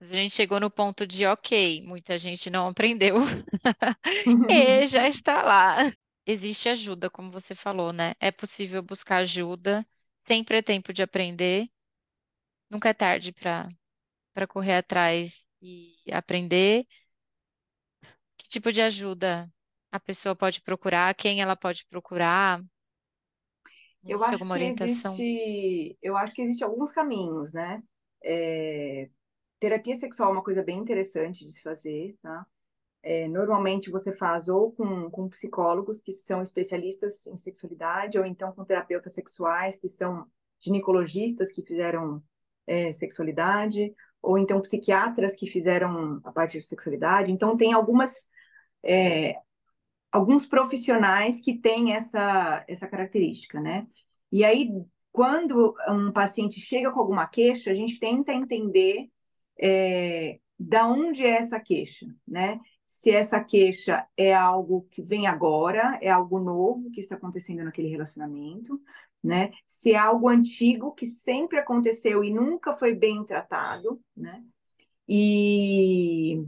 A 0.02 0.06
gente 0.06 0.34
chegou 0.34 0.60
no 0.60 0.72
ponto 0.72 1.06
de, 1.06 1.28
ok, 1.28 1.84
muita 1.86 2.18
gente 2.18 2.50
não 2.50 2.70
aprendeu 2.70 3.18
e 4.50 4.88
já 4.88 5.08
está 5.08 5.44
lá. 5.44 5.94
Existe 6.26 6.70
ajuda, 6.70 7.08
como 7.08 7.30
você 7.32 7.54
falou, 7.54 7.94
né? 7.94 8.16
É 8.20 8.32
possível 8.32 8.82
buscar 8.82 9.18
ajuda, 9.18 9.86
sempre 10.28 10.58
é 10.58 10.62
tempo 10.64 10.92
de 10.92 11.04
aprender, 11.04 11.70
nunca 12.68 12.90
é 12.90 12.94
tarde 12.96 13.32
para 13.32 14.48
correr 14.48 14.78
atrás 14.78 15.40
e 15.62 15.96
aprender. 16.12 16.84
Que 18.38 18.50
tipo 18.50 18.72
de 18.72 18.82
ajuda 18.82 19.48
a 19.98 20.00
pessoa 20.00 20.36
pode 20.36 20.62
procurar? 20.62 21.14
Quem 21.16 21.42
ela 21.42 21.56
pode 21.56 21.86
procurar? 21.88 22.64
Eu 24.06 24.24
acho 24.24 24.38
que 24.38 24.44
orientação? 24.44 25.14
existe, 25.14 25.98
eu 26.02 26.16
acho 26.16 26.34
que 26.34 26.42
existe 26.42 26.64
alguns 26.64 26.92
caminhos, 26.92 27.52
né? 27.52 27.84
É, 28.24 29.10
terapia 29.60 29.96
sexual 29.96 30.30
é 30.30 30.34
uma 30.34 30.44
coisa 30.44 30.64
bem 30.64 30.78
interessante 30.78 31.44
de 31.44 31.52
se 31.52 31.62
fazer, 31.62 32.16
tá? 32.22 32.46
É, 33.04 33.28
normalmente 33.28 33.90
você 33.90 34.12
faz 34.12 34.48
ou 34.48 34.72
com, 34.72 35.10
com 35.10 35.30
psicólogos 35.30 36.02
que 36.02 36.12
são 36.12 36.42
especialistas 36.42 37.26
em 37.28 37.38
sexualidade, 37.38 38.18
ou 38.18 38.26
então 38.26 38.52
com 38.52 38.66
terapeutas 38.66 39.14
sexuais 39.14 39.78
que 39.78 39.88
são 39.88 40.26
ginecologistas 40.60 41.52
que 41.52 41.62
fizeram 41.62 42.24
é, 42.66 42.92
sexualidade, 42.92 43.94
ou 44.22 44.38
então 44.38 44.62
psiquiatras 44.62 45.36
que 45.36 45.48
fizeram 45.48 46.20
a 46.24 46.32
parte 46.32 46.58
de 46.58 46.64
sexualidade. 46.64 47.32
Então 47.32 47.56
tem 47.56 47.74
algumas 47.74 48.30
é, 48.84 49.36
alguns 50.12 50.46
profissionais 50.46 51.42
que 51.42 51.58
têm 51.58 51.94
essa, 51.94 52.64
essa 52.68 52.88
característica, 52.88 53.60
né? 53.60 53.88
E 54.32 54.44
aí, 54.44 54.70
quando 55.12 55.76
um 55.90 56.12
paciente 56.12 56.60
chega 56.60 56.92
com 56.92 57.00
alguma 57.00 57.28
queixa, 57.28 57.72
a 57.72 57.74
gente 57.74 58.00
tenta 58.00 58.34
entender 58.34 59.10
é, 59.60 60.40
da 60.60 60.88
onde 60.88 61.26
é 61.26 61.32
essa 61.32 61.60
queixa, 61.60 62.06
né? 62.28 62.60
Se 62.88 63.12
essa 63.12 63.44
queixa 63.44 64.08
é 64.16 64.34
algo 64.34 64.88
que 64.90 65.02
vem 65.02 65.28
agora, 65.28 66.00
é 66.02 66.10
algo 66.10 66.40
novo 66.40 66.90
que 66.92 67.02
está 67.02 67.16
acontecendo 67.16 67.64
naquele 67.64 67.90
relacionamento, 67.90 68.82
né? 69.24 69.52
Se 69.66 69.94
é 69.94 69.98
algo 69.98 70.30
antigo 70.30 70.94
que 70.94 71.06
sempre 71.06 71.58
aconteceu 71.60 72.24
e 72.24 72.34
nunca 72.34 72.72
foi 72.72 72.96
bem 72.96 73.26
tratado, 73.26 74.02
né? 74.16 74.44
E 75.08 76.44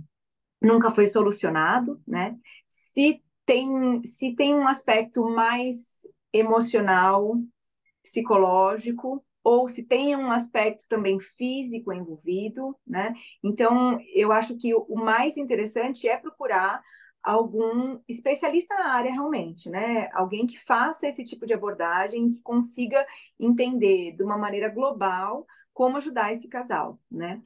nunca 0.61 0.91
foi 0.91 1.07
solucionado, 1.07 2.01
né? 2.07 2.37
Se 2.67 3.21
tem, 3.49 4.03
se 4.03 4.35
tem 4.35 4.53
um 4.53 4.67
aspecto 4.67 5.27
mais 5.27 6.07
emocional, 6.31 7.35
psicológico, 8.03 9.25
ou 9.43 9.67
se 9.67 9.81
tem 9.83 10.15
um 10.15 10.31
aspecto 10.31 10.85
também 10.87 11.19
físico 11.19 11.91
envolvido, 11.91 12.77
né? 12.85 13.11
Então, 13.43 13.99
eu 14.13 14.31
acho 14.31 14.55
que 14.55 14.75
o 14.75 14.95
mais 14.95 15.35
interessante 15.35 16.07
é 16.07 16.15
procurar 16.15 16.79
algum 17.23 17.99
especialista 18.07 18.75
na 18.77 18.93
área 18.93 19.11
realmente, 19.11 19.67
né? 19.67 20.09
Alguém 20.13 20.45
que 20.45 20.59
faça 20.59 21.07
esse 21.07 21.23
tipo 21.23 21.47
de 21.47 21.53
abordagem, 21.55 22.29
que 22.29 22.43
consiga 22.43 23.03
entender 23.39 24.11
de 24.15 24.21
uma 24.21 24.37
maneira 24.37 24.69
global 24.69 25.47
como 25.73 25.97
ajudar 25.97 26.31
esse 26.31 26.47
casal, 26.47 26.99
né? 27.09 27.41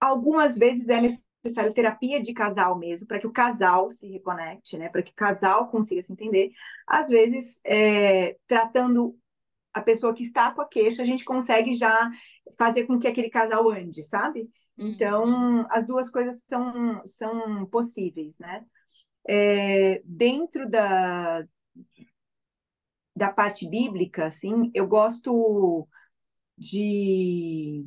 Algumas 0.00 0.56
vezes 0.56 0.88
é 0.88 0.98
necessário 0.98 1.29
necessário 1.42 1.72
terapia 1.72 2.20
de 2.20 2.32
casal 2.32 2.78
mesmo, 2.78 3.06
para 3.06 3.18
que 3.18 3.26
o 3.26 3.32
casal 3.32 3.90
se 3.90 4.08
reconecte, 4.08 4.76
né? 4.76 4.88
Para 4.88 5.02
que 5.02 5.12
o 5.12 5.14
casal 5.14 5.68
consiga 5.68 6.02
se 6.02 6.12
entender. 6.12 6.50
Às 6.86 7.08
vezes, 7.08 7.60
é, 7.64 8.36
tratando 8.46 9.16
a 9.72 9.80
pessoa 9.80 10.14
que 10.14 10.22
está 10.22 10.52
com 10.52 10.60
a 10.60 10.68
queixa, 10.68 11.02
a 11.02 11.04
gente 11.04 11.24
consegue 11.24 11.72
já 11.72 12.10
fazer 12.58 12.84
com 12.86 12.98
que 12.98 13.08
aquele 13.08 13.30
casal 13.30 13.70
ande, 13.70 14.02
sabe? 14.02 14.50
Então, 14.76 15.24
uhum. 15.24 15.66
as 15.70 15.86
duas 15.86 16.10
coisas 16.10 16.42
são, 16.46 17.02
são 17.06 17.66
possíveis, 17.66 18.38
né? 18.38 18.64
É, 19.28 20.02
dentro 20.04 20.68
da, 20.68 21.44
da 23.14 23.30
parte 23.32 23.68
bíblica, 23.68 24.26
assim, 24.26 24.70
eu 24.74 24.86
gosto 24.86 25.86
de 26.56 27.86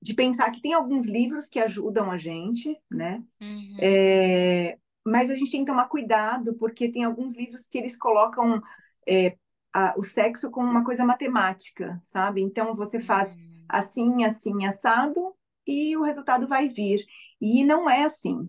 de 0.00 0.14
pensar 0.14 0.50
que 0.50 0.60
tem 0.60 0.72
alguns 0.72 1.06
livros 1.06 1.48
que 1.48 1.58
ajudam 1.58 2.10
a 2.10 2.16
gente, 2.16 2.76
né? 2.90 3.22
Uhum. 3.40 3.76
É, 3.80 4.78
mas 5.04 5.30
a 5.30 5.34
gente 5.34 5.50
tem 5.50 5.64
que 5.64 5.70
tomar 5.70 5.88
cuidado, 5.88 6.54
porque 6.56 6.90
tem 6.90 7.04
alguns 7.04 7.36
livros 7.36 7.66
que 7.66 7.78
eles 7.78 7.96
colocam 7.96 8.62
é, 9.06 9.36
a, 9.74 9.94
o 9.96 10.02
sexo 10.02 10.50
como 10.50 10.70
uma 10.70 10.84
coisa 10.84 11.04
matemática, 11.04 12.00
sabe? 12.04 12.42
Então 12.42 12.74
você 12.74 13.00
faz 13.00 13.46
uhum. 13.46 13.64
assim, 13.68 14.24
assim, 14.24 14.66
assado, 14.66 15.34
e 15.66 15.96
o 15.96 16.02
resultado 16.02 16.46
vai 16.46 16.68
vir. 16.68 17.04
E 17.40 17.64
não 17.64 17.90
é 17.90 18.04
assim. 18.04 18.48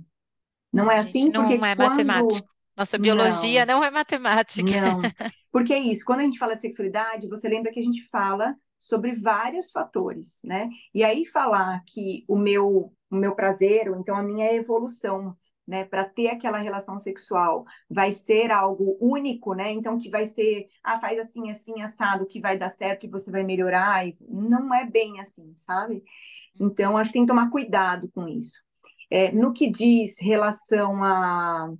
Não 0.72 0.90
é 0.90 1.00
assim 1.00 1.30
não 1.30 1.42
porque 1.42 1.56
é 1.56 1.76
quando... 1.76 1.90
matemático. 1.90 2.50
Nossa 2.78 2.98
biologia 2.98 3.66
não, 3.66 3.80
não 3.80 3.84
é 3.84 3.92
matemática. 3.92 4.64
Não, 4.64 5.02
porque 5.52 5.74
é 5.74 5.80
isso. 5.80 6.06
Quando 6.06 6.22
a 6.22 6.24
gente 6.24 6.40
fala 6.40 6.56
de 6.56 6.62
sexualidade, 6.62 7.28
você 7.28 7.50
lembra 7.50 7.72
que 7.74 7.80
a 7.80 7.84
gente 7.84 8.08
fala 8.08 8.56
sobre 8.80 9.14
vários 9.14 9.72
fatores, 9.72 10.40
né? 10.44 10.70
E 10.94 11.04
aí 11.04 11.26
falar 11.26 11.84
que 11.86 12.24
o 12.28 12.38
meu, 12.38 12.94
o 13.12 13.16
meu 13.16 13.36
prazer, 13.36 13.90
ou 13.90 13.98
então 14.00 14.16
a 14.16 14.24
minha 14.24 14.54
evolução, 14.54 15.36
né, 15.68 15.86
para 15.86 16.04
ter 16.06 16.30
aquela 16.30 16.58
relação 16.58 16.98
sexual, 16.98 17.64
vai 17.90 18.12
ser 18.12 18.52
algo 18.52 18.98
único, 19.00 19.54
né? 19.54 19.72
Então 19.72 20.00
que 20.00 20.10
vai 20.10 20.26
ser, 20.26 20.68
ah, 20.84 21.00
faz 21.00 21.20
assim, 21.20 21.52
assim, 21.52 21.82
assado, 21.82 22.26
que 22.26 22.40
vai 22.42 22.58
dar 22.58 22.70
certo 22.70 23.06
e 23.06 23.10
você 23.10 23.30
vai 23.30 23.44
melhorar, 23.44 24.08
e 24.08 24.18
não 24.28 24.74
é 24.74 24.86
bem 24.90 25.20
assim, 25.20 25.54
sabe? 25.58 26.04
Então 26.60 26.98
acho 26.98 27.10
que 27.10 27.14
tem 27.14 27.24
que 27.24 27.28
tomar 27.28 27.52
cuidado 27.52 28.10
com 28.16 28.28
isso. 28.28 28.60
É, 29.12 29.32
no 29.32 29.54
que 29.54 29.70
diz 29.70 30.20
relação 30.20 31.04
a 31.04 31.72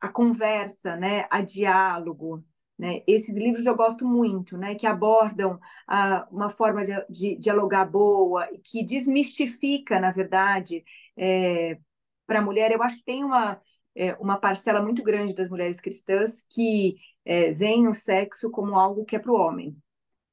a 0.00 0.08
conversa, 0.08 0.96
né, 0.96 1.26
a 1.30 1.40
diálogo, 1.40 2.36
Né? 2.78 3.02
Esses 3.06 3.36
livros 3.36 3.66
eu 3.66 3.76
gosto 3.76 4.04
muito, 4.04 4.56
né? 4.56 4.74
que 4.74 4.86
abordam 4.86 5.60
ah, 5.86 6.26
uma 6.30 6.48
forma 6.48 6.84
de, 6.84 6.92
de, 7.08 7.36
dialogar 7.36 7.84
boa, 7.84 8.48
que 8.64 8.84
desmistifica, 8.84 10.00
na 10.00 10.10
verdade, 10.10 10.84
é, 11.16 11.78
para 12.26 12.40
a 12.40 12.42
mulher. 12.42 12.72
Eu 12.72 12.82
acho 12.82 12.96
que 12.96 13.04
tem 13.04 13.24
uma, 13.24 13.60
é, 13.94 14.14
uma 14.14 14.38
parcela 14.38 14.82
muito 14.82 15.02
grande 15.02 15.34
das 15.34 15.48
mulheres 15.48 15.80
cristãs 15.80 16.44
que 16.50 16.96
é, 17.24 17.52
veem 17.52 17.88
o 17.88 17.94
sexo 17.94 18.50
como 18.50 18.78
algo 18.78 19.04
que 19.04 19.16
é 19.16 19.18
para 19.18 19.32
o 19.32 19.36
homem, 19.36 19.76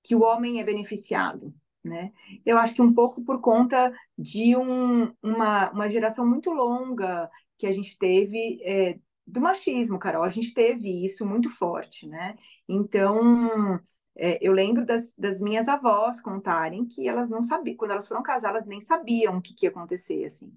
que 0.04 0.16
o 0.16 0.24
homem 0.24 0.60
é 0.60 0.64
beneficiado. 0.64 1.54
Né? 1.84 2.12
Eu 2.46 2.58
acho 2.58 2.76
que 2.76 2.82
um 2.82 2.94
pouco 2.94 3.24
por 3.24 3.42
conta 3.42 3.92
de 4.18 4.56
um, 4.56 5.14
uma, 5.22 5.72
uma 5.72 5.90
geração 5.90 6.26
muito 6.28 6.52
longa 6.52 7.30
que 7.58 7.66
a 7.66 7.72
gente 7.72 7.98
teve 7.98 8.60
é, 8.64 9.00
do 9.32 9.42
machismo, 9.42 9.98
Carol. 9.98 10.24
A 10.24 10.30
gente 10.30 10.54
teve 10.54 11.04
isso 11.04 11.26
muito 11.26 11.50
forte, 11.50 12.08
né? 12.08 12.36
Então, 12.68 13.80
é, 14.16 14.38
eu 14.42 14.52
lembro 14.52 14.86
das, 14.86 15.16
das, 15.16 15.40
minhas 15.40 15.68
avós 15.68 16.20
contarem 16.20 16.86
que 16.86 17.08
elas 17.08 17.30
não 17.30 17.42
sabiam, 17.42 17.78
quando 17.78 17.92
elas 17.92 18.08
foram 18.08 18.22
casar, 18.22 18.50
elas 18.50 18.66
nem 18.66 18.82
sabiam 18.82 19.38
o 19.38 19.42
que, 19.42 19.54
que 19.54 19.66
ia 19.66 19.70
acontecer, 19.70 20.26
assim, 20.26 20.54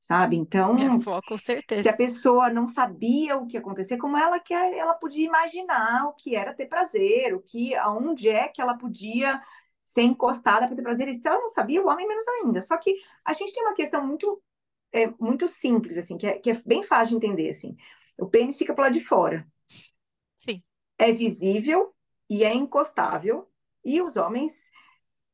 sabe? 0.00 0.36
Então, 0.36 0.76
avó, 0.92 1.20
com 1.26 1.38
certeza. 1.38 1.82
se 1.82 1.88
a 1.88 1.96
pessoa 1.96 2.50
não 2.50 2.68
sabia 2.68 3.36
o 3.36 3.46
que 3.46 3.56
ia 3.56 3.60
acontecer, 3.60 3.96
como 3.96 4.18
ela 4.18 4.38
que 4.38 4.52
ela 4.52 4.94
podia 4.94 5.26
imaginar 5.26 6.06
o 6.06 6.12
que 6.12 6.36
era 6.36 6.54
ter 6.54 6.66
prazer, 6.66 7.34
o 7.34 7.40
que, 7.40 7.74
aonde 7.74 8.28
é 8.28 8.48
que 8.48 8.60
ela 8.60 8.76
podia 8.76 9.40
ser 9.86 10.02
encostada 10.02 10.66
para 10.66 10.76
ter 10.76 10.82
prazer. 10.82 11.08
E 11.08 11.14
se 11.14 11.26
ela 11.26 11.40
não 11.40 11.48
sabia, 11.48 11.82
o 11.82 11.88
homem 11.88 12.06
menos 12.06 12.26
ainda. 12.28 12.60
Só 12.60 12.76
que 12.76 12.94
a 13.24 13.32
gente 13.32 13.52
tem 13.52 13.62
uma 13.62 13.74
questão 13.74 14.06
muito 14.06 14.40
é, 14.92 15.06
muito 15.18 15.48
simples, 15.48 15.96
assim, 15.96 16.16
que 16.16 16.26
é, 16.26 16.38
que 16.38 16.50
é 16.50 16.62
bem 16.66 16.82
fácil 16.82 17.18
de 17.18 17.26
entender, 17.26 17.50
assim. 17.50 17.76
O 18.20 18.26
pênis 18.26 18.58
fica 18.58 18.74
para 18.74 18.84
lá 18.84 18.90
de 18.90 19.00
fora. 19.00 19.46
Sim. 20.36 20.62
É 20.98 21.12
visível 21.12 21.94
e 22.28 22.44
é 22.44 22.54
encostável. 22.54 23.48
E 23.84 24.00
os 24.02 24.16
homens 24.16 24.70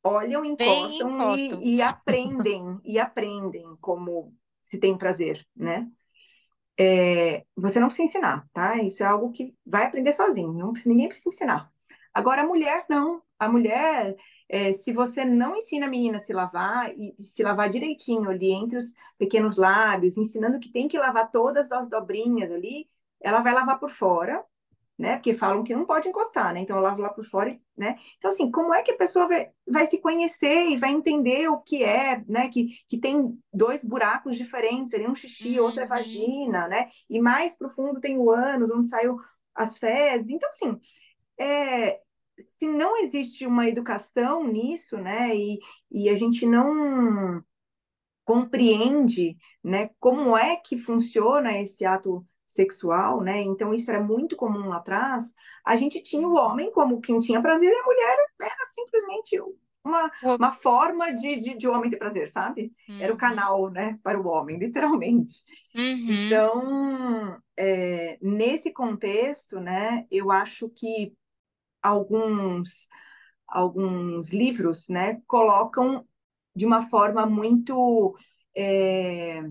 olham, 0.02 0.44
encostam, 0.44 1.36
E, 1.62 1.76
e, 1.76 1.82
aprendem, 1.82 2.80
e 2.84 2.98
aprendem 2.98 3.76
como 3.80 4.32
se 4.60 4.78
tem 4.78 4.96
prazer, 4.96 5.44
né? 5.54 5.88
É, 6.78 7.44
você 7.56 7.80
não 7.80 7.88
precisa 7.88 8.06
ensinar, 8.06 8.46
tá? 8.52 8.76
Isso 8.82 9.02
é 9.02 9.06
algo 9.06 9.32
que 9.32 9.54
vai 9.64 9.86
aprender 9.86 10.12
sozinho, 10.12 10.52
não 10.52 10.72
precisa, 10.72 10.90
ninguém 10.90 11.08
precisa 11.08 11.28
ensinar. 11.28 11.72
Agora, 12.12 12.42
a 12.42 12.46
mulher, 12.46 12.84
não. 12.88 13.22
A 13.38 13.48
mulher, 13.48 14.16
é, 14.48 14.72
se 14.72 14.92
você 14.92 15.24
não 15.24 15.56
ensina 15.56 15.86
a 15.86 15.90
menina 15.90 16.16
a 16.16 16.20
se 16.20 16.32
lavar, 16.32 16.92
e 16.96 17.14
se 17.18 17.42
lavar 17.42 17.68
direitinho 17.68 18.30
ali 18.30 18.52
entre 18.52 18.78
os 18.78 18.92
pequenos 19.18 19.56
lábios, 19.56 20.16
ensinando 20.16 20.60
que 20.60 20.70
tem 20.70 20.88
que 20.88 20.98
lavar 20.98 21.30
todas 21.30 21.72
as 21.72 21.88
dobrinhas 21.88 22.50
ali, 22.50 22.88
ela 23.20 23.40
vai 23.40 23.52
lavar 23.52 23.78
por 23.80 23.90
fora, 23.90 24.44
né? 24.98 25.16
Porque 25.16 25.34
falam 25.34 25.62
que 25.62 25.74
não 25.74 25.84
pode 25.84 26.08
encostar, 26.08 26.54
né? 26.54 26.60
Então 26.60 26.76
eu 26.76 26.82
lavo 26.82 27.02
lá 27.02 27.10
por 27.10 27.24
fora, 27.24 27.58
né? 27.76 27.96
Então, 28.16 28.30
assim, 28.30 28.50
como 28.50 28.72
é 28.72 28.82
que 28.82 28.92
a 28.92 28.96
pessoa 28.96 29.28
vai, 29.28 29.50
vai 29.66 29.86
se 29.86 29.98
conhecer 29.98 30.70
e 30.70 30.76
vai 30.76 30.90
entender 30.90 31.48
o 31.48 31.58
que 31.58 31.82
é, 31.84 32.22
né? 32.28 32.48
Que, 32.48 32.68
que 32.88 32.98
tem 32.98 33.38
dois 33.52 33.82
buracos 33.82 34.36
diferentes, 34.36 34.94
ali 34.94 35.06
um 35.06 35.14
xixi, 35.14 35.58
uhum. 35.58 35.66
outra 35.66 35.82
é 35.84 35.86
vagina, 35.86 36.68
né? 36.68 36.88
E 37.10 37.20
mais 37.20 37.54
profundo 37.56 38.00
tem 38.00 38.16
o 38.18 38.30
ânus, 38.30 38.70
onde 38.70 38.88
saiu 38.88 39.18
as 39.54 39.76
fezes. 39.76 40.30
Então, 40.30 40.48
assim, 40.48 40.80
é, 41.38 42.00
se 42.58 42.66
não 42.66 42.96
existe 42.98 43.46
uma 43.46 43.68
educação 43.68 44.46
nisso, 44.46 44.96
né, 44.98 45.34
e, 45.34 45.58
e 45.90 46.08
a 46.08 46.14
gente 46.14 46.46
não 46.46 47.42
compreende, 48.24 49.36
né, 49.62 49.90
como 50.00 50.36
é 50.36 50.56
que 50.56 50.76
funciona 50.76 51.58
esse 51.58 51.84
ato 51.84 52.26
sexual, 52.46 53.22
né, 53.22 53.40
então 53.42 53.72
isso 53.72 53.90
era 53.90 54.02
muito 54.02 54.36
comum 54.36 54.68
lá 54.68 54.76
atrás, 54.76 55.32
a 55.64 55.76
gente 55.76 56.02
tinha 56.02 56.26
o 56.26 56.34
homem 56.34 56.70
como 56.72 57.00
quem 57.00 57.18
tinha 57.18 57.42
prazer 57.42 57.72
e 57.72 57.78
a 57.78 57.84
mulher 57.84 58.16
era 58.40 58.64
simplesmente 58.66 59.40
uma, 59.86 60.10
uma 60.22 60.52
forma 60.52 61.12
de, 61.12 61.36
de, 61.36 61.56
de 61.56 61.68
o 61.68 61.72
homem 61.72 61.88
ter 61.88 61.96
prazer, 61.96 62.28
sabe? 62.28 62.72
Uhum. 62.88 63.00
Era 63.00 63.12
o 63.12 63.14
uhum. 63.14 63.20
canal, 63.20 63.70
né, 63.70 63.98
para 64.02 64.20
o 64.20 64.26
homem, 64.26 64.58
literalmente. 64.58 65.44
Uhum. 65.74 66.26
Então, 66.26 67.38
é, 67.56 68.18
nesse 68.20 68.72
contexto, 68.72 69.60
né, 69.60 70.04
eu 70.10 70.32
acho 70.32 70.68
que 70.68 71.14
alguns, 71.86 72.88
alguns 73.48 74.30
livros, 74.32 74.88
né, 74.88 75.20
colocam 75.26 76.06
de 76.54 76.66
uma 76.66 76.82
forma 76.88 77.26
muito 77.26 78.16
é, 78.56 79.42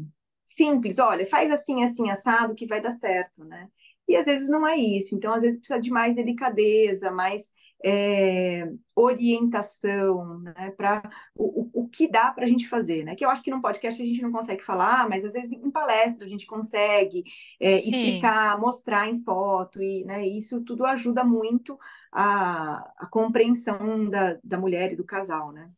simples, 0.45 0.99
olha, 0.99 1.25
faz 1.25 1.51
assim, 1.51 1.83
assim, 1.83 2.09
assado, 2.09 2.55
que 2.55 2.65
vai 2.65 2.81
dar 2.81 2.91
certo, 2.91 3.43
né? 3.45 3.69
E 4.07 4.15
às 4.15 4.25
vezes 4.25 4.49
não 4.49 4.67
é 4.67 4.75
isso, 4.77 5.15
então 5.15 5.33
às 5.33 5.43
vezes 5.43 5.59
precisa 5.59 5.79
de 5.79 5.91
mais 5.91 6.15
delicadeza, 6.15 7.11
mais 7.11 7.51
é, 7.87 8.67
orientação, 8.95 10.39
né, 10.39 10.71
para 10.75 11.07
o, 11.35 11.83
o, 11.83 11.87
que 11.87 12.09
dá 12.09 12.31
para 12.31 12.45
a 12.45 12.47
gente 12.47 12.67
fazer, 12.67 13.03
né? 13.03 13.15
Que 13.15 13.23
eu 13.23 13.29
acho 13.29 13.43
que 13.43 13.51
num 13.51 13.61
podcast 13.61 14.01
a 14.01 14.05
gente 14.05 14.23
não 14.23 14.31
consegue 14.31 14.63
falar, 14.63 15.07
mas 15.07 15.23
às 15.23 15.33
vezes 15.33 15.51
em 15.51 15.69
palestra 15.69 16.25
a 16.25 16.27
gente 16.27 16.47
consegue 16.47 17.23
é, 17.59 17.77
explicar, 17.77 18.59
mostrar 18.59 19.07
em 19.07 19.23
foto, 19.23 19.83
e 19.83 20.03
né, 20.03 20.27
isso 20.27 20.61
tudo 20.61 20.83
ajuda 20.83 21.23
muito 21.23 21.77
a, 22.11 22.91
a 22.97 23.05
compreensão 23.05 24.09
da, 24.09 24.39
da 24.43 24.57
mulher 24.57 24.93
e 24.93 24.95
do 24.95 25.03
casal, 25.05 25.51
né? 25.51 25.69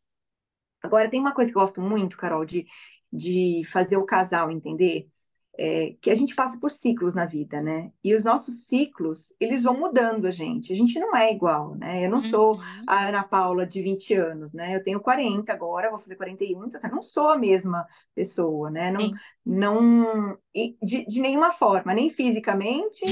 Agora, 0.81 1.09
tem 1.09 1.19
uma 1.19 1.33
coisa 1.33 1.51
que 1.51 1.57
eu 1.57 1.61
gosto 1.61 1.81
muito, 1.81 2.15
Carol, 2.15 2.45
de, 2.45 2.65
de 3.11 3.63
fazer 3.65 3.97
o 3.97 4.05
casal 4.05 4.49
entender 4.49 5.09
é, 5.57 5.95
que 5.99 6.11
a 6.11 6.15
gente 6.15 6.35
passa 6.35 6.59
por 6.59 6.69
ciclos 6.69 7.15
na 7.15 7.25
vida, 7.25 7.59
né? 7.59 7.91
E 8.03 8.13
os 8.13 8.23
nossos 8.23 8.67
ciclos, 8.67 9.33
eles 9.39 9.63
vão 9.63 9.77
mudando 9.77 10.27
a 10.27 10.31
gente. 10.31 10.71
A 10.71 10.75
gente 10.75 10.99
não 10.99 11.15
é 11.15 11.33
igual, 11.33 11.73
né? 11.73 12.05
Eu 12.05 12.11
não 12.11 12.21
sou 12.21 12.55
uhum. 12.55 12.61
a 12.85 13.07
Ana 13.07 13.23
Paula 13.23 13.65
de 13.65 13.81
20 13.81 14.13
anos, 14.13 14.53
né? 14.53 14.75
Eu 14.75 14.83
tenho 14.83 14.99
40 14.99 15.51
agora, 15.51 15.89
vou 15.89 15.97
fazer 15.97 16.15
41, 16.15 16.65
então 16.65 16.79
assim, 16.79 16.93
não 16.93 17.01
sou 17.01 17.29
a 17.29 17.37
mesma 17.37 17.87
pessoa, 18.13 18.69
né? 18.69 18.91
Não, 18.91 19.11
não 19.43 20.37
de, 20.83 21.05
de, 21.05 21.21
nenhuma 21.21 21.51
forma, 21.51 21.91
nem 21.93 22.09
fisicamente, 22.09 23.03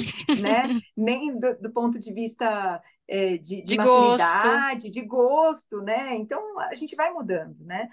né? 0.42 0.64
Nem 0.96 1.38
do, 1.38 1.56
do, 1.60 1.72
ponto 1.72 2.00
de 2.00 2.14
vista 2.14 2.82
é, 3.08 3.38
de, 3.38 3.62
de, 3.62 3.64
de 3.64 3.78
maturidade, 3.78 4.84
gosto. 4.84 4.92
de 4.92 5.02
gosto, 5.02 5.82
né? 5.82 6.16
Então 6.16 6.60
a 6.60 6.76
gente 6.76 6.96
vai 6.96 7.12
mudando, 7.12 7.58
né? 7.66 7.90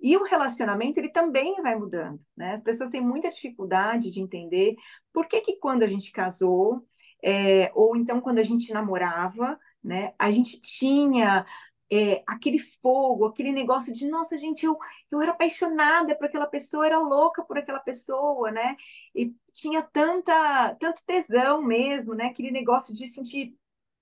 E 0.00 0.16
o 0.16 0.24
relacionamento, 0.24 0.98
ele 0.98 1.08
também 1.08 1.60
vai 1.62 1.74
mudando, 1.74 2.20
né? 2.36 2.52
As 2.52 2.62
pessoas 2.62 2.90
têm 2.90 3.00
muita 3.00 3.30
dificuldade 3.30 4.10
de 4.10 4.20
entender 4.20 4.76
por 5.12 5.26
que 5.26 5.40
que 5.40 5.56
quando 5.56 5.82
a 5.82 5.86
gente 5.86 6.12
casou, 6.12 6.86
é, 7.22 7.70
ou 7.74 7.96
então 7.96 8.20
quando 8.20 8.38
a 8.38 8.42
gente 8.42 8.72
namorava, 8.72 9.58
né? 9.82 10.12
A 10.18 10.30
gente 10.30 10.60
tinha 10.60 11.44
é, 11.90 12.22
aquele 12.26 12.58
fogo, 12.58 13.26
aquele 13.26 13.52
negócio 13.52 13.92
de, 13.92 14.08
nossa, 14.08 14.36
gente, 14.36 14.66
eu, 14.66 14.76
eu 15.10 15.20
era 15.20 15.32
apaixonada 15.32 16.16
por 16.16 16.26
aquela 16.26 16.46
pessoa, 16.46 16.86
era 16.86 16.98
louca 16.98 17.44
por 17.44 17.58
aquela 17.58 17.80
pessoa, 17.80 18.50
né? 18.50 18.76
E 19.14 19.34
tinha 19.54 19.82
tanta, 19.82 20.74
tanto 20.80 21.02
tesão 21.06 21.62
mesmo, 21.62 22.14
né? 22.14 22.26
Aquele 22.26 22.50
negócio 22.50 22.92
de 22.92 23.06
sentir 23.06 23.56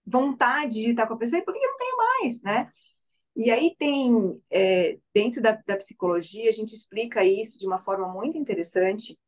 vontade 0.06 0.82
de 0.82 0.90
estar 0.90 1.06
com 1.06 1.14
a 1.14 1.18
pessoa, 1.18 1.40
e 1.40 1.44
por 1.44 1.54
que 1.54 1.64
eu 1.64 1.70
não 1.70 1.76
tenho 1.76 1.96
mais, 1.96 2.42
né? 2.42 2.72
E 3.36 3.50
aí 3.50 3.74
tem, 3.76 4.40
é, 4.50 4.98
dentro 5.12 5.42
da, 5.42 5.52
da 5.66 5.76
psicologia, 5.76 6.48
a 6.48 6.52
gente 6.52 6.72
explica 6.74 7.24
isso 7.24 7.58
de 7.58 7.66
uma 7.66 7.78
forma 7.78 8.08
muito 8.08 8.38
interessante, 8.38 9.18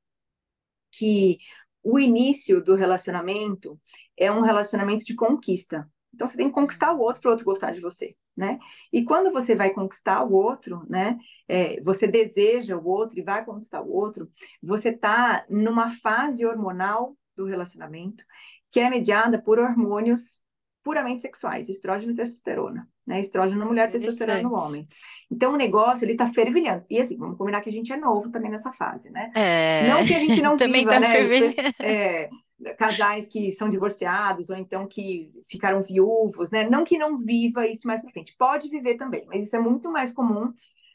que 0.92 1.38
o 1.82 1.98
início 1.98 2.62
do 2.62 2.74
relacionamento 2.74 3.80
é 4.16 4.30
um 4.30 4.40
relacionamento 4.40 5.04
de 5.04 5.14
conquista. 5.14 5.90
Então 6.14 6.26
você 6.26 6.36
tem 6.36 6.48
que 6.48 6.54
conquistar 6.54 6.92
o 6.92 7.00
outro 7.00 7.20
para 7.20 7.28
o 7.28 7.30
outro 7.32 7.44
gostar 7.44 7.72
de 7.72 7.80
você, 7.80 8.16
né? 8.36 8.58
E 8.92 9.04
quando 9.04 9.30
você 9.32 9.54
vai 9.54 9.70
conquistar 9.70 10.24
o 10.24 10.32
outro, 10.32 10.84
né? 10.88 11.18
É, 11.46 11.80
você 11.82 12.06
deseja 12.06 12.76
o 12.76 12.86
outro 12.86 13.18
e 13.18 13.22
vai 13.22 13.44
conquistar 13.44 13.82
o 13.82 13.92
outro, 13.92 14.26
você 14.62 14.88
está 14.88 15.44
numa 15.50 15.90
fase 15.90 16.46
hormonal 16.46 17.16
do 17.36 17.44
relacionamento 17.44 18.24
que 18.70 18.80
é 18.80 18.88
mediada 18.88 19.40
por 19.40 19.58
hormônios 19.58 20.40
puramente 20.86 21.20
sexuais, 21.20 21.68
estrógeno 21.68 22.12
e 22.12 22.14
testosterona, 22.14 22.88
né? 23.04 23.18
Estrógeno 23.18 23.58
na 23.58 23.66
mulher, 23.66 23.90
testosterona 23.90 24.40
no 24.40 24.54
homem. 24.54 24.86
Então 25.28 25.52
o 25.52 25.56
negócio 25.56 26.04
ele 26.04 26.14
tá 26.14 26.32
fervilhando. 26.32 26.84
E 26.88 27.00
assim, 27.00 27.16
vamos 27.16 27.36
combinar 27.36 27.60
que 27.60 27.68
a 27.68 27.72
gente 27.72 27.92
é 27.92 27.96
novo 27.96 28.30
também 28.30 28.52
nessa 28.52 28.72
fase, 28.72 29.10
né? 29.10 29.32
É... 29.34 29.88
Não 29.88 30.04
que 30.04 30.14
a 30.14 30.20
gente 30.20 30.40
não 30.40 30.54
também 30.56 30.82
viva, 30.82 30.92
tá 30.92 31.00
né? 31.00 31.10
Fervilhando. 31.10 31.54
É, 31.80 32.30
casais 32.78 33.26
que 33.26 33.50
são 33.50 33.68
divorciados 33.68 34.48
ou 34.48 34.54
então 34.54 34.86
que 34.86 35.32
ficaram 35.50 35.82
viúvos, 35.82 36.52
né? 36.52 36.70
Não 36.70 36.84
que 36.84 36.96
não 36.96 37.18
viva 37.18 37.66
isso 37.66 37.84
mais 37.88 38.00
para 38.00 38.12
frente. 38.12 38.36
Pode 38.38 38.68
viver 38.68 38.94
também, 38.94 39.24
mas 39.26 39.44
isso 39.44 39.56
é 39.56 39.58
muito 39.58 39.90
mais 39.90 40.12
comum 40.12 40.52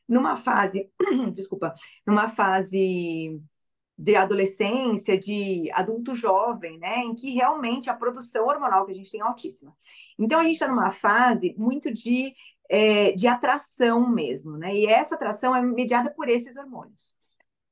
numa 0.07 0.37
fase, 0.37 0.89
desculpa, 1.33 1.75
numa 2.07 2.29
fase 2.29 3.41
de 3.97 4.15
adolescência, 4.15 5.17
de 5.17 5.69
adulto 5.73 6.15
jovem, 6.15 6.77
né, 6.79 6.99
em 6.99 7.13
que 7.15 7.31
realmente 7.31 7.89
a 7.89 7.93
produção 7.93 8.47
hormonal 8.47 8.85
que 8.85 8.91
a 8.91 8.95
gente 8.95 9.11
tem 9.11 9.21
é 9.21 9.23
altíssima. 9.23 9.75
Então 10.17 10.39
a 10.39 10.43
gente 10.43 10.53
está 10.53 10.67
numa 10.67 10.91
fase 10.91 11.53
muito 11.57 11.93
de, 11.93 12.33
é, 12.69 13.11
de 13.11 13.27
atração 13.27 14.09
mesmo, 14.09 14.57
né, 14.57 14.75
e 14.75 14.87
essa 14.87 15.15
atração 15.15 15.55
é 15.55 15.61
mediada 15.61 16.11
por 16.11 16.29
esses 16.29 16.57
hormônios. 16.57 17.15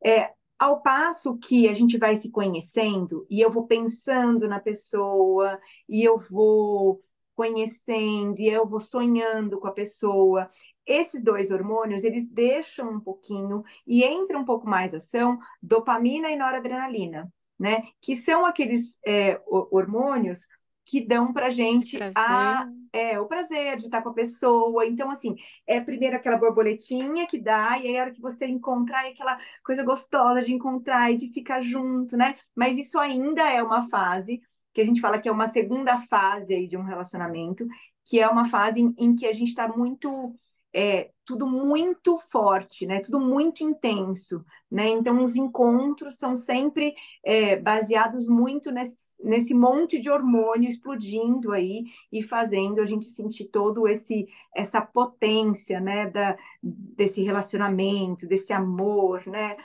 É, 0.04 0.34
ao 0.58 0.82
passo 0.82 1.38
que 1.38 1.70
a 1.70 1.74
gente 1.74 1.98
vai 1.98 2.16
se 2.16 2.30
conhecendo 2.30 3.26
e 3.30 3.40
eu 3.42 3.50
vou 3.50 3.66
pensando 3.66 4.48
na 4.48 4.60
pessoa 4.60 5.60
e 5.88 6.04
eu 6.04 6.20
vou 6.20 7.02
conhecendo, 7.40 8.38
e 8.42 8.50
eu 8.50 8.68
vou 8.68 8.82
sonhando 8.82 9.58
com 9.62 9.68
a 9.68 9.72
pessoa. 9.72 10.50
Esses 10.90 11.24
dois 11.24 11.52
hormônios, 11.52 12.04
eles 12.04 12.28
deixam 12.28 12.90
um 12.90 13.00
pouquinho 13.00 13.64
e 13.86 14.04
entra 14.04 14.40
um 14.40 14.44
pouco 14.44 14.68
mais 14.68 14.92
ação 14.92 15.38
dopamina 15.62 16.32
e 16.32 16.36
noradrenalina, 16.36 17.32
né? 17.60 17.84
Que 18.02 18.16
são 18.16 18.44
aqueles 18.44 19.00
é, 19.06 19.40
hormônios 19.46 20.48
que 20.84 21.00
dão 21.00 21.32
para 21.32 21.52
gente 21.52 22.00
a, 22.16 22.68
é, 22.92 23.20
o 23.20 23.28
prazer 23.28 23.78
de 23.78 23.84
estar 23.84 24.02
com 24.02 24.10
a 24.10 24.14
pessoa. 24.14 24.88
Então, 24.88 25.12
assim, 25.12 25.36
é 25.68 25.80
primeiro 25.80 26.16
aquela 26.16 26.38
borboletinha 26.38 27.28
que 27.28 27.40
dá, 27.40 27.78
e 27.78 27.88
aí 27.88 27.98
a 28.00 28.02
hora 28.02 28.12
que 28.12 28.20
você 28.20 28.48
encontrar, 28.48 29.06
é 29.06 29.12
aquela 29.12 29.38
coisa 29.64 29.84
gostosa 29.84 30.42
de 30.42 30.52
encontrar 30.52 31.12
e 31.12 31.18
de 31.18 31.32
ficar 31.32 31.62
junto, 31.62 32.18
né? 32.18 32.36
Mas 32.56 32.80
isso 32.80 32.98
ainda 32.98 33.48
é 33.48 33.62
uma 33.62 33.88
fase 33.88 34.42
que 34.74 34.82
a 34.82 34.86
gente 34.86 35.02
fala 35.02 35.20
que 35.20 35.30
é 35.30 35.32
uma 35.32 35.48
segunda 35.48 36.00
fase 36.00 36.56
aí 36.56 36.68
de 36.68 36.78
um 36.78 36.84
relacionamento, 36.84 37.68
que 38.04 38.20
é 38.20 38.28
uma 38.28 38.46
fase 38.46 38.82
em, 38.82 38.96
em 38.98 39.16
que 39.16 39.28
a 39.28 39.34
gente 39.34 39.50
está 39.50 39.68
muito 39.68 40.36
é 40.74 41.12
tudo 41.26 41.48
muito 41.48 42.18
forte, 42.18 42.86
né? 42.86 43.00
Tudo 43.02 43.20
muito 43.20 43.64
intenso, 43.64 44.44
né? 44.70 44.88
Então 44.90 45.24
os 45.24 45.36
encontros 45.36 46.18
são 46.18 46.36
sempre 46.36 46.94
é, 47.24 47.56
baseados 47.56 48.28
muito 48.28 48.72
nesse, 48.72 49.24
nesse 49.24 49.54
monte 49.54 50.00
de 50.00 50.10
hormônio 50.10 50.70
explodindo 50.70 51.52
aí 51.52 51.84
e 52.12 52.24
fazendo 52.24 52.82
a 52.82 52.86
gente 52.86 53.06
sentir 53.06 53.46
todo 53.46 53.88
esse 53.88 54.28
essa 54.56 54.82
potência, 54.82 55.80
né? 55.80 56.08
Da, 56.10 56.38
desse 56.62 57.22
relacionamento, 57.24 58.28
desse 58.28 58.54
amor, 58.54 59.26
né? 59.28 59.58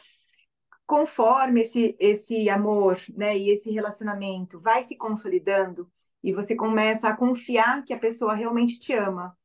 Conforme 0.86 1.62
esse 1.62 1.96
esse 1.98 2.48
amor, 2.48 2.98
né? 3.16 3.36
E 3.38 3.50
esse 3.50 3.70
relacionamento 3.70 4.60
vai 4.60 4.82
se 4.82 4.96
consolidando 4.96 5.90
e 6.22 6.32
você 6.32 6.54
começa 6.56 7.08
a 7.08 7.16
confiar 7.16 7.84
que 7.84 7.92
a 7.92 7.98
pessoa 7.98 8.34
realmente 8.34 8.78
te 8.78 8.94
ama 8.94 9.36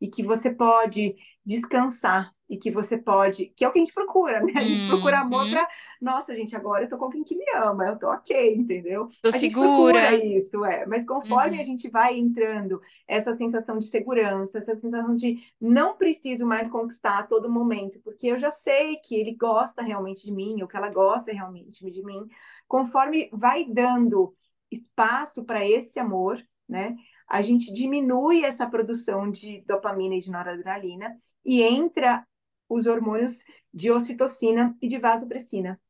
e 0.00 0.08
que 0.08 0.22
você 0.22 0.50
pode 0.50 1.14
descansar 1.44 2.30
e 2.48 2.56
que 2.56 2.70
você 2.70 2.96
pode, 2.96 3.46
que 3.56 3.64
é 3.64 3.68
o 3.68 3.72
que 3.72 3.78
a 3.78 3.84
gente 3.84 3.94
procura, 3.94 4.40
né? 4.40 4.52
A 4.54 4.62
gente 4.62 4.82
uhum. 4.82 4.88
procura 4.90 5.20
amor 5.20 5.48
para, 5.50 5.68
nossa, 6.00 6.34
gente, 6.34 6.54
agora 6.54 6.84
eu 6.84 6.88
tô 6.88 6.96
com 6.96 7.10
quem 7.10 7.24
que 7.24 7.36
me 7.36 7.44
ama, 7.54 7.86
eu 7.86 7.98
tô 7.98 8.08
ok, 8.08 8.54
entendeu? 8.54 9.08
Tô 9.20 9.28
a 9.28 9.30
gente 9.32 9.52
segura. 9.52 9.68
procura 9.68 10.14
isso, 10.24 10.64
é. 10.64 10.86
Mas 10.86 11.04
conforme 11.04 11.56
uhum. 11.56 11.60
a 11.60 11.64
gente 11.64 11.88
vai 11.88 12.16
entrando, 12.16 12.80
essa 13.06 13.32
sensação 13.34 13.78
de 13.78 13.86
segurança, 13.86 14.58
essa 14.58 14.76
sensação 14.76 15.14
de 15.14 15.38
não 15.60 15.96
preciso 15.96 16.46
mais 16.46 16.68
conquistar 16.68 17.18
a 17.18 17.26
todo 17.26 17.50
momento, 17.50 17.98
porque 18.00 18.28
eu 18.28 18.38
já 18.38 18.50
sei 18.50 18.96
que 18.96 19.14
ele 19.16 19.34
gosta 19.34 19.82
realmente 19.82 20.24
de 20.24 20.32
mim, 20.32 20.62
ou 20.62 20.68
que 20.68 20.76
ela 20.76 20.90
gosta 20.90 21.32
realmente 21.32 21.90
de 21.90 22.02
mim, 22.04 22.28
conforme 22.68 23.28
vai 23.32 23.64
dando 23.64 24.34
espaço 24.70 25.44
para 25.44 25.66
esse 25.66 25.98
amor, 25.98 26.40
né? 26.68 26.96
A 27.28 27.42
gente 27.42 27.72
diminui 27.72 28.44
essa 28.44 28.66
produção 28.66 29.30
de 29.30 29.62
dopamina 29.66 30.14
e 30.14 30.20
de 30.20 30.30
noradrenalina 30.30 31.16
e 31.44 31.62
entra 31.62 32.26
os 32.68 32.86
hormônios 32.86 33.44
de 33.72 33.90
ocitocina 33.90 34.74
e 34.80 34.88
de 34.88 34.98
vasopressina, 34.98 35.80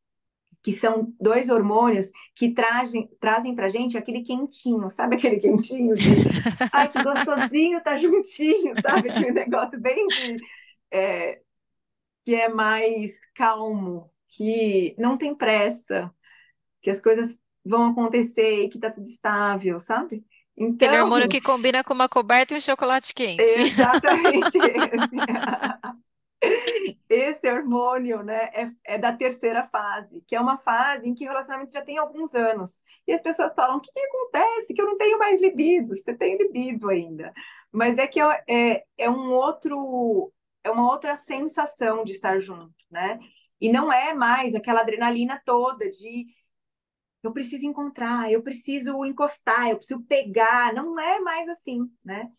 que 0.63 0.73
são 0.73 1.15
dois 1.21 1.49
hormônios 1.49 2.11
que 2.35 2.53
trazem, 2.53 3.09
trazem 3.21 3.55
pra 3.55 3.69
gente 3.69 3.97
aquele 3.97 4.23
quentinho, 4.23 4.91
sabe 4.91 5.17
aquele 5.17 5.39
quentinho 5.39 5.95
de 5.95 6.11
ai, 6.73 6.89
que 6.91 7.03
gostosinho, 7.03 7.83
tá 7.83 7.99
juntinho, 7.99 8.75
sabe? 8.83 9.11
Aquele 9.11 9.33
negócio 9.33 9.81
bem 9.81 10.07
de, 10.09 10.37
é, 10.91 11.41
que 12.25 12.35
é 12.35 12.49
mais 12.49 13.13
calmo, 13.35 14.11
que 14.29 14.95
não 14.99 15.17
tem 15.17 15.35
pressa, 15.35 16.13
que 16.81 16.91
as 16.91 17.01
coisas 17.01 17.39
vão 17.65 17.91
acontecer 17.91 18.65
e 18.65 18.69
que 18.69 18.79
tá 18.79 18.91
tudo 18.91 19.07
estável, 19.07 19.79
sabe? 19.81 20.25
Então, 20.57 20.89
Aquele 20.89 21.03
hormônio 21.03 21.29
que 21.29 21.41
combina 21.41 21.85
com 21.85 21.93
uma 21.93 22.09
coberta 22.09 22.55
e 22.55 22.57
um 22.57 22.61
chocolate 22.61 23.13
quente. 23.13 23.43
Exatamente 23.43 24.57
esse. 24.57 26.07
Esse 27.09 27.51
hormônio, 27.51 28.23
né, 28.23 28.51
é, 28.53 28.71
é, 28.85 28.99
da 28.99 29.13
terceira 29.13 29.65
fase, 29.65 30.23
que 30.27 30.37
é 30.37 30.41
uma 30.41 30.59
fase 30.59 31.09
em 31.09 31.15
que 31.15 31.25
o 31.25 31.29
relacionamento 31.29 31.73
já 31.73 31.83
tem 31.83 31.99
alguns 31.99 32.35
anos. 32.35 32.81
E 33.07 33.13
as 33.13 33.23
pessoas 33.23 33.55
falam: 33.55 33.79
o 33.79 33.81
que, 33.81 33.91
que 33.91 34.01
acontece? 34.01 34.75
Que 34.75 34.83
eu 34.83 34.87
não 34.87 34.99
tenho 34.99 35.19
mais 35.19 35.41
libido. 35.41 35.97
Você 35.97 36.15
tem 36.15 36.37
libido 36.37 36.89
ainda. 36.89 37.33
Mas 37.73 37.99
é 37.99 38.07
que 38.07 38.21
é, 38.21 38.45
é, 38.49 38.85
é 38.99 39.11
um 39.11 39.33
outro, 39.33 40.33
é 40.63 40.71
uma 40.71 40.91
outra 40.91 41.17
sensação 41.17 42.05
de 42.05 42.13
estar 42.13 42.39
junto, 42.39 42.75
né? 42.91 43.19
E 43.61 43.71
não 43.71 43.93
é 43.93 44.13
mais 44.13 44.55
aquela 44.55 44.81
adrenalina 44.81 45.41
toda 45.45 45.89
de 45.91 46.27
eu 47.23 47.33
preciso 47.33 47.67
encontrar, 47.67 48.31
eu 48.31 48.43
preciso 48.43 49.05
encostar, 49.05 49.71
eu 49.71 49.77
preciso 49.77 50.03
pegar, 50.05 50.73
não 50.75 50.99
é 50.99 51.21
mais 51.21 51.49
assim, 51.49 51.91
né? 52.05 52.31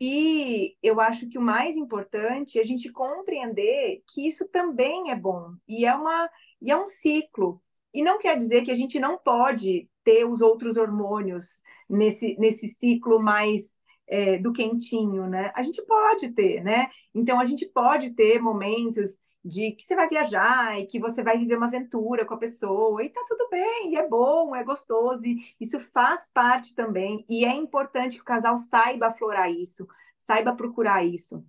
E 0.00 0.74
eu 0.82 0.98
acho 0.98 1.28
que 1.28 1.36
o 1.36 1.42
mais 1.42 1.76
importante 1.76 2.58
é 2.58 2.62
a 2.62 2.64
gente 2.64 2.90
compreender 2.90 4.02
que 4.06 4.26
isso 4.26 4.48
também 4.48 5.10
é 5.10 5.14
bom 5.14 5.52
e 5.68 5.84
é 5.84 5.94
uma 5.94 6.30
e 6.60 6.70
é 6.70 6.76
um 6.76 6.86
ciclo. 6.86 7.62
E 7.92 8.02
não 8.02 8.18
quer 8.18 8.36
dizer 8.36 8.62
que 8.62 8.70
a 8.70 8.74
gente 8.74 8.98
não 8.98 9.18
pode 9.18 9.88
ter 10.04 10.24
os 10.24 10.40
outros 10.40 10.76
hormônios 10.76 11.60
nesse, 11.88 12.36
nesse 12.38 12.68
ciclo 12.68 13.20
mais 13.20 13.80
é, 14.06 14.38
do 14.38 14.52
quentinho, 14.52 15.26
né? 15.26 15.52
A 15.54 15.62
gente 15.62 15.82
pode 15.82 16.30
ter, 16.30 16.62
né? 16.62 16.88
Então 17.14 17.38
a 17.38 17.44
gente 17.44 17.66
pode 17.66 18.10
ter 18.14 18.40
momentos 18.40 19.20
de 19.44 19.72
que 19.72 19.84
você 19.84 19.96
vai 19.96 20.08
viajar 20.08 20.78
e 20.78 20.86
que 20.86 20.98
você 20.98 21.22
vai 21.22 21.38
viver 21.38 21.56
uma 21.56 21.66
aventura 21.66 22.24
com 22.24 22.34
a 22.34 22.38
pessoa, 22.38 23.02
e 23.02 23.08
tá 23.08 23.24
tudo 23.26 23.48
bem, 23.50 23.92
e 23.92 23.96
é 23.96 24.06
bom, 24.06 24.54
é 24.54 24.62
gostoso, 24.62 25.26
e 25.26 25.54
isso 25.58 25.80
faz 25.80 26.28
parte 26.28 26.74
também, 26.74 27.24
e 27.28 27.44
é 27.44 27.54
importante 27.54 28.16
que 28.16 28.22
o 28.22 28.24
casal 28.24 28.58
saiba 28.58 29.08
aflorar 29.08 29.50
isso, 29.50 29.88
saiba 30.16 30.54
procurar 30.54 31.04
isso. 31.04 31.44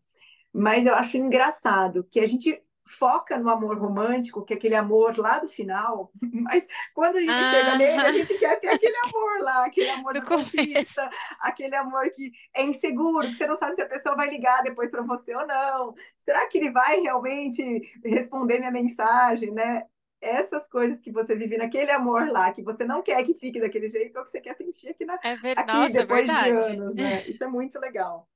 Mas 0.53 0.85
eu 0.85 0.95
acho 0.95 1.17
engraçado 1.17 2.03
que 2.09 2.19
a 2.19 2.25
gente 2.25 2.61
foca 2.85 3.37
no 3.37 3.49
amor 3.49 3.77
romântico, 3.77 4.43
que 4.43 4.53
é 4.53 4.57
aquele 4.57 4.75
amor 4.75 5.17
lá 5.17 5.39
do 5.39 5.47
final, 5.47 6.11
mas 6.21 6.67
quando 6.93 7.17
a 7.17 7.19
gente 7.19 7.31
ah. 7.31 7.51
chega 7.51 7.77
nele, 7.77 8.01
a 8.01 8.11
gente 8.11 8.37
quer 8.37 8.59
ter 8.59 8.69
aquele 8.69 8.95
amor 8.97 9.39
lá, 9.41 9.65
aquele 9.65 9.89
amor 9.89 10.13
da 10.15 10.21
conquista, 10.21 11.09
aquele 11.39 11.75
amor 11.75 12.09
que 12.11 12.31
é 12.53 12.63
inseguro, 12.63 13.27
que 13.27 13.35
você 13.35 13.47
não 13.47 13.55
sabe 13.55 13.75
se 13.75 13.81
a 13.81 13.87
pessoa 13.87 14.15
vai 14.15 14.29
ligar 14.29 14.63
depois 14.63 14.89
para 14.89 15.01
você 15.01 15.35
ou 15.35 15.45
não. 15.45 15.93
Será 16.17 16.47
que 16.47 16.57
ele 16.57 16.71
vai 16.71 16.99
realmente 16.99 17.63
responder 18.03 18.59
minha 18.59 18.71
mensagem, 18.71 19.51
né? 19.51 19.85
Essas 20.19 20.67
coisas 20.69 21.01
que 21.01 21.11
você 21.11 21.35
vive 21.35 21.57
naquele 21.57 21.89
amor 21.91 22.29
lá, 22.29 22.51
que 22.51 22.61
você 22.61 22.83
não 22.83 23.01
quer 23.01 23.23
que 23.23 23.33
fique 23.33 23.59
daquele 23.59 23.89
jeito, 23.89 24.17
ou 24.19 24.23
que 24.23 24.29
você 24.29 24.39
quer 24.39 24.55
sentir 24.55 24.89
aqui, 24.89 25.03
na, 25.03 25.17
é 25.23 25.35
ver... 25.35 25.57
aqui 25.57 25.73
Nossa, 25.73 25.93
depois 25.93 26.29
é 26.29 26.43
de 26.43 26.49
anos, 26.49 26.95
né? 26.95 27.23
Isso 27.27 27.43
é 27.43 27.47
muito 27.47 27.79
legal. 27.79 28.27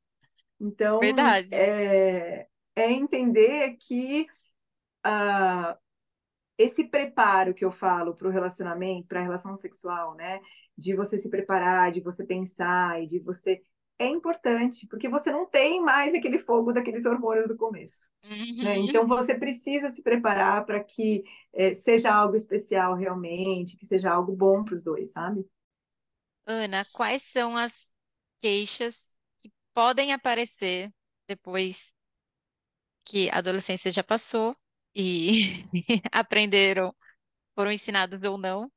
Então, 0.60 1.00
verdade. 1.00 1.54
É, 1.54 2.48
é 2.76 2.92
entender 2.92 3.78
que 3.78 4.28
uh, 5.06 5.78
esse 6.58 6.86
preparo 6.86 7.54
que 7.54 7.64
eu 7.64 7.72
falo 7.72 8.16
para 8.16 8.28
o 8.28 8.32
relacionamento, 8.32 9.08
para 9.08 9.20
a 9.20 9.24
relação 9.24 9.56
sexual, 9.56 10.16
né? 10.16 10.42
De 10.78 10.96
você 10.96 11.18
se 11.18 11.30
preparar, 11.30 11.92
de 11.92 12.02
você 12.02 12.26
pensar 12.26 13.02
e 13.02 13.08
de 13.08 13.20
você. 13.20 13.60
É 13.98 14.08
importante, 14.08 14.86
porque 14.88 15.08
você 15.08 15.32
não 15.32 15.46
tem 15.46 15.82
mais 15.82 16.14
aquele 16.14 16.38
fogo 16.38 16.74
daqueles 16.74 17.06
hormônios 17.06 17.48
do 17.48 17.56
começo. 17.56 18.10
Uhum. 18.26 18.64
Né? 18.64 18.78
Então 18.80 19.08
você 19.08 19.34
precisa 19.34 19.90
se 19.90 20.04
preparar 20.04 20.66
para 20.66 20.84
que 20.84 21.24
é, 21.54 21.74
seja 21.74 22.14
algo 22.14 22.36
especial 22.36 22.94
realmente, 22.96 23.78
que 23.78 23.86
seja 23.86 24.12
algo 24.12 24.36
bom 24.36 24.66
para 24.66 24.74
os 24.74 24.84
dois, 24.84 25.14
sabe? 25.14 25.46
Ana, 26.46 26.86
quais 26.94 27.24
são 27.24 27.56
as 27.56 27.94
queixas 28.38 29.16
que 29.40 29.50
podem 29.74 30.12
aparecer 30.12 30.92
depois 31.26 31.95
que 33.06 33.30
a 33.30 33.38
adolescência 33.38 33.92
já 33.92 34.04
passou 34.04 34.58
e 34.96 35.66
aprenderam, 36.12 36.96
foram 37.56 37.72
ensinados 37.72 38.24
ou 38.24 38.38
não? 38.38 38.72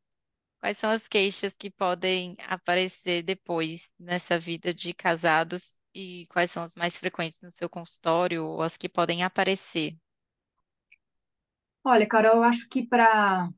Quais 0.61 0.77
são 0.77 0.91
as 0.91 1.07
queixas 1.07 1.57
que 1.57 1.71
podem 1.71 2.37
aparecer 2.47 3.23
depois 3.23 3.89
nessa 3.99 4.39
vida 4.39 4.75
de 4.75 4.93
casados 4.93 5.79
e 5.95 6.27
quais 6.31 6.51
são 6.51 6.63
as 6.63 6.75
mais 6.75 6.97
frequentes 6.97 7.41
no 7.43 7.51
seu 7.51 7.69
consultório 7.69 8.45
ou 8.45 8.63
as 8.63 8.77
que 8.77 8.89
podem 8.89 9.23
aparecer? 9.23 9.97
Olha, 11.85 12.07
Carol, 12.07 12.37
eu 12.37 12.43
acho 12.43 12.69
que 12.69 12.87
para 12.87 13.49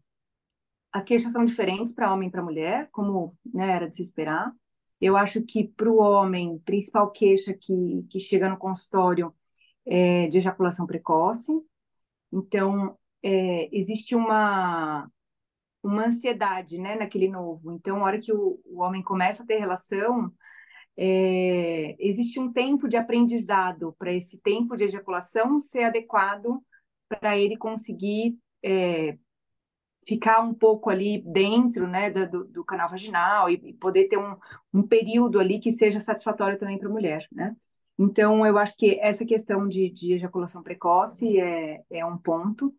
as 0.93 1.05
queixas 1.05 1.33
são 1.33 1.45
diferentes 1.45 1.93
para 1.93 2.13
homem 2.13 2.29
e 2.29 2.33
para 2.33 2.43
mulher, 2.43 2.89
como 2.93 3.37
né, 3.45 3.73
era 3.73 3.89
de 3.89 3.97
se 3.97 4.03
esperar. 4.03 4.53
Eu 5.01 5.17
acho 5.17 5.43
que 5.43 5.67
para 5.69 5.89
o 5.91 5.99
homem, 5.99 6.59
principal 6.61 7.11
queixa 7.11 7.55
que, 7.55 8.05
que 8.11 8.21
chega 8.21 8.49
no 8.49 8.59
consultório 8.59 9.35
é 9.91 10.29
de 10.29 10.39
ejaculação 10.39 10.87
precoce, 10.87 11.53
então, 12.33 12.97
é, 13.23 13.69
existe 13.77 14.15
uma, 14.15 15.11
uma 15.83 16.07
ansiedade 16.07 16.79
né, 16.79 16.97
naquele 16.97 17.29
novo. 17.29 17.73
Então, 17.73 17.99
a 17.99 18.05
hora 18.05 18.21
que 18.21 18.33
o, 18.33 18.61
o 18.65 18.81
homem 18.83 19.03
começa 19.03 19.43
a 19.43 19.47
ter 19.47 19.59
relação, 19.59 20.33
é, 20.97 21.97
existe 21.99 22.39
um 22.39 22.53
tempo 22.53 22.89
de 22.89 22.97
aprendizado 22.97 23.95
para 23.99 24.13
esse 24.13 24.39
tempo 24.39 24.77
de 24.77 24.85
ejaculação 24.85 25.61
ser 25.61 25.85
adequado 25.85 26.57
para 27.09 27.37
ele 27.39 27.57
conseguir 27.57 28.39
é, 28.63 29.19
ficar 30.07 30.41
um 30.41 30.55
pouco 30.55 30.91
ali 30.91 31.23
dentro 31.27 31.87
né, 31.89 32.11
do, 32.11 32.45
do 32.45 32.65
canal 32.65 32.89
vaginal 32.89 33.51
e, 33.51 33.55
e 33.55 33.73
poder 33.75 34.09
ter 34.09 34.19
um, 34.19 34.37
um, 34.73 34.83
período 34.87 35.41
ali 35.41 35.59
que 35.59 35.73
seja 35.73 36.01
satisfatório 36.01 36.59
também 36.59 36.79
para 36.79 36.89
a 36.89 36.93
mulher, 36.93 37.27
né? 37.33 37.57
Então, 38.03 38.47
eu 38.47 38.57
acho 38.57 38.79
que 38.79 38.99
essa 38.99 39.27
questão 39.27 39.69
de, 39.69 39.91
de 39.91 40.15
ejaculação 40.15 40.63
precoce 40.63 41.39
é, 41.39 41.85
é 41.91 42.07
um 42.07 42.17
ponto. 42.17 42.75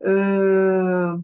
Uh, 0.00 1.22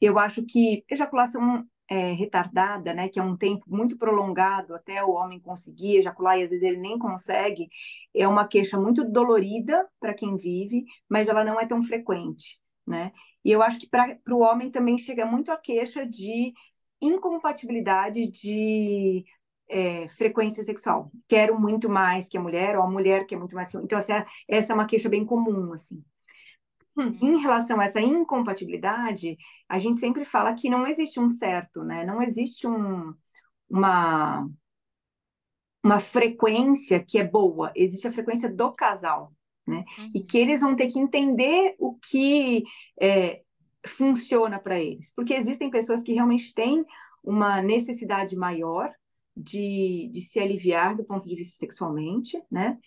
eu 0.00 0.18
acho 0.18 0.44
que 0.44 0.84
ejaculação 0.90 1.64
é, 1.88 2.12
retardada, 2.12 2.92
né, 2.92 3.08
que 3.08 3.20
é 3.20 3.22
um 3.22 3.36
tempo 3.36 3.64
muito 3.68 3.96
prolongado 3.96 4.74
até 4.74 5.02
o 5.04 5.12
homem 5.12 5.38
conseguir 5.38 5.98
ejacular 5.98 6.36
e 6.38 6.42
às 6.42 6.50
vezes 6.50 6.64
ele 6.64 6.78
nem 6.78 6.98
consegue, 6.98 7.68
é 8.12 8.26
uma 8.26 8.48
queixa 8.48 8.78
muito 8.80 9.04
dolorida 9.04 9.88
para 10.00 10.12
quem 10.12 10.36
vive, 10.36 10.82
mas 11.08 11.28
ela 11.28 11.44
não 11.44 11.60
é 11.60 11.66
tão 11.66 11.80
frequente, 11.80 12.58
né? 12.84 13.12
E 13.44 13.52
eu 13.52 13.62
acho 13.62 13.78
que 13.78 13.88
para 13.88 14.18
o 14.30 14.40
homem 14.40 14.72
também 14.72 14.98
chega 14.98 15.24
muito 15.24 15.52
a 15.52 15.56
queixa 15.56 16.04
de 16.04 16.52
incompatibilidade 17.00 18.26
de 18.28 19.24
é, 19.68 20.08
frequência 20.08 20.64
sexual. 20.64 21.10
Quero 21.28 21.60
muito 21.60 21.88
mais 21.88 22.28
que 22.28 22.38
a 22.38 22.40
mulher, 22.40 22.76
ou 22.76 22.82
a 22.82 22.90
mulher 22.90 23.26
quer 23.26 23.36
muito 23.36 23.54
mais 23.54 23.70
que 23.70 23.76
Então, 23.76 23.98
essa, 23.98 24.26
essa 24.48 24.72
é 24.72 24.74
uma 24.74 24.86
queixa 24.86 25.08
bem 25.08 25.24
comum, 25.24 25.72
assim. 25.72 26.02
Hum, 26.96 27.16
em 27.22 27.38
relação 27.38 27.80
a 27.80 27.84
essa 27.84 28.00
incompatibilidade, 28.00 29.36
a 29.68 29.78
gente 29.78 29.98
sempre 29.98 30.24
fala 30.24 30.54
que 30.54 30.68
não 30.68 30.86
existe 30.86 31.20
um 31.20 31.30
certo, 31.30 31.84
né? 31.84 32.04
Não 32.04 32.20
existe 32.20 32.66
um, 32.66 33.14
uma, 33.70 34.48
uma 35.84 36.00
frequência 36.00 36.98
que 37.04 37.18
é 37.18 37.24
boa, 37.24 37.70
existe 37.76 38.08
a 38.08 38.12
frequência 38.12 38.52
do 38.52 38.72
casal, 38.72 39.32
né? 39.66 39.84
Uhum. 39.98 40.10
E 40.14 40.20
que 40.22 40.38
eles 40.38 40.60
vão 40.60 40.74
ter 40.74 40.88
que 40.88 40.98
entender 40.98 41.76
o 41.78 41.94
que 41.94 42.64
é, 43.00 43.42
funciona 43.86 44.58
para 44.58 44.80
eles, 44.80 45.12
porque 45.14 45.34
existem 45.34 45.70
pessoas 45.70 46.02
que 46.02 46.12
realmente 46.12 46.52
têm 46.52 46.84
uma 47.22 47.62
necessidade 47.62 48.34
maior 48.34 48.92
de, 49.38 50.10
de 50.12 50.20
se 50.20 50.40
aliviar 50.40 50.96
do 50.96 51.04
ponto 51.04 51.28
de 51.28 51.34
vista 51.34 51.56
sexualmente, 51.56 52.42
né? 52.50 52.78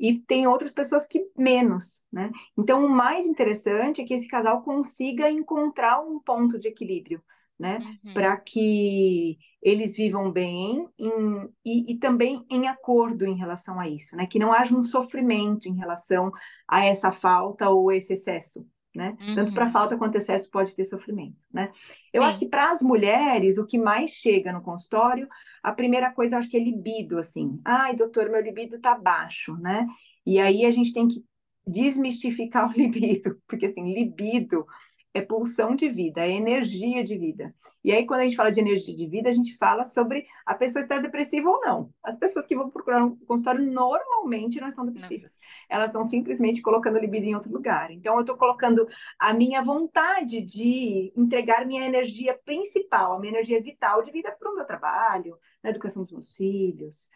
E 0.00 0.20
tem 0.20 0.46
outras 0.46 0.72
pessoas 0.72 1.06
que 1.06 1.26
menos, 1.36 2.04
né? 2.12 2.30
Então, 2.56 2.84
o 2.84 2.88
mais 2.88 3.26
interessante 3.26 4.00
é 4.00 4.04
que 4.04 4.14
esse 4.14 4.28
casal 4.28 4.62
consiga 4.62 5.30
encontrar 5.30 6.00
um 6.00 6.20
ponto 6.20 6.56
de 6.58 6.68
equilíbrio, 6.68 7.22
né? 7.58 7.78
Uhum. 8.04 8.14
Para 8.14 8.36
que 8.36 9.36
eles 9.60 9.96
vivam 9.96 10.30
bem 10.30 10.88
em, 10.96 11.48
e, 11.64 11.92
e, 11.92 11.98
também 11.98 12.46
em 12.48 12.68
acordo 12.68 13.26
em 13.26 13.36
relação 13.36 13.80
a 13.80 13.88
isso, 13.88 14.16
né? 14.16 14.26
Que 14.26 14.38
não 14.38 14.52
haja 14.52 14.74
um 14.74 14.84
sofrimento 14.84 15.68
em 15.68 15.74
relação 15.74 16.30
a 16.68 16.84
essa 16.84 17.10
falta 17.10 17.68
ou 17.68 17.90
esse 17.90 18.12
excesso, 18.12 18.64
né? 18.98 19.16
Uhum. 19.20 19.34
Tanto 19.36 19.54
para 19.54 19.70
falta 19.70 19.96
quanto 19.96 20.16
excesso 20.16 20.50
pode 20.50 20.74
ter 20.74 20.84
sofrimento, 20.84 21.46
né? 21.52 21.70
Eu 22.12 22.22
Sim. 22.22 22.28
acho 22.28 22.38
que 22.40 22.48
para 22.48 22.72
as 22.72 22.82
mulheres, 22.82 23.56
o 23.56 23.64
que 23.64 23.78
mais 23.78 24.10
chega 24.10 24.52
no 24.52 24.60
consultório, 24.60 25.28
a 25.62 25.72
primeira 25.72 26.10
coisa, 26.12 26.34
eu 26.34 26.40
acho 26.40 26.50
que 26.50 26.56
é 26.56 26.60
libido, 26.60 27.16
assim. 27.16 27.60
Ai, 27.64 27.94
doutor, 27.94 28.28
meu 28.28 28.42
libido 28.42 28.80
tá 28.80 28.96
baixo, 28.98 29.56
né? 29.58 29.86
E 30.26 30.40
aí 30.40 30.66
a 30.66 30.70
gente 30.72 30.92
tem 30.92 31.06
que 31.06 31.24
desmistificar 31.64 32.68
o 32.68 32.72
libido, 32.76 33.40
porque 33.46 33.66
assim, 33.66 33.94
libido 33.94 34.66
é 35.14 35.20
pulsão 35.20 35.74
de 35.74 35.88
vida, 35.88 36.20
é 36.20 36.30
energia 36.30 37.02
de 37.02 37.16
vida. 37.16 37.54
E 37.82 37.92
aí, 37.92 38.06
quando 38.06 38.20
a 38.20 38.22
gente 38.24 38.36
fala 38.36 38.50
de 38.50 38.60
energia 38.60 38.94
de 38.94 39.06
vida, 39.06 39.28
a 39.28 39.32
gente 39.32 39.56
fala 39.56 39.84
sobre 39.84 40.26
a 40.44 40.54
pessoa 40.54 40.80
estar 40.80 41.00
depressiva 41.00 41.48
ou 41.48 41.60
não. 41.60 41.90
As 42.02 42.18
pessoas 42.18 42.46
que 42.46 42.54
vão 42.54 42.70
procurar 42.70 43.04
um 43.04 43.16
consultório 43.16 43.64
normalmente 43.64 44.60
não 44.60 44.68
estão 44.68 44.84
depressivas. 44.84 45.36
Não. 45.36 45.76
Elas 45.76 45.90
estão 45.90 46.04
simplesmente 46.04 46.62
colocando 46.62 46.98
libido 46.98 47.26
em 47.26 47.34
outro 47.34 47.52
lugar. 47.52 47.90
Então, 47.90 48.14
eu 48.14 48.20
estou 48.20 48.36
colocando 48.36 48.86
a 49.18 49.32
minha 49.32 49.62
vontade 49.62 50.42
de 50.42 51.12
entregar 51.16 51.66
minha 51.66 51.86
energia 51.86 52.38
principal, 52.44 53.14
a 53.14 53.18
minha 53.18 53.32
energia 53.32 53.62
vital 53.62 54.02
de 54.02 54.10
vida 54.10 54.30
para 54.38 54.50
o 54.50 54.54
meu 54.54 54.64
trabalho, 54.64 55.38
na 55.62 55.70
educação 55.70 56.02
dos 56.02 56.12
meus 56.12 56.36
filhos, 56.36 57.08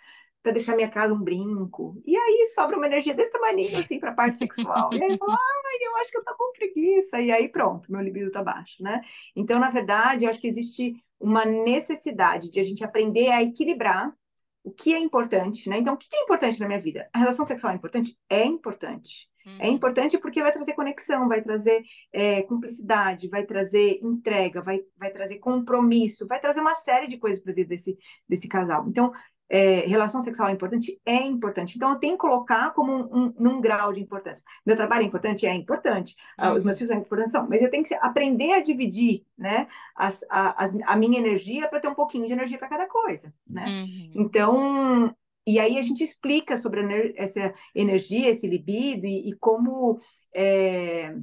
para 0.42 0.52
deixar 0.52 0.74
minha 0.74 0.90
casa 0.90 1.14
um 1.14 1.22
brinco. 1.22 2.02
E 2.04 2.16
aí 2.16 2.46
sobra 2.54 2.76
uma 2.76 2.86
energia 2.86 3.14
desse 3.14 3.32
tamanho 3.32 3.78
assim 3.78 3.98
para 3.98 4.10
a 4.10 4.14
parte 4.14 4.36
sexual. 4.36 4.90
E 4.92 5.02
aí 5.02 5.12
eu 5.12 5.18
falo, 5.18 5.32
ai, 5.32 5.86
eu 5.86 5.96
acho 5.98 6.10
que 6.10 6.18
eu 6.18 6.24
tô 6.24 6.34
com 6.36 6.52
preguiça. 6.52 7.20
E 7.20 7.30
aí 7.30 7.48
pronto, 7.48 7.90
meu 7.90 8.00
libido 8.00 8.30
tá 8.30 8.42
baixo, 8.42 8.82
né? 8.82 9.00
Então, 9.36 9.58
na 9.58 9.70
verdade, 9.70 10.24
eu 10.24 10.30
acho 10.30 10.40
que 10.40 10.48
existe 10.48 10.94
uma 11.20 11.44
necessidade 11.44 12.50
de 12.50 12.58
a 12.58 12.64
gente 12.64 12.84
aprender 12.84 13.28
a 13.28 13.42
equilibrar 13.42 14.12
o 14.64 14.70
que 14.70 14.92
é 14.94 14.98
importante, 14.98 15.68
né? 15.68 15.78
Então, 15.78 15.94
o 15.94 15.96
que 15.96 16.14
é 16.14 16.22
importante 16.22 16.58
na 16.58 16.66
minha 16.66 16.80
vida? 16.80 17.08
A 17.12 17.18
relação 17.18 17.44
sexual 17.44 17.72
é 17.72 17.76
importante? 17.76 18.16
É 18.28 18.44
importante. 18.44 19.28
É 19.58 19.66
uhum. 19.66 19.74
importante 19.74 20.18
porque 20.18 20.40
vai 20.40 20.52
trazer 20.52 20.72
conexão, 20.74 21.28
vai 21.28 21.42
trazer 21.42 21.82
é, 22.12 22.42
cumplicidade, 22.42 23.28
vai 23.28 23.44
trazer 23.44 23.98
entrega, 24.02 24.62
vai, 24.62 24.80
vai 24.96 25.10
trazer 25.10 25.38
compromisso, 25.38 26.26
vai 26.26 26.38
trazer 26.38 26.60
uma 26.60 26.74
série 26.74 27.08
de 27.08 27.18
coisas 27.18 27.42
para 27.42 27.50
a 27.50 27.54
vida 27.54 27.68
desse, 27.68 27.98
desse 28.28 28.46
casal. 28.48 28.86
Então, 28.88 29.12
é, 29.52 29.80
relação 29.80 30.22
sexual 30.22 30.48
é 30.48 30.52
importante? 30.52 30.98
É 31.04 31.16
importante. 31.16 31.76
Então, 31.76 31.90
eu 31.90 31.98
tenho 31.98 32.14
que 32.14 32.20
colocar 32.20 32.70
como 32.70 32.90
um, 32.90 33.18
um, 33.26 33.34
num 33.38 33.60
grau 33.60 33.92
de 33.92 34.00
importância. 34.00 34.42
Meu 34.64 34.74
trabalho 34.74 35.02
é 35.02 35.06
importante? 35.06 35.46
É 35.46 35.54
importante. 35.54 36.16
Uhum. 36.40 36.54
Os 36.54 36.64
meus 36.64 36.78
filhos 36.78 36.88
são 36.88 36.98
importantes? 36.98 37.32
São. 37.32 37.46
Mas 37.46 37.60
eu 37.60 37.70
tenho 37.70 37.84
que 37.84 37.92
aprender 37.96 38.54
a 38.54 38.62
dividir 38.62 39.26
né, 39.36 39.68
as, 39.94 40.24
a, 40.30 40.64
as, 40.64 40.74
a 40.86 40.96
minha 40.96 41.18
energia 41.18 41.68
para 41.68 41.80
ter 41.80 41.88
um 41.88 41.94
pouquinho 41.94 42.24
de 42.24 42.32
energia 42.32 42.56
para 42.56 42.66
cada 42.68 42.88
coisa. 42.88 43.30
Né? 43.46 43.66
Uhum. 43.66 44.12
Então, 44.14 45.14
e 45.46 45.60
aí 45.60 45.76
a 45.76 45.82
gente 45.82 46.02
explica 46.02 46.56
sobre 46.56 47.12
essa 47.14 47.52
energia, 47.74 48.30
esse 48.30 48.46
libido 48.46 49.04
e, 49.04 49.28
e 49.28 49.32
como, 49.34 50.00
é, 50.34 51.14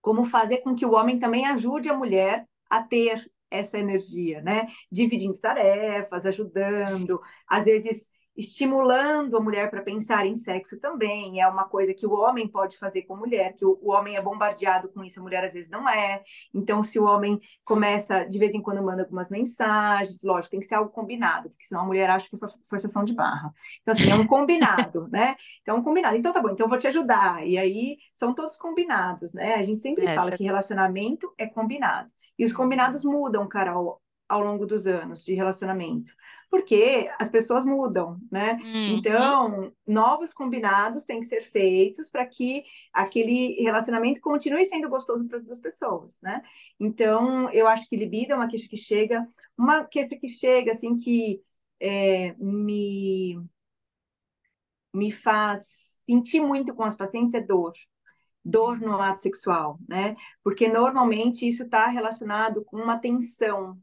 como 0.00 0.24
fazer 0.24 0.58
com 0.58 0.72
que 0.72 0.86
o 0.86 0.92
homem 0.92 1.18
também 1.18 1.46
ajude 1.46 1.88
a 1.88 1.96
mulher 1.96 2.46
a 2.70 2.80
ter 2.80 3.28
essa 3.58 3.78
energia, 3.78 4.42
né? 4.42 4.66
Dividindo 4.90 5.38
tarefas, 5.38 6.26
ajudando, 6.26 7.20
às 7.48 7.64
vezes 7.64 8.10
estimulando 8.36 9.36
a 9.36 9.40
mulher 9.40 9.70
para 9.70 9.82
pensar 9.82 10.26
em 10.26 10.34
sexo 10.34 10.78
também. 10.78 11.40
É 11.40 11.46
uma 11.46 11.64
coisa 11.64 11.94
que 11.94 12.06
o 12.06 12.12
homem 12.12 12.48
pode 12.48 12.76
fazer 12.76 13.02
com 13.02 13.14
a 13.14 13.16
mulher, 13.16 13.54
que 13.54 13.64
o, 13.64 13.78
o, 13.80 13.92
homem 13.92 14.16
é 14.16 14.22
bombardeado 14.22 14.88
com 14.88 15.04
isso, 15.04 15.20
a 15.20 15.22
mulher 15.22 15.44
às 15.44 15.54
vezes 15.54 15.70
não 15.70 15.88
é. 15.88 16.22
Então, 16.52 16.82
se 16.82 16.98
o 16.98 17.04
homem 17.04 17.40
começa, 17.64 18.24
de 18.24 18.38
vez 18.38 18.54
em 18.54 18.60
quando, 18.60 18.82
manda 18.82 19.02
algumas 19.02 19.30
mensagens, 19.30 20.22
lógico, 20.22 20.50
tem 20.50 20.60
que 20.60 20.66
ser 20.66 20.74
algo 20.74 20.90
combinado, 20.90 21.50
porque 21.50 21.64
senão 21.64 21.82
a 21.82 21.86
mulher 21.86 22.10
acha 22.10 22.28
que 22.28 22.36
foi 22.36 22.48
forçação 22.68 23.04
de 23.04 23.14
barra. 23.14 23.52
Então, 23.82 23.92
assim, 23.92 24.10
é 24.10 24.14
um 24.14 24.26
combinado, 24.26 25.08
né? 25.12 25.36
Então, 25.62 25.76
é 25.76 25.78
um 25.78 25.82
combinado. 25.82 26.16
Então, 26.16 26.32
tá 26.32 26.40
bom, 26.40 26.50
então 26.50 26.66
eu 26.66 26.70
vou 26.70 26.78
te 26.78 26.88
ajudar. 26.88 27.46
E 27.46 27.56
aí, 27.56 27.98
são 28.14 28.34
todos 28.34 28.56
combinados, 28.56 29.32
né? 29.32 29.54
A 29.54 29.62
gente 29.62 29.80
sempre 29.80 30.06
é, 30.06 30.14
fala 30.14 30.32
que 30.32 30.42
relacionamento 30.42 31.32
é 31.38 31.46
combinado. 31.46 32.10
E 32.38 32.44
os 32.44 32.52
combinados 32.52 33.04
mudam, 33.04 33.48
Carol, 33.48 34.00
ao 34.28 34.42
longo 34.42 34.66
dos 34.66 34.86
anos 34.86 35.24
de 35.24 35.34
relacionamento, 35.34 36.12
porque 36.50 37.08
as 37.18 37.30
pessoas 37.30 37.64
mudam, 37.64 38.18
né? 38.30 38.54
Uhum. 38.54 38.96
Então, 38.96 39.72
novos 39.86 40.32
combinados 40.32 41.04
têm 41.04 41.20
que 41.20 41.26
ser 41.26 41.40
feitos 41.40 42.08
para 42.10 42.24
que 42.26 42.64
aquele 42.92 43.62
relacionamento 43.62 44.20
continue 44.20 44.64
sendo 44.64 44.88
gostoso 44.88 45.26
para 45.26 45.36
as 45.36 45.44
duas 45.44 45.60
pessoas, 45.60 46.20
né? 46.22 46.42
Então, 46.80 47.50
eu 47.50 47.68
acho 47.68 47.88
que 47.88 47.96
libido 47.96 48.32
é 48.32 48.36
uma 48.36 48.48
queixa 48.48 48.68
que 48.68 48.76
chega, 48.76 49.26
uma 49.56 49.84
queixa 49.84 50.16
que 50.16 50.28
chega, 50.28 50.72
assim, 50.72 50.96
que 50.96 51.40
é, 51.78 52.34
me, 52.38 53.38
me 54.92 55.10
faz 55.10 56.00
sentir 56.06 56.40
muito 56.40 56.74
com 56.74 56.82
as 56.82 56.96
pacientes 56.96 57.34
é 57.34 57.40
dor 57.40 57.72
dor 58.44 58.78
no 58.80 59.00
ato 59.00 59.20
sexual, 59.22 59.78
né? 59.88 60.16
Porque 60.42 60.68
normalmente 60.68 61.46
isso 61.46 61.62
está 61.64 61.86
relacionado 61.86 62.64
com 62.64 62.76
uma 62.76 62.98
tensão, 62.98 63.78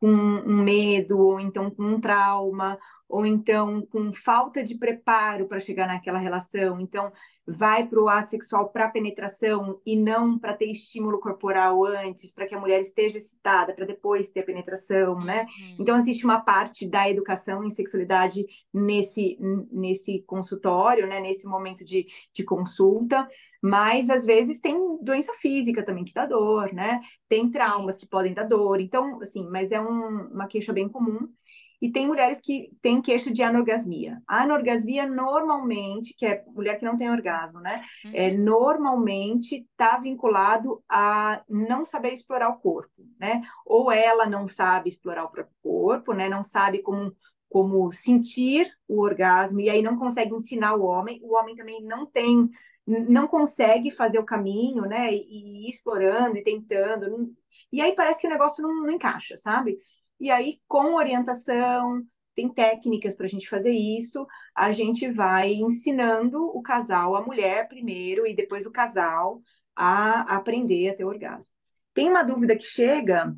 com 0.00 0.08
um 0.08 0.62
medo, 0.62 1.18
ou 1.18 1.40
então 1.40 1.70
com 1.70 1.82
um 1.82 2.00
trauma, 2.00 2.78
ou 3.08 3.24
então 3.26 3.84
com 3.86 4.12
falta 4.12 4.62
de 4.62 4.76
preparo 4.76 5.46
para 5.46 5.60
chegar 5.60 5.86
naquela 5.86 6.18
relação. 6.18 6.80
Então, 6.80 7.12
vai 7.46 7.86
para 7.86 8.02
o 8.02 8.08
ato 8.08 8.30
sexual 8.30 8.70
para 8.70 8.88
penetração 8.88 9.80
e 9.84 9.96
não 9.96 10.38
para 10.38 10.54
ter 10.54 10.70
estímulo 10.70 11.20
corporal 11.20 11.84
antes, 11.84 12.32
para 12.32 12.46
que 12.46 12.54
a 12.54 12.60
mulher 12.60 12.80
esteja 12.80 13.18
excitada, 13.18 13.74
para 13.74 13.84
depois 13.84 14.30
ter 14.30 14.40
a 14.40 14.44
penetração, 14.44 15.18
né? 15.18 15.42
Uhum. 15.42 15.76
Então, 15.80 15.96
existe 15.96 16.24
uma 16.24 16.40
parte 16.40 16.86
da 16.86 17.08
educação 17.08 17.62
em 17.62 17.70
sexualidade 17.70 18.44
nesse, 18.72 19.38
nesse 19.70 20.22
consultório, 20.26 21.06
né? 21.06 21.20
Nesse 21.20 21.46
momento 21.46 21.84
de, 21.84 22.06
de 22.32 22.44
consulta, 22.44 23.28
mas 23.62 24.10
às 24.10 24.24
vezes 24.24 24.60
tem 24.60 24.74
doença 25.02 25.32
física 25.34 25.82
também 25.82 26.04
que 26.04 26.12
dá 26.12 26.26
dor, 26.26 26.72
né? 26.72 27.00
Tem 27.28 27.50
traumas 27.50 27.96
que 27.96 28.06
podem 28.06 28.32
dar 28.32 28.44
dor. 28.44 28.80
Então, 28.80 29.20
assim, 29.20 29.48
mas 29.50 29.72
é 29.72 29.80
um, 29.80 30.28
uma 30.32 30.46
queixa 30.46 30.72
bem 30.72 30.88
comum. 30.88 31.28
E 31.80 31.90
tem 31.90 32.06
mulheres 32.06 32.40
que 32.40 32.70
têm 32.80 33.02
queixa 33.02 33.30
de 33.30 33.42
anorgasmia. 33.42 34.22
A 34.26 34.42
anorgasmia 34.42 35.06
normalmente, 35.06 36.14
que 36.16 36.26
é 36.26 36.44
mulher 36.46 36.78
que 36.78 36.84
não 36.84 36.96
tem 36.96 37.10
orgasmo, 37.10 37.60
né? 37.60 37.84
Uhum. 38.04 38.10
É, 38.14 38.30
normalmente 38.30 39.66
está 39.70 39.98
vinculado 39.98 40.82
a 40.88 41.42
não 41.48 41.84
saber 41.84 42.12
explorar 42.12 42.48
o 42.48 42.58
corpo, 42.58 43.06
né? 43.18 43.42
Ou 43.66 43.90
ela 43.90 44.26
não 44.26 44.48
sabe 44.48 44.88
explorar 44.88 45.24
o 45.24 45.30
próprio 45.30 45.54
corpo, 45.62 46.12
né? 46.12 46.28
Não 46.28 46.42
sabe 46.42 46.82
como 46.82 47.14
como 47.48 47.92
sentir 47.92 48.66
o 48.88 49.00
orgasmo 49.00 49.60
e 49.60 49.70
aí 49.70 49.80
não 49.80 49.96
consegue 49.96 50.34
ensinar 50.34 50.74
o 50.74 50.82
homem. 50.82 51.20
O 51.22 51.36
homem 51.36 51.54
também 51.54 51.84
não 51.84 52.04
tem 52.04 52.50
não 52.86 53.26
consegue 53.26 53.90
fazer 53.90 54.18
o 54.18 54.24
caminho, 54.24 54.82
né? 54.82 55.12
E, 55.12 55.22
e 55.22 55.66
ir 55.66 55.70
explorando 55.70 56.36
e 56.36 56.42
tentando. 56.42 57.32
E 57.72 57.80
aí 57.80 57.94
parece 57.94 58.20
que 58.20 58.26
o 58.26 58.30
negócio 58.30 58.62
não, 58.62 58.74
não 58.82 58.90
encaixa, 58.90 59.38
sabe? 59.38 59.78
E 60.20 60.30
aí, 60.30 60.60
com 60.66 60.94
orientação, 60.94 62.02
tem 62.34 62.48
técnicas 62.48 63.14
para 63.16 63.26
a 63.26 63.28
gente 63.28 63.48
fazer 63.48 63.70
isso, 63.70 64.26
a 64.54 64.72
gente 64.72 65.08
vai 65.10 65.52
ensinando 65.52 66.44
o 66.44 66.62
casal, 66.62 67.16
a 67.16 67.22
mulher 67.22 67.68
primeiro, 67.68 68.26
e 68.26 68.34
depois 68.34 68.66
o 68.66 68.72
casal 68.72 69.40
a 69.74 70.36
aprender 70.36 70.90
a 70.90 70.96
ter 70.96 71.04
orgasmo. 71.04 71.52
Tem 71.92 72.08
uma 72.08 72.24
dúvida 72.24 72.56
que 72.56 72.64
chega 72.64 73.34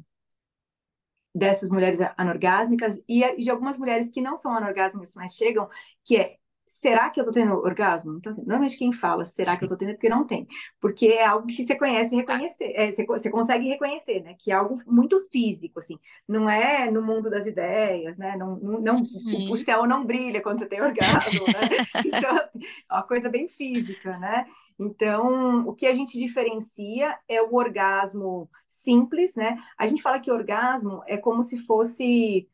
dessas 1.34 1.68
mulheres 1.68 2.00
anorgásmicas 2.16 3.02
e 3.06 3.36
de 3.36 3.50
algumas 3.50 3.76
mulheres 3.76 4.10
que 4.10 4.22
não 4.22 4.36
são 4.36 4.54
anorgásmicas, 4.54 5.14
mas 5.14 5.34
chegam, 5.34 5.68
que 6.02 6.16
é 6.16 6.36
será 6.66 7.08
que 7.08 7.20
eu 7.20 7.24
tô 7.24 7.30
tendo 7.30 7.54
orgasmo? 7.54 8.16
Então, 8.16 8.30
assim, 8.30 8.42
normalmente 8.42 8.76
quem 8.76 8.92
fala 8.92 9.24
será 9.24 9.56
que 9.56 9.64
eu 9.64 9.68
tô 9.68 9.76
tendo 9.76 9.90
é 9.90 9.94
porque 9.94 10.08
não 10.08 10.26
tem. 10.26 10.46
Porque 10.80 11.06
é 11.06 11.24
algo 11.24 11.46
que 11.46 11.64
você 11.64 11.76
conhece 11.76 12.12
e 12.12 12.18
reconhecer, 12.18 12.72
é, 12.74 12.90
você, 12.90 13.06
você, 13.06 13.30
consegue 13.30 13.68
reconhecer, 13.68 14.22
né? 14.22 14.34
Que 14.38 14.50
é 14.50 14.54
algo 14.54 14.76
muito 14.86 15.20
físico, 15.30 15.78
assim. 15.78 15.98
Não 16.26 16.50
é 16.50 16.90
no 16.90 17.00
mundo 17.00 17.30
das 17.30 17.46
ideias, 17.46 18.18
né? 18.18 18.36
Não, 18.36 18.56
não, 18.56 18.96
uhum. 18.96 19.52
o, 19.52 19.56
céu 19.56 19.86
não 19.86 20.04
brilha 20.04 20.42
quando 20.42 20.58
você 20.58 20.66
tem 20.66 20.82
orgasmo, 20.82 21.44
né? 21.46 22.02
Então, 22.04 22.36
assim, 22.36 22.60
é 22.90 22.94
uma 22.94 23.02
coisa 23.04 23.28
bem 23.28 23.48
física, 23.48 24.18
né? 24.18 24.46
Então, 24.78 25.66
o 25.66 25.74
que 25.74 25.86
a 25.86 25.94
gente 25.94 26.18
diferencia 26.18 27.16
é 27.28 27.40
o 27.40 27.54
orgasmo 27.54 28.50
simples, 28.68 29.36
né? 29.36 29.56
A 29.78 29.86
gente 29.86 30.02
fala 30.02 30.20
que 30.20 30.30
orgasmo 30.30 31.02
é 31.06 31.16
como 31.16 31.42
se 31.42 31.58
fosse 31.58 32.48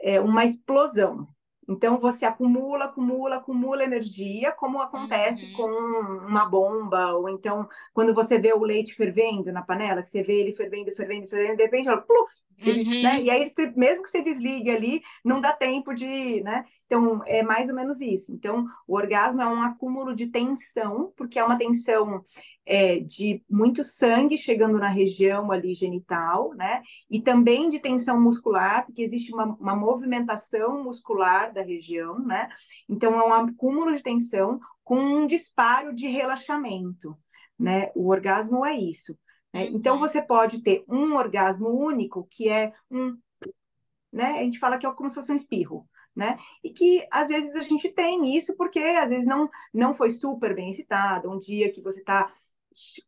é, 0.00 0.20
uma 0.20 0.44
explosão, 0.44 1.28
então 1.68 1.98
você 1.98 2.24
acumula, 2.24 2.86
acumula, 2.86 3.36
acumula 3.36 3.84
energia, 3.84 4.52
como 4.52 4.80
acontece 4.80 5.46
uhum. 5.46 5.52
com 5.52 6.26
uma 6.26 6.44
bomba, 6.44 7.12
ou 7.12 7.28
então 7.28 7.68
quando 7.94 8.12
você 8.12 8.38
vê 8.38 8.52
o 8.52 8.64
leite 8.64 8.94
fervendo 8.94 9.52
na 9.52 9.62
panela, 9.62 10.02
que 10.02 10.10
você 10.10 10.22
vê 10.22 10.40
ele 10.40 10.52
fervendo, 10.52 10.92
fervendo, 10.94 11.28
fervendo, 11.28 11.56
de 11.56 11.62
repente 11.62 11.88
ela, 11.88 12.00
pluf, 12.00 12.32
ele, 12.58 12.82
uhum. 12.82 13.02
né? 13.02 13.22
E 13.22 13.30
aí 13.30 13.46
você, 13.46 13.72
mesmo 13.76 14.02
que 14.02 14.10
você 14.10 14.22
desligue 14.22 14.70
ali, 14.70 15.02
não 15.24 15.40
dá 15.40 15.52
tempo 15.52 15.94
de, 15.94 16.42
né? 16.42 16.64
Então 16.86 17.22
é 17.26 17.42
mais 17.42 17.68
ou 17.68 17.74
menos 17.74 18.00
isso. 18.00 18.32
Então 18.32 18.66
o 18.86 18.96
orgasmo 18.96 19.40
é 19.40 19.46
um 19.46 19.62
acúmulo 19.62 20.14
de 20.14 20.26
tensão, 20.26 21.12
porque 21.16 21.38
é 21.38 21.44
uma 21.44 21.56
tensão 21.56 22.22
é, 22.64 23.00
de 23.00 23.42
muito 23.50 23.82
sangue 23.82 24.36
chegando 24.36 24.78
na 24.78 24.88
região 24.88 25.50
ali 25.50 25.74
genital, 25.74 26.54
né? 26.54 26.82
E 27.10 27.20
também 27.20 27.68
de 27.68 27.80
tensão 27.80 28.20
muscular, 28.20 28.86
porque 28.86 29.02
existe 29.02 29.32
uma, 29.32 29.46
uma 29.56 29.74
movimentação 29.74 30.82
muscular 30.82 31.52
da 31.52 31.62
região, 31.62 32.18
né? 32.20 32.48
Então 32.88 33.14
é 33.18 33.24
um 33.24 33.32
acúmulo 33.32 33.94
de 33.96 34.02
tensão 34.02 34.60
com 34.84 34.98
um 34.98 35.26
disparo 35.26 35.94
de 35.94 36.08
relaxamento, 36.08 37.16
né? 37.58 37.90
O 37.94 38.08
orgasmo 38.08 38.64
é 38.64 38.74
isso. 38.74 39.18
Né? 39.52 39.64
Uhum. 39.64 39.76
Então 39.76 39.98
você 39.98 40.22
pode 40.22 40.62
ter 40.62 40.84
um 40.88 41.14
orgasmo 41.16 41.68
único, 41.68 42.26
que 42.30 42.48
é 42.48 42.72
um, 42.90 43.16
né? 44.12 44.38
A 44.38 44.42
gente 44.44 44.58
fala 44.58 44.78
que 44.78 44.86
é 44.86 44.92
como 44.92 45.08
se 45.08 45.16
fosse 45.16 45.32
um 45.32 45.36
espirro. 45.36 45.88
Né? 46.14 46.36
E 46.62 46.68
que 46.68 47.08
às 47.10 47.28
vezes 47.28 47.56
a 47.56 47.62
gente 47.62 47.88
tem 47.88 48.36
isso 48.36 48.54
porque 48.54 48.78
às 48.78 49.08
vezes 49.08 49.26
não 49.26 49.48
não 49.72 49.94
foi 49.94 50.10
super 50.10 50.54
bem 50.54 50.68
excitado, 50.68 51.30
um 51.30 51.38
dia 51.38 51.72
que 51.72 51.80
você 51.80 52.00
está 52.00 52.30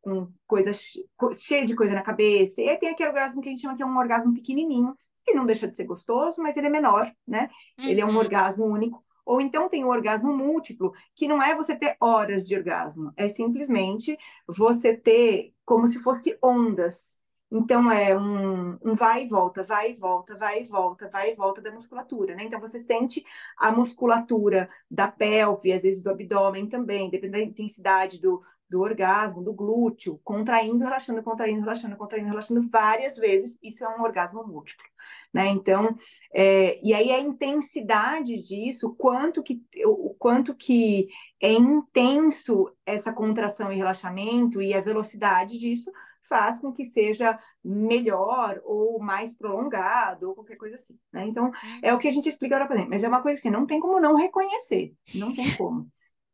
com 0.01 0.31
coisa 0.47 0.73
cheia 0.73 1.65
de 1.65 1.75
coisa 1.75 1.95
na 1.95 2.03
cabeça. 2.03 2.62
E 2.62 2.69
aí 2.69 2.77
tem 2.77 2.91
aquele 2.91 3.09
orgasmo 3.09 3.41
que 3.41 3.49
a 3.49 3.53
gente 3.53 3.62
chama 3.62 3.77
que 3.77 3.83
é 3.83 3.87
um 3.87 3.99
orgasmo 3.99 4.33
pequenininho, 4.33 4.97
que 5.25 5.35
não 5.35 5.47
deixa 5.47 5.67
de 5.67 5.77
ser 5.77 5.85
gostoso, 5.85 6.43
mas 6.43 6.57
ele 6.57 6.67
é 6.67 6.71
menor, 6.71 7.12
né? 7.27 7.49
Uhum. 7.79 7.85
Ele 7.87 8.01
é 8.01 8.05
um 8.05 8.11
uhum. 8.11 8.19
orgasmo 8.19 8.65
único. 8.65 8.99
Ou 9.25 9.41
então 9.41 9.69
tem 9.69 9.85
o 9.85 9.89
orgasmo 9.89 10.37
múltiplo, 10.37 10.93
que 11.15 11.27
não 11.27 11.43
é 11.43 11.55
você 11.55 11.75
ter 11.75 11.97
horas 11.99 12.47
de 12.47 12.55
orgasmo, 12.55 13.12
é 13.17 13.27
simplesmente 13.27 14.19
você 14.47 14.95
ter 14.95 15.55
como 15.65 15.87
se 15.87 15.99
fosse 16.01 16.37
ondas. 16.43 17.19
Então 17.51 17.91
é 17.91 18.19
um, 18.19 18.77
um 18.85 18.95
vai 18.95 19.25
e 19.25 19.29
volta, 19.29 19.62
vai 19.62 19.93
e 19.93 19.95
volta, 19.95 20.35
vai 20.37 20.62
e 20.62 20.65
volta, 20.65 21.09
vai 21.09 21.31
e 21.31 21.35
volta 21.35 21.62
da 21.62 21.71
musculatura, 21.71 22.35
né? 22.35 22.45
Então 22.45 22.59
você 22.59 22.81
sente 22.81 23.25
a 23.57 23.71
musculatura 23.71 24.69
da 24.91 25.07
pelve, 25.07 25.73
às 25.73 25.83
vezes 25.83 26.03
do 26.03 26.11
abdômen 26.11 26.69
também, 26.69 27.09
dependendo 27.09 27.45
da 27.45 27.51
intensidade 27.51 28.21
do, 28.21 28.43
do 28.69 28.81
orgasmo, 28.81 29.43
do 29.43 29.53
glúteo, 29.53 30.21
contraindo, 30.25 30.85
relaxando, 30.85 31.23
contraindo, 31.23 31.61
relaxando, 31.61 31.97
contraindo, 31.97 32.29
relaxando 32.29 32.62
várias 32.62 33.17
vezes, 33.17 33.59
isso 33.62 33.85
é 33.85 33.89
um 33.89 34.03
orgasmo 34.03 34.47
múltiplo, 34.47 34.85
né? 35.33 35.49
Então, 35.49 35.95
é, 36.33 36.79
e 36.83 36.93
aí 36.95 37.11
a 37.12 37.21
intensidade 37.21 38.37
disso, 38.43 38.95
quanto 38.97 39.43
que, 39.43 39.62
o 39.85 40.15
quanto 40.19 40.55
que 40.55 41.07
é 41.41 41.53
intenso 41.53 42.71
essa 42.87 43.12
contração 43.12 43.71
e 43.71 43.77
relaxamento 43.77 44.62
e 44.62 44.75
a 44.75 44.81
velocidade 44.81 45.59
disso 45.59 45.91
faz 46.27 46.59
com 46.59 46.73
que 46.73 46.85
seja 46.85 47.39
melhor 47.62 48.61
ou 48.65 48.99
mais 48.99 49.35
prolongado 49.35 50.29
ou 50.29 50.35
qualquer 50.35 50.57
coisa 50.57 50.75
assim, 50.75 50.99
né? 51.12 51.27
Então, 51.27 51.51
é 51.83 51.93
o 51.93 51.99
que 51.99 52.09
a 52.09 52.11
gente 52.11 52.29
explica 52.29 52.57
agora 52.57 52.69
para 52.69 52.87
mas 52.89 53.05
é 53.05 53.09
uma 53.09 53.23
coisa 53.23 53.39
assim, 53.39 53.51
não 53.51 53.67
tem 53.67 53.79
como 53.79 54.01
não 54.01 54.17
reconhecer, 54.17 54.95
não 55.15 55.35
tem 55.35 55.55
como. 55.57 55.87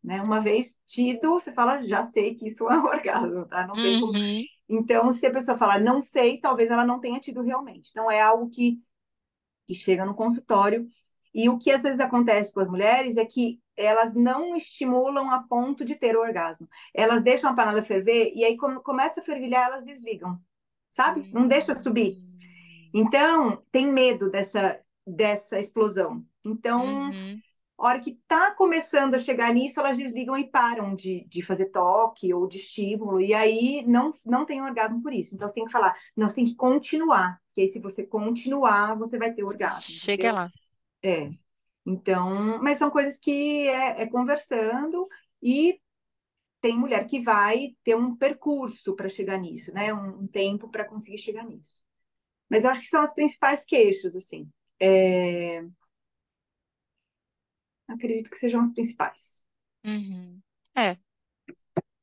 Né? 0.03 0.23
Uma 0.23 0.41
vez 0.41 0.81
tido, 0.87 1.31
você 1.33 1.53
fala, 1.53 1.87
já 1.87 2.03
sei 2.03 2.35
que 2.35 2.47
isso 2.47 2.69
é 2.69 2.79
um 2.79 2.87
orgasmo, 2.87 3.47
tá? 3.47 3.67
Não 3.67 3.75
tem 3.75 4.01
como. 4.01 4.13
Uhum. 4.13 4.43
Então, 4.69 5.13
se 5.13 5.27
a 5.27 5.33
pessoa 5.33 5.59
falar, 5.59 5.81
não 5.81 6.01
sei, 6.01 6.39
talvez 6.39 6.71
ela 6.71 6.87
não 6.87 7.01
tenha 7.01 7.21
tido 7.21 7.43
realmente. 7.43 7.91
Então, 7.91 8.11
é 8.11 8.21
algo 8.21 8.49
que, 8.49 8.81
que 9.67 9.75
chega 9.75 10.05
no 10.05 10.15
consultório. 10.15 10.87
E 11.35 11.49
o 11.49 11.59
que 11.59 11.71
às 11.71 11.83
vezes 11.83 12.01
acontece 12.01 12.53
com 12.53 12.61
as 12.61 12.69
mulheres 12.69 13.17
é 13.17 13.25
que 13.25 13.61
elas 13.77 14.15
não 14.15 14.57
estimulam 14.57 15.31
a 15.31 15.43
ponto 15.43 15.85
de 15.85 15.95
ter 15.95 16.17
o 16.17 16.21
orgasmo. 16.21 16.69
Elas 16.95 17.23
deixam 17.23 17.51
a 17.51 17.55
panela 17.55 17.83
ferver 17.83 18.33
e 18.35 18.45
aí, 18.45 18.57
quando 18.57 18.81
começa 18.81 19.21
a 19.21 19.25
fervilhar, 19.25 19.67
elas 19.67 19.87
desligam, 19.87 20.39
sabe? 20.91 21.31
Não 21.33 21.47
deixa 21.47 21.77
subir. 21.77 22.17
Hum. 22.19 22.39
Então, 22.95 23.63
tem 23.71 23.87
medo 23.87 24.31
dessa, 24.31 24.79
dessa 25.07 25.59
explosão. 25.59 26.25
Então, 26.45 26.85
uhum 26.85 27.41
a 27.81 27.87
hora 27.87 28.01
que 28.01 28.11
está 28.11 28.51
começando 28.51 29.15
a 29.15 29.19
chegar 29.19 29.55
nisso, 29.55 29.81
elas 29.81 29.97
desligam 29.97 30.37
e 30.37 30.47
param 30.47 30.95
de, 30.95 31.25
de 31.27 31.41
fazer 31.41 31.67
toque 31.67 32.33
ou 32.33 32.47
de 32.47 32.59
estímulo, 32.59 33.21
e 33.21 33.33
aí 33.33 33.83
não, 33.87 34.13
não 34.27 34.45
tem 34.45 34.61
orgasmo 34.61 35.03
por 35.03 35.15
isso. 35.15 35.35
Então 35.35 35.49
você 35.49 35.55
tem 35.55 35.65
que 35.65 35.73
falar, 35.73 35.95
não, 36.15 36.29
você 36.29 36.35
tem 36.35 36.45
que 36.45 36.55
continuar, 36.55 37.41
porque 37.49 37.63
aí 37.63 37.69
se 37.69 37.81
você 37.81 38.07
continuar, 38.07 38.95
você 38.97 39.17
vai 39.17 39.33
ter 39.33 39.43
orgasmo. 39.43 39.95
Chega 39.95 40.29
entendeu? 40.29 40.35
lá. 40.35 40.51
É. 41.03 41.31
Então, 41.87 42.63
mas 42.63 42.77
são 42.77 42.91
coisas 42.91 43.19
que 43.19 43.67
é, 43.69 44.03
é 44.03 44.07
conversando 44.07 45.09
e 45.43 45.81
tem 46.61 46.77
mulher 46.77 47.07
que 47.07 47.19
vai 47.19 47.75
ter 47.83 47.97
um 47.97 48.15
percurso 48.15 48.95
para 48.95 49.09
chegar 49.09 49.39
nisso, 49.39 49.73
né? 49.73 49.95
Um, 49.95 50.21
um 50.21 50.27
tempo 50.27 50.69
para 50.69 50.85
conseguir 50.85 51.17
chegar 51.17 51.45
nisso. 51.45 51.83
Mas 52.51 52.65
eu 52.65 52.71
acho 52.71 52.83
que 52.83 52.89
são 52.89 53.01
as 53.01 53.15
principais 53.15 53.65
queixas, 53.65 54.15
assim. 54.15 54.47
É 54.79 55.65
acredito 57.93 58.31
que 58.31 58.39
sejam 58.39 58.61
as 58.61 58.73
principais. 58.73 59.45
Uhum. 59.85 60.41
É. 60.77 60.97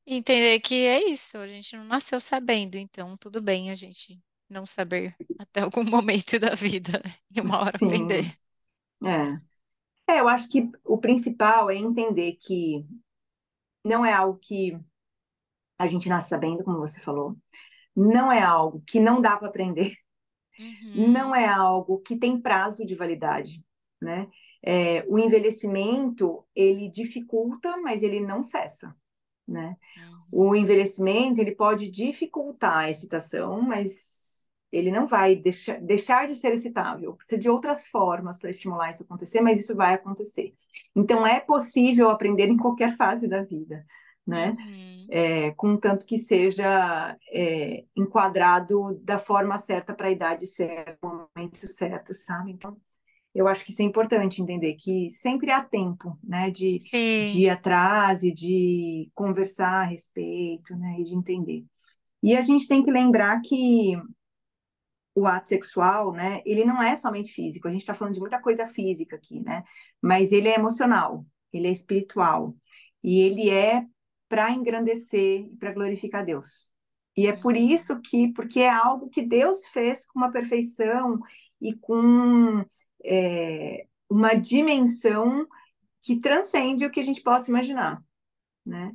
Entender 0.06 0.60
que 0.60 0.86
é 0.86 1.10
isso, 1.10 1.36
a 1.36 1.46
gente 1.46 1.76
não 1.76 1.84
nasceu 1.84 2.18
sabendo, 2.18 2.76
então 2.76 3.16
tudo 3.16 3.42
bem 3.42 3.70
a 3.70 3.74
gente 3.74 4.18
não 4.48 4.64
saber 4.64 5.14
até 5.38 5.60
algum 5.60 5.84
momento 5.84 6.38
da 6.38 6.54
vida 6.54 7.02
e 7.30 7.40
uma 7.40 7.60
hora 7.60 7.78
Sim. 7.78 7.86
aprender. 7.86 8.24
É. 9.04 10.14
é, 10.14 10.20
eu 10.20 10.28
acho 10.28 10.48
que 10.48 10.70
o 10.84 10.98
principal 10.98 11.70
é 11.70 11.76
entender 11.76 12.36
que 12.40 12.86
não 13.84 14.04
é 14.04 14.12
algo 14.12 14.38
que 14.38 14.78
a 15.78 15.86
gente 15.86 16.08
nasce 16.08 16.30
sabendo, 16.30 16.64
como 16.64 16.78
você 16.78 16.98
falou, 16.98 17.36
não 17.94 18.32
é 18.32 18.42
algo 18.42 18.82
que 18.86 18.98
não 18.98 19.20
dá 19.20 19.36
para 19.36 19.48
aprender, 19.48 19.94
uhum. 20.58 21.12
não 21.12 21.34
é 21.34 21.46
algo 21.46 22.00
que 22.00 22.16
tem 22.16 22.40
prazo 22.40 22.84
de 22.84 22.94
validade, 22.94 23.64
né? 24.00 24.28
É, 24.62 25.04
o 25.08 25.18
envelhecimento 25.18 26.44
ele 26.54 26.90
dificulta, 26.90 27.76
mas 27.76 28.02
ele 28.02 28.20
não 28.20 28.42
cessa, 28.42 28.94
né? 29.46 29.76
Uhum. 29.96 30.50
O 30.50 30.54
envelhecimento 30.54 31.40
ele 31.40 31.54
pode 31.54 31.90
dificultar 31.90 32.78
a 32.78 32.90
excitação, 32.90 33.62
mas 33.62 34.46
ele 34.70 34.90
não 34.90 35.06
vai 35.06 35.34
deixar, 35.34 35.80
deixar 35.80 36.26
de 36.26 36.36
ser 36.36 36.52
excitável. 36.52 37.14
Precisa 37.14 37.40
de 37.40 37.48
outras 37.48 37.86
formas 37.86 38.38
para 38.38 38.50
estimular 38.50 38.90
isso 38.90 39.02
acontecer, 39.02 39.40
mas 39.40 39.58
isso 39.58 39.74
vai 39.74 39.94
acontecer. 39.94 40.54
Então 40.94 41.26
é 41.26 41.40
possível 41.40 42.10
aprender 42.10 42.48
em 42.48 42.56
qualquer 42.56 42.94
fase 42.96 43.26
da 43.26 43.42
vida, 43.42 43.86
né? 44.26 44.56
Uhum. 44.58 45.06
É, 45.10 45.50
contanto 45.52 46.04
que 46.04 46.18
seja 46.18 47.16
é, 47.32 47.84
enquadrado 47.96 49.00
da 49.02 49.16
forma 49.16 49.56
certa 49.56 49.94
para 49.94 50.08
a 50.08 50.10
idade 50.10 50.46
certa, 50.46 50.98
no 51.02 51.28
momento 51.34 51.66
certo, 51.66 52.12
sabe? 52.12 52.52
Então 52.52 52.76
eu 53.34 53.46
acho 53.48 53.64
que 53.64 53.70
isso 53.72 53.82
é 53.82 53.84
importante 53.84 54.42
entender 54.42 54.74
que 54.74 55.10
sempre 55.12 55.50
há 55.50 55.62
tempo, 55.64 56.18
né, 56.24 56.50
de, 56.50 56.82
de 57.20 57.42
ir 57.42 57.50
atrás 57.50 58.22
e 58.22 58.32
de 58.32 59.10
conversar 59.14 59.82
a 59.82 59.84
respeito, 59.84 60.76
né, 60.76 60.96
e 61.00 61.04
de 61.04 61.14
entender. 61.14 61.64
E 62.22 62.36
a 62.36 62.40
gente 62.40 62.66
tem 62.68 62.84
que 62.84 62.90
lembrar 62.90 63.40
que 63.42 63.94
o 65.14 65.26
ato 65.26 65.48
sexual, 65.48 66.12
né, 66.12 66.40
ele 66.46 66.64
não 66.64 66.82
é 66.82 66.94
somente 66.96 67.32
físico, 67.32 67.66
a 67.66 67.70
gente 67.72 67.80
está 67.80 67.94
falando 67.94 68.14
de 68.14 68.20
muita 68.20 68.40
coisa 68.40 68.66
física 68.66 69.16
aqui, 69.16 69.40
né, 69.40 69.64
mas 70.00 70.30
ele 70.32 70.48
é 70.48 70.54
emocional, 70.56 71.26
ele 71.52 71.66
é 71.66 71.72
espiritual, 71.72 72.54
e 73.02 73.20
ele 73.20 73.50
é 73.50 73.84
para 74.28 74.50
engrandecer 74.52 75.46
e 75.52 75.56
para 75.56 75.72
glorificar 75.72 76.24
Deus. 76.24 76.70
E 77.16 77.26
é 77.26 77.32
por 77.32 77.54
Uhum. 77.54 77.60
isso 77.68 77.98
que, 78.00 78.32
porque 78.32 78.60
é 78.60 78.70
algo 78.70 79.08
que 79.08 79.22
Deus 79.22 79.66
fez 79.68 80.06
com 80.06 80.20
uma 80.20 80.30
perfeição 80.30 81.18
e 81.60 81.74
com 81.74 82.64
é, 83.04 83.86
uma 84.08 84.34
dimensão 84.34 85.46
que 86.02 86.20
transcende 86.20 86.86
o 86.86 86.90
que 86.90 87.00
a 87.00 87.02
gente 87.02 87.20
possa 87.22 87.50
imaginar, 87.50 88.02
né? 88.64 88.92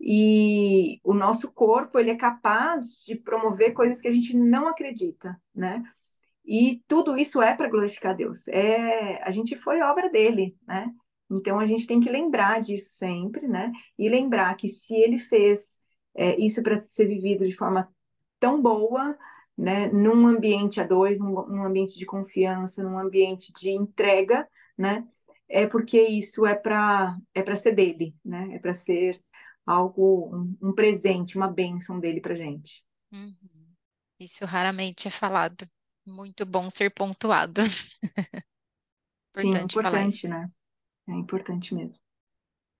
E 0.00 1.00
o 1.02 1.14
nosso 1.14 1.50
corpo, 1.50 1.98
ele 1.98 2.10
é 2.10 2.16
capaz 2.16 3.02
de 3.06 3.14
promover 3.16 3.72
coisas 3.72 4.00
que 4.00 4.08
a 4.08 4.12
gente 4.12 4.36
não 4.36 4.68
acredita, 4.68 5.40
né? 5.54 5.82
E 6.44 6.82
tudo 6.86 7.16
isso 7.16 7.42
é 7.42 7.54
para 7.54 7.68
glorificar 7.68 8.14
Deus. 8.14 8.46
É, 8.48 9.22
a 9.22 9.30
gente 9.30 9.56
foi 9.56 9.80
obra 9.82 10.08
dele, 10.08 10.56
né? 10.66 10.92
Então 11.30 11.58
a 11.58 11.66
gente 11.66 11.86
tem 11.86 12.00
que 12.00 12.08
lembrar 12.08 12.60
disso 12.60 12.90
sempre, 12.90 13.48
né? 13.48 13.72
E 13.98 14.08
lembrar 14.08 14.54
que 14.56 14.68
se 14.68 14.94
ele 14.94 15.18
fez 15.18 15.80
é, 16.14 16.38
isso 16.38 16.62
para 16.62 16.78
ser 16.80 17.06
vivido 17.06 17.46
de 17.46 17.54
forma 17.54 17.92
tão 18.38 18.60
boa, 18.62 19.16
né? 19.56 19.86
Num 19.88 20.26
ambiente 20.26 20.80
a 20.80 20.84
dois, 20.86 21.18
num, 21.18 21.32
num 21.46 21.64
ambiente 21.64 21.98
de 21.98 22.04
confiança, 22.06 22.82
num 22.82 22.98
ambiente 22.98 23.52
de 23.52 23.70
entrega, 23.70 24.46
né? 24.76 25.06
É 25.48 25.66
porque 25.66 26.00
isso 26.00 26.44
é 26.44 26.54
para 26.54 27.16
é 27.34 27.42
para 27.42 27.56
ser 27.56 27.72
dele, 27.72 28.14
né? 28.24 28.48
É 28.54 28.58
para 28.58 28.74
ser 28.74 29.20
algo, 29.66 30.30
um, 30.32 30.56
um 30.68 30.72
presente, 30.72 31.36
uma 31.36 31.48
bênção 31.48 31.98
dele 31.98 32.20
para 32.20 32.34
gente. 32.34 32.84
Uhum. 33.12 33.74
Isso 34.20 34.44
raramente 34.44 35.08
é 35.08 35.10
falado. 35.10 35.68
Muito 36.06 36.46
bom 36.46 36.70
ser 36.70 36.92
pontuado. 36.92 37.62
Sim, 39.36 39.48
Importante 39.48 39.74
falar 39.74 40.02
importante, 40.02 40.28
né? 40.28 40.50
É 41.08 41.12
importante 41.12 41.74
mesmo. 41.74 41.98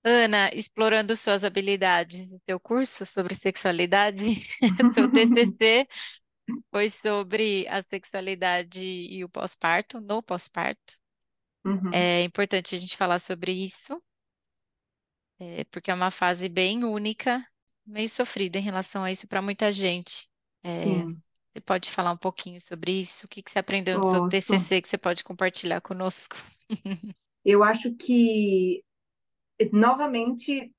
Ana, 0.05 0.49
explorando 0.55 1.17
suas 1.17 1.43
habilidades, 1.43 2.33
o 2.33 2.41
teu 2.47 2.61
curso 2.61 3.05
sobre 3.05 3.35
sexualidade, 3.35 4.27
teu 4.95 5.11
TCC 5.11 5.89
foi 6.71 6.89
sobre 6.91 7.67
a 7.69 7.83
sexualidade 7.83 8.85
e 8.85 9.25
o 9.25 9.29
pós-parto, 9.29 10.01
no 10.01 10.23
pós-parto. 10.23 10.95
Uhum. 11.65 11.91
É 11.93 12.23
importante 12.23 12.75
a 12.75 12.79
gente 12.79 12.97
falar 12.97 13.19
sobre 13.19 13.53
isso, 13.53 14.01
é, 15.39 15.65
porque 15.65 15.91
é 15.91 15.95
uma 15.95 16.11
fase 16.11 16.49
bem 16.49 16.85
única, 16.85 17.45
meio 17.87 18.09
sofrida 18.09 18.59
em 18.59 18.63
relação 18.63 19.05
a 19.05 19.11
isso 19.11 19.27
para 19.27 19.43
muita 19.43 19.71
gente. 19.73 20.29
É, 20.63 20.73
Sim, 20.73 21.21
você 21.53 21.61
pode 21.61 21.91
falar 21.91 22.13
um 22.13 22.17
pouquinho 22.17 22.61
sobre 22.61 23.01
isso? 23.01 23.27
O 23.27 23.29
que 23.29 23.43
que 23.43 23.51
você 23.51 23.59
aprendeu 23.59 23.99
no 23.99 24.05
seu. 24.05 24.29
TCC 24.29 24.83
que 24.83 24.89
você 24.89 24.99
pode 24.99 25.25
compartilhar 25.25 25.81
conosco? 25.81 26.37
Eu 27.45 27.63
acho 27.63 27.95
que, 27.95 28.83
novamente, 29.73 30.73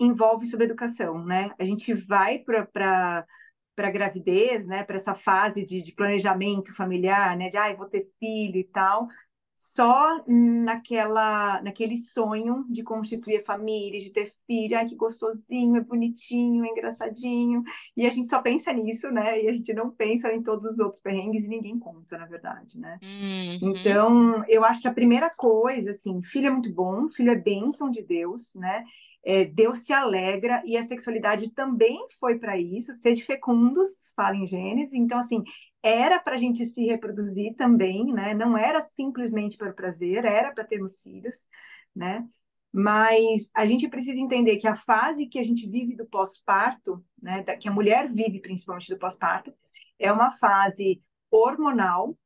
envolve 0.00 0.46
sobre 0.46 0.64
educação, 0.64 1.24
né? 1.24 1.50
A 1.58 1.64
gente 1.64 1.92
vai 1.92 2.38
para 2.38 3.26
para 3.74 3.90
gravidez, 3.90 4.66
né? 4.66 4.84
Para 4.84 4.96
essa 4.96 5.14
fase 5.14 5.64
de, 5.64 5.82
de 5.82 5.92
planejamento 5.92 6.74
familiar, 6.74 7.36
né? 7.36 7.48
De, 7.48 7.56
ai, 7.56 7.76
vou 7.76 7.86
ter 7.88 8.08
filho 8.18 8.56
e 8.58 8.64
tal, 8.64 9.08
só 9.54 10.24
naquela, 10.26 11.62
naquele 11.62 11.96
sonho 11.96 12.64
de 12.68 12.82
constituir 12.82 13.36
a 13.38 13.42
família, 13.44 14.00
de 14.00 14.10
ter 14.12 14.32
filho, 14.46 14.76
ai, 14.76 14.86
que 14.86 14.96
gostosinho, 14.96 15.76
é 15.76 15.80
bonitinho, 15.80 16.64
é 16.64 16.68
engraçadinho, 16.68 17.62
e 17.96 18.04
a 18.06 18.10
gente 18.10 18.28
só 18.28 18.42
pensa 18.42 18.72
nisso, 18.72 19.10
né? 19.12 19.40
E 19.42 19.48
a 19.48 19.52
gente 19.52 19.72
não 19.72 19.90
pensa 19.90 20.32
em 20.32 20.42
todos 20.42 20.66
os 20.72 20.78
outros 20.80 21.00
perrengues 21.00 21.44
e 21.44 21.48
ninguém 21.48 21.78
conta, 21.78 22.18
na 22.18 22.26
verdade, 22.26 22.78
né? 22.80 23.00
Uhum, 23.02 23.58
Então, 23.60 24.44
eu 24.48 24.64
acho 24.64 24.80
que 24.82 24.88
a 24.88 24.92
primeira 24.92 25.30
coisa, 25.30 25.90
assim, 25.90 26.22
filho 26.22 26.48
é 26.48 26.50
muito 26.50 26.72
bom, 26.72 27.08
filho 27.08 27.30
é 27.30 27.36
bênção 27.36 27.90
de 27.90 28.02
Deus, 28.02 28.54
né? 28.56 28.84
É, 29.24 29.44
Deus 29.44 29.78
se 29.86 29.92
alegra 29.92 30.62
e 30.66 30.76
a 30.76 30.82
sexualidade 30.82 31.50
também 31.50 32.06
foi 32.20 32.38
para 32.38 32.58
isso, 32.58 32.92
sede 32.92 33.24
fecundos, 33.24 34.12
fala 34.14 34.36
em 34.36 34.46
Gênesis. 34.46 34.92
Então, 34.94 35.18
assim, 35.18 35.42
era 35.82 36.18
para 36.18 36.34
a 36.34 36.38
gente 36.38 36.66
se 36.66 36.84
reproduzir 36.84 37.54
também, 37.56 38.12
né? 38.12 38.34
Não 38.34 38.56
era 38.56 38.80
simplesmente 38.80 39.56
para 39.56 39.72
prazer, 39.72 40.24
era 40.24 40.52
para 40.52 40.64
termos 40.64 41.02
filhos, 41.02 41.46
né? 41.94 42.26
Mas 42.72 43.50
a 43.54 43.64
gente 43.64 43.88
precisa 43.88 44.20
entender 44.20 44.56
que 44.56 44.66
a 44.66 44.74
fase 44.76 45.26
que 45.26 45.38
a 45.38 45.44
gente 45.44 45.68
vive 45.68 45.94
do 45.94 46.06
pós-parto, 46.06 47.04
né, 47.22 47.42
que 47.42 47.68
a 47.68 47.72
mulher 47.72 48.08
vive 48.08 48.40
principalmente 48.40 48.92
do 48.92 48.98
pós-parto, 48.98 49.54
é 49.98 50.12
uma 50.12 50.32
fase 50.32 51.00
hormonal 51.30 52.18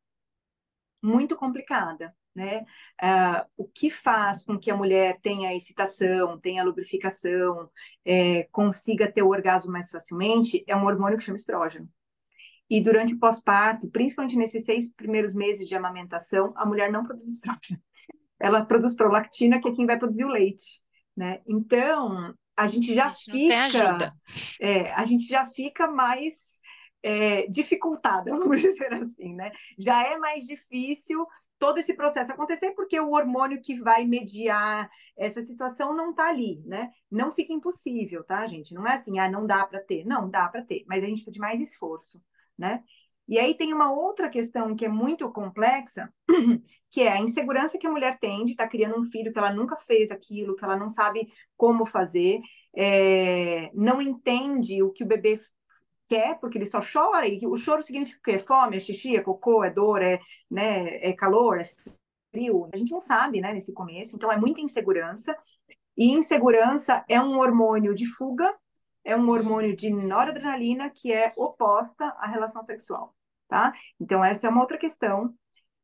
muito 1.03 1.37
complicada, 1.37 2.15
né? 2.35 2.65
Ah, 3.01 3.47
o 3.57 3.67
que 3.67 3.91
faz 3.91 4.43
com 4.43 4.59
que 4.59 4.71
a 4.71 4.77
mulher 4.77 5.19
tenha 5.21 5.55
excitação, 5.55 6.39
tenha 6.39 6.65
lubrificação, 6.65 7.69
é, 8.05 8.45
consiga 8.53 9.11
ter 9.11 9.23
o 9.23 9.31
orgasmo 9.31 9.73
mais 9.73 9.91
facilmente, 9.91 10.65
é 10.67 10.77
um 10.77 10.85
hormônio 10.85 11.19
que 11.19 11.25
chama 11.25 11.37
estrógeno. 11.37 11.89
E 12.71 12.81
durante 12.81 13.15
o 13.15 13.19
pós-parto, 13.19 13.89
principalmente 13.89 14.37
nesses 14.37 14.65
seis 14.65 14.93
primeiros 14.93 15.33
meses 15.33 15.67
de 15.67 15.75
amamentação, 15.75 16.53
a 16.55 16.67
mulher 16.67 16.93
não 16.93 17.03
produz 17.03 17.27
estrógeno. 17.27 17.81
Ela 18.39 18.65
produz 18.65 18.95
prolactina, 18.95 19.61
que 19.61 19.69
é 19.69 19.73
quem 19.73 19.87
vai 19.87 19.99
produzir 19.99 20.25
o 20.25 20.29
leite, 20.29 20.81
né? 21.17 21.41
Então, 21.47 22.35
a 22.57 22.67
gente 22.67 22.95
já 22.95 23.07
A 23.07 23.09
gente 23.11 23.31
fica, 23.31 24.15
é, 24.61 24.93
a 24.93 25.05
gente 25.05 25.27
já 25.27 25.47
fica 25.47 25.89
mais 25.89 26.61
é, 27.03 27.47
dificultada, 27.47 28.31
vamos 28.37 28.61
dizer 28.61 28.93
assim, 28.93 29.35
né? 29.35 29.51
Já 29.79 30.03
é 30.03 30.19
mais 30.19 30.45
difícil 30.45 31.27
todo 31.59 31.79
esse 31.79 31.95
processo 31.95 32.33
acontecer 32.33 32.73
porque 32.73 32.99
o 33.01 33.11
hormônio 33.11 33.61
que 33.61 33.81
vai 33.81 34.05
mediar 34.05 34.91
essa 35.17 35.43
situação 35.43 35.95
não 35.95 36.11
está 36.11 36.29
ali, 36.29 36.63
né? 36.65 36.91
Não 37.11 37.33
fica 37.33 37.53
impossível, 37.53 38.25
tá, 38.25 38.47
gente? 38.47 38.73
Não 38.75 38.87
é 38.87 38.95
assim, 38.95 39.19
ah, 39.19 39.31
não 39.31 39.47
dá 39.47 39.67
para 39.67 39.81
ter. 39.81 40.05
Não, 40.05 40.31
dá 40.31 40.49
para 40.49 40.63
ter, 40.63 40.85
mas 40.87 41.03
a 41.03 41.07
gente 41.07 41.23
precisa 41.23 41.33
de 41.33 41.41
mais 41.41 41.61
esforço, 41.61 42.23
né? 42.57 42.83
E 43.29 43.39
aí 43.39 43.55
tem 43.55 43.75
uma 43.75 43.93
outra 43.93 44.31
questão 44.31 44.75
que 44.75 44.87
é 44.87 44.89
muito 44.89 45.31
complexa, 45.31 46.11
que 46.91 47.03
é 47.03 47.13
a 47.13 47.21
insegurança 47.21 47.77
que 47.77 47.87
a 47.87 47.91
mulher 47.91 48.19
tem 48.19 48.43
de 48.45 48.53
estar 48.53 48.65
tá 48.65 48.71
criando 48.71 48.99
um 48.99 49.05
filho 49.05 49.31
que 49.31 49.39
ela 49.39 49.53
nunca 49.53 49.77
fez 49.77 50.11
aquilo, 50.11 50.57
que 50.57 50.65
ela 50.65 50.79
não 50.79 50.89
sabe 50.89 51.31
como 51.55 51.85
fazer, 51.85 52.41
é, 52.75 53.71
não 53.75 54.01
entende 54.01 54.83
o 54.83 54.91
que 54.91 55.05
o 55.05 55.07
bebê 55.07 55.39
quer, 56.09 56.39
porque 56.41 56.59
ele 56.59 56.67
só 56.67 56.81
chora, 56.81 57.27
e 57.29 57.41
o 57.47 57.57
choro 57.57 57.83
significa 57.83 58.19
o 58.19 58.23
quê? 58.23 58.39
Fome, 58.39 58.77
é 58.77 58.81
xixi, 58.81 59.17
é 59.17 59.21
cocô, 59.21 59.63
é 59.63 59.71
dor, 59.71 60.03
é, 60.03 60.19
né, 60.51 60.97
é 61.03 61.13
calor, 61.13 61.61
é 61.61 61.69
frio. 62.31 62.69
A 62.73 62.77
gente 62.77 62.91
não 62.91 63.01
sabe, 63.01 63.41
né, 63.41 63.53
nesse 63.53 63.73
começo, 63.73 64.17
então 64.17 64.33
é 64.33 64.37
muita 64.37 64.61
insegurança. 64.61 65.37
E 65.97 66.11
insegurança 66.11 67.05
é 67.09 67.21
um 67.21 67.39
hormônio 67.39 67.95
de 67.95 68.07
fuga, 68.07 68.55
é 69.05 69.17
um 69.17 69.29
hormônio 69.29 69.77
de 69.77 69.91
noradrenalina 69.91 70.91
que 70.91 71.13
é 71.13 71.33
oposta 71.37 72.05
à 72.19 72.27
relação 72.27 72.63
sexual, 72.63 73.15
tá? 73.49 73.73
Então 73.99 74.25
essa 74.25 74.47
é 74.47 74.51
uma 74.51 74.61
outra 74.61 74.79
questão. 74.79 75.35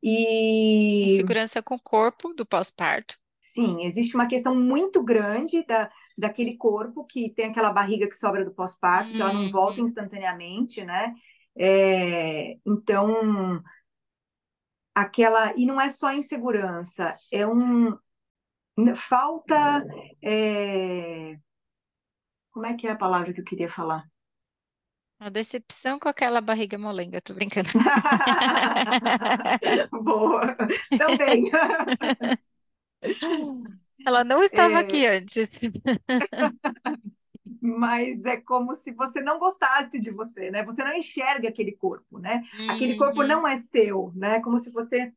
E 0.01 1.15
Insegurança 1.15 1.61
com 1.61 1.75
o 1.75 1.81
corpo 1.81 2.33
do 2.33 2.45
pós-parto. 2.45 3.17
Sim, 3.55 3.83
existe 3.85 4.15
uma 4.15 4.27
questão 4.27 4.53
muito 4.55 5.01
grande 5.03 5.63
da, 5.65 5.89
daquele 6.17 6.57
corpo 6.57 7.05
que 7.05 7.29
tem 7.33 7.45
aquela 7.45 7.71
barriga 7.71 8.07
que 8.07 8.15
sobra 8.15 8.43
do 8.43 8.51
pós-parto, 8.53 9.13
que 9.13 9.21
ela 9.21 9.33
não 9.33 9.49
volta 9.49 9.79
Uhum. 9.79 9.81
instantaneamente, 9.81 10.83
né? 10.83 11.13
É, 11.57 12.57
então, 12.65 13.61
aquela. 14.93 15.53
E 15.57 15.65
não 15.65 15.79
é 15.79 15.89
só 15.89 16.11
insegurança, 16.13 17.15
é 17.31 17.45
um. 17.47 17.97
Falta. 18.95 19.85
é, 20.21 21.37
como 22.51 22.65
é 22.65 22.73
que 22.75 22.87
é 22.87 22.91
a 22.91 22.95
palavra 23.03 23.31
que 23.33 23.41
eu 23.41 23.45
queria 23.45 23.69
falar? 23.69 24.03
Uma 25.19 25.29
decepção 25.31 25.97
com 25.99 26.07
aquela 26.09 26.41
barriga 26.41 26.77
molenga, 26.77 27.21
tô 27.21 27.33
brincando. 27.33 27.69
Boa, 29.91 30.55
também. 30.97 31.49
Ela 34.05 34.23
não 34.23 34.43
estava 34.43 34.79
É, 34.79 34.79
aqui 34.79 35.05
antes. 35.07 35.49
mas 37.61 38.23
é 38.25 38.37
como 38.37 38.73
se 38.75 38.91
você 38.93 39.21
não 39.21 39.39
gostasse 39.39 39.99
de 39.99 40.11
você, 40.11 40.51
né? 40.51 40.63
Você 40.63 40.83
não 40.83 40.93
enxerga 40.93 41.49
aquele 41.49 41.71
corpo, 41.73 42.19
né? 42.19 42.43
Aquele 42.67 42.95
corpo 42.95 43.23
Uhum. 43.23 43.27
não 43.27 43.47
é 43.47 43.57
seu, 43.57 44.11
né? 44.15 44.41
Como 44.41 44.57
se 44.59 44.71
você 44.71 45.11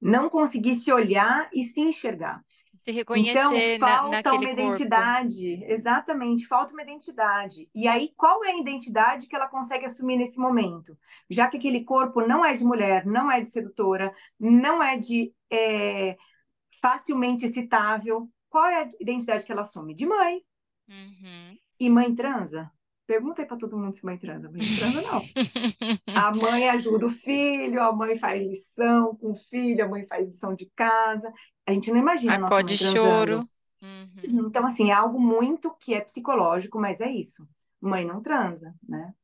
não 0.00 0.30
conseguisse 0.30 0.92
olhar 0.92 1.50
e 1.54 1.64
se 1.64 1.80
enxergar. 1.80 2.44
Se 2.78 2.92
Então, 3.12 3.60
reconhecer 3.72 3.78
na, 3.78 4.00
falta 4.00 4.00
naquele 4.02 4.46
uma 4.48 4.50
corpo. 4.50 5.10
identidade, 5.30 5.64
exatamente, 5.64 6.46
falta 6.46 6.72
uma 6.74 6.82
identidade. 6.82 7.68
E 7.74 7.88
aí, 7.88 8.12
qual 8.16 8.44
é 8.44 8.52
a 8.52 8.58
identidade 8.60 9.28
que 9.28 9.36
ela 9.36 9.48
consegue 9.48 9.86
assumir 9.86 10.16
nesse 10.18 10.38
momento? 10.40 10.98
Já 11.30 11.48
que 11.48 11.56
aquele 11.58 11.84
corpo 11.84 12.22
não 12.26 12.44
é 12.44 12.54
de 12.54 12.64
mulher, 12.64 13.06
não 13.06 13.30
é 13.30 13.40
de 13.40 13.48
sedutora, 13.50 14.14
não 14.40 14.82
é 14.82 14.98
de 14.98 15.34
é, 15.50 16.16
facilmente 16.84 17.46
excitável, 17.46 18.28
qual 18.50 18.66
é 18.66 18.82
a 18.82 18.88
identidade 19.00 19.46
que 19.46 19.50
ela 19.50 19.62
assume? 19.62 19.94
De 19.94 20.04
mãe. 20.04 20.42
Uhum. 20.86 21.56
E 21.80 21.88
mãe 21.88 22.14
transa? 22.14 22.70
Pergunta 23.06 23.40
aí 23.40 23.48
pra 23.48 23.56
todo 23.56 23.78
mundo 23.78 23.94
se 23.94 24.04
mãe 24.04 24.18
transa. 24.18 24.50
Mãe 24.50 24.60
não 24.60 24.76
transa, 24.76 25.02
não. 25.02 25.22
A 26.14 26.30
mãe 26.30 26.68
ajuda 26.68 27.06
o 27.06 27.10
filho, 27.10 27.82
a 27.82 27.90
mãe 27.90 28.18
faz 28.18 28.46
lição 28.46 29.16
com 29.16 29.32
o 29.32 29.34
filho, 29.34 29.82
a 29.82 29.88
mãe 29.88 30.06
faz 30.06 30.28
lição 30.28 30.54
de 30.54 30.66
casa. 30.76 31.32
A 31.66 31.72
gente 31.72 31.90
não 31.90 31.98
imagina 31.98 32.34
Acode 32.34 32.76
choro. 32.76 33.48
Uhum. 33.80 34.46
Então, 34.46 34.66
assim, 34.66 34.90
é 34.90 34.92
algo 34.94 35.18
muito 35.18 35.74
que 35.80 35.94
é 35.94 36.02
psicológico, 36.02 36.78
mas 36.78 37.00
é 37.00 37.10
isso. 37.10 37.48
Mãe 37.80 38.04
não 38.04 38.20
transa, 38.20 38.74
né? 38.86 39.14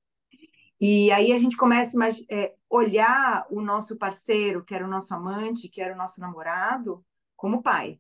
E 0.81 1.13
aí 1.13 1.31
a 1.31 1.39
gente 1.39 1.59
começa 1.59 1.99
a 2.03 2.09
é, 2.31 2.55
olhar 2.71 3.47
o 3.51 3.61
nosso 3.61 3.97
parceiro, 3.97 4.65
que 4.65 4.75
era 4.75 4.87
o 4.87 4.91
nosso 4.91 5.13
amante, 5.15 5.69
que 5.69 5.83
era 5.83 5.95
o 5.95 5.99
nosso 5.99 6.21
namorado, 6.23 7.05
como 7.41 7.63
pai 7.63 7.99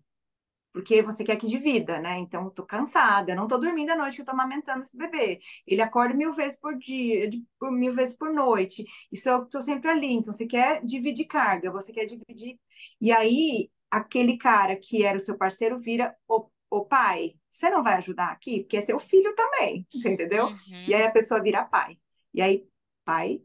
porque 0.72 1.02
você 1.02 1.24
quer 1.24 1.36
que 1.36 1.46
divida, 1.46 1.98
né? 2.00 2.18
Então, 2.18 2.44
eu 2.44 2.50
tô 2.50 2.64
cansada, 2.64 3.32
eu 3.32 3.36
não 3.36 3.48
tô 3.48 3.58
dormindo 3.58 3.90
à 3.90 3.96
noite 3.96 4.14
que 4.14 4.22
eu 4.22 4.26
tô 4.26 4.32
amamentando 4.32 4.84
esse 4.84 4.96
bebê. 4.96 5.40
Ele 5.66 5.82
acorda 5.82 6.14
mil 6.14 6.32
vezes 6.32 6.58
por 6.58 6.76
dia, 6.76 7.28
mil 7.62 7.92
vezes 7.92 8.16
por 8.16 8.32
noite. 8.32 8.84
Isso 9.10 9.28
eu 9.28 9.46
tô 9.46 9.60
sempre 9.60 9.90
ali. 9.90 10.12
Então, 10.12 10.32
você 10.32 10.46
quer 10.46 10.84
dividir 10.84 11.26
carga, 11.26 11.70
você 11.70 11.92
quer 11.92 12.04
dividir. 12.06 12.58
E 13.00 13.10
aí, 13.10 13.70
aquele 13.90 14.36
cara 14.38 14.76
que 14.76 15.02
era 15.04 15.16
o 15.16 15.20
seu 15.20 15.36
parceiro 15.36 15.78
vira 15.78 16.14
o, 16.28 16.48
o 16.70 16.84
pai. 16.84 17.34
Você 17.50 17.68
não 17.68 17.82
vai 17.82 17.94
ajudar 17.94 18.28
aqui? 18.28 18.60
Porque 18.60 18.76
é 18.76 18.80
seu 18.80 19.00
filho 19.00 19.34
também, 19.34 19.86
você 19.92 20.10
entendeu? 20.10 20.46
Uhum. 20.46 20.84
E 20.86 20.94
aí 20.94 21.02
a 21.02 21.10
pessoa 21.10 21.42
vira 21.42 21.64
pai. 21.64 21.98
E 22.32 22.40
aí, 22.40 22.64
pai 23.04 23.42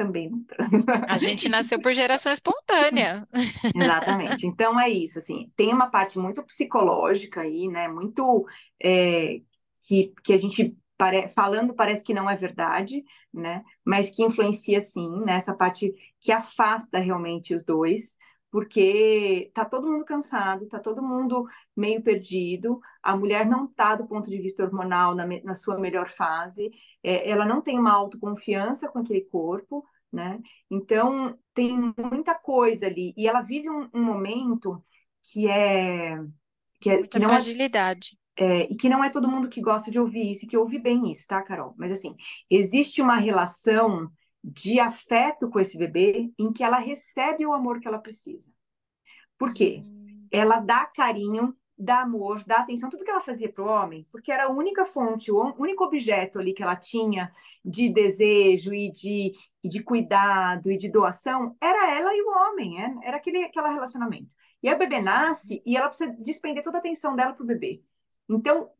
também 0.00 0.30
não 0.30 0.40
A 1.06 1.18
gente 1.18 1.46
nasceu 1.48 1.78
por 1.78 1.92
geração 1.92 2.32
espontânea. 2.32 3.28
Exatamente. 3.74 4.46
Então 4.46 4.80
é 4.80 4.88
isso, 4.88 5.18
assim, 5.18 5.52
tem 5.54 5.74
uma 5.74 5.90
parte 5.90 6.18
muito 6.18 6.42
psicológica 6.42 7.42
aí, 7.42 7.68
né? 7.68 7.86
Muito 7.86 8.46
é, 8.82 9.40
que, 9.82 10.14
que 10.24 10.32
a 10.32 10.38
gente 10.38 10.74
pare... 10.96 11.28
falando 11.28 11.74
parece 11.74 12.02
que 12.02 12.14
não 12.14 12.30
é 12.30 12.34
verdade, 12.34 13.04
né? 13.32 13.62
Mas 13.84 14.10
que 14.10 14.24
influencia 14.24 14.80
sim 14.80 15.20
nessa 15.24 15.54
parte 15.54 15.92
que 16.18 16.32
afasta 16.32 16.98
realmente 16.98 17.54
os 17.54 17.62
dois, 17.62 18.16
porque 18.50 19.50
tá 19.54 19.64
todo 19.64 19.86
mundo 19.90 20.04
cansado, 20.04 20.66
tá 20.66 20.78
todo 20.78 21.02
mundo 21.02 21.46
meio 21.76 22.02
perdido, 22.02 22.80
a 23.02 23.16
mulher 23.16 23.46
não 23.46 23.66
tá 23.66 23.94
do 23.94 24.06
ponto 24.06 24.28
de 24.28 24.38
vista 24.38 24.64
hormonal 24.64 25.14
na, 25.14 25.24
na 25.44 25.54
sua 25.54 25.78
melhor 25.78 26.08
fase, 26.08 26.70
é, 27.02 27.30
ela 27.30 27.46
não 27.46 27.62
tem 27.62 27.78
uma 27.78 27.92
autoconfiança 27.92 28.88
com 28.88 28.98
aquele 28.98 29.22
corpo, 29.22 29.84
né? 30.12 30.40
Então 30.68 31.38
tem 31.54 31.94
muita 31.96 32.34
coisa 32.34 32.86
ali 32.86 33.14
e 33.16 33.28
ela 33.28 33.42
vive 33.42 33.70
um, 33.70 33.88
um 33.94 34.02
momento 34.02 34.82
que 35.22 35.48
é 35.48 36.18
que, 36.80 36.90
é, 36.90 37.06
que 37.06 37.18
não 37.18 37.28
é 37.28 37.34
fragilidade. 37.34 38.18
É, 38.36 38.62
e 38.72 38.74
que 38.74 38.88
não 38.88 39.04
é 39.04 39.10
todo 39.10 39.28
mundo 39.28 39.48
que 39.48 39.60
gosta 39.60 39.90
de 39.90 40.00
ouvir 40.00 40.30
isso 40.30 40.44
e 40.44 40.48
que 40.48 40.56
ouve 40.56 40.78
bem 40.78 41.10
isso, 41.10 41.26
tá, 41.26 41.42
Carol? 41.42 41.74
Mas 41.76 41.92
assim, 41.92 42.16
existe 42.48 43.02
uma 43.02 43.16
relação 43.16 44.10
de 44.42 44.80
afeto 44.80 45.50
com 45.50 45.60
esse 45.60 45.76
bebê 45.76 46.32
em 46.38 46.52
que 46.52 46.64
ela 46.64 46.78
recebe 46.78 47.44
o 47.46 47.52
amor 47.52 47.80
que 47.80 47.86
ela 47.86 47.98
precisa. 47.98 48.50
Por 49.38 49.52
quê? 49.52 49.82
Hum. 49.84 50.26
Ela 50.30 50.60
dá 50.60 50.86
carinho, 50.86 51.56
dá 51.76 52.00
amor, 52.00 52.44
dá 52.46 52.58
atenção, 52.58 52.90
tudo 52.90 53.04
que 53.04 53.10
ela 53.10 53.22
fazia 53.22 53.50
para 53.50 53.64
o 53.64 53.68
homem, 53.68 54.06
porque 54.12 54.30
era 54.30 54.44
a 54.44 54.50
única 54.50 54.84
fonte, 54.84 55.32
o 55.32 55.54
único 55.58 55.82
objeto 55.84 56.38
ali 56.38 56.52
que 56.52 56.62
ela 56.62 56.76
tinha 56.76 57.32
de 57.64 57.88
desejo 57.88 58.74
e 58.74 58.90
de, 58.92 59.32
e 59.64 59.68
de 59.68 59.82
cuidado 59.82 60.70
e 60.70 60.76
de 60.76 60.90
doação, 60.90 61.56
era 61.60 61.90
ela 61.90 62.14
e 62.14 62.20
o 62.20 62.28
homem, 62.28 62.82
é, 62.82 62.94
era 63.02 63.16
aquele, 63.16 63.44
aquele 63.44 63.68
relacionamento. 63.68 64.34
E 64.62 64.68
aí 64.68 64.74
o 64.74 64.78
bebê 64.78 65.00
nasce 65.00 65.62
e 65.64 65.76
ela 65.76 65.88
precisa 65.88 66.12
despender 66.12 66.62
toda 66.62 66.76
a 66.76 66.80
atenção 66.80 67.16
dela 67.16 67.32
para 67.32 67.42
o 67.42 67.46
bebê. 67.46 67.82
Então, 68.28 68.70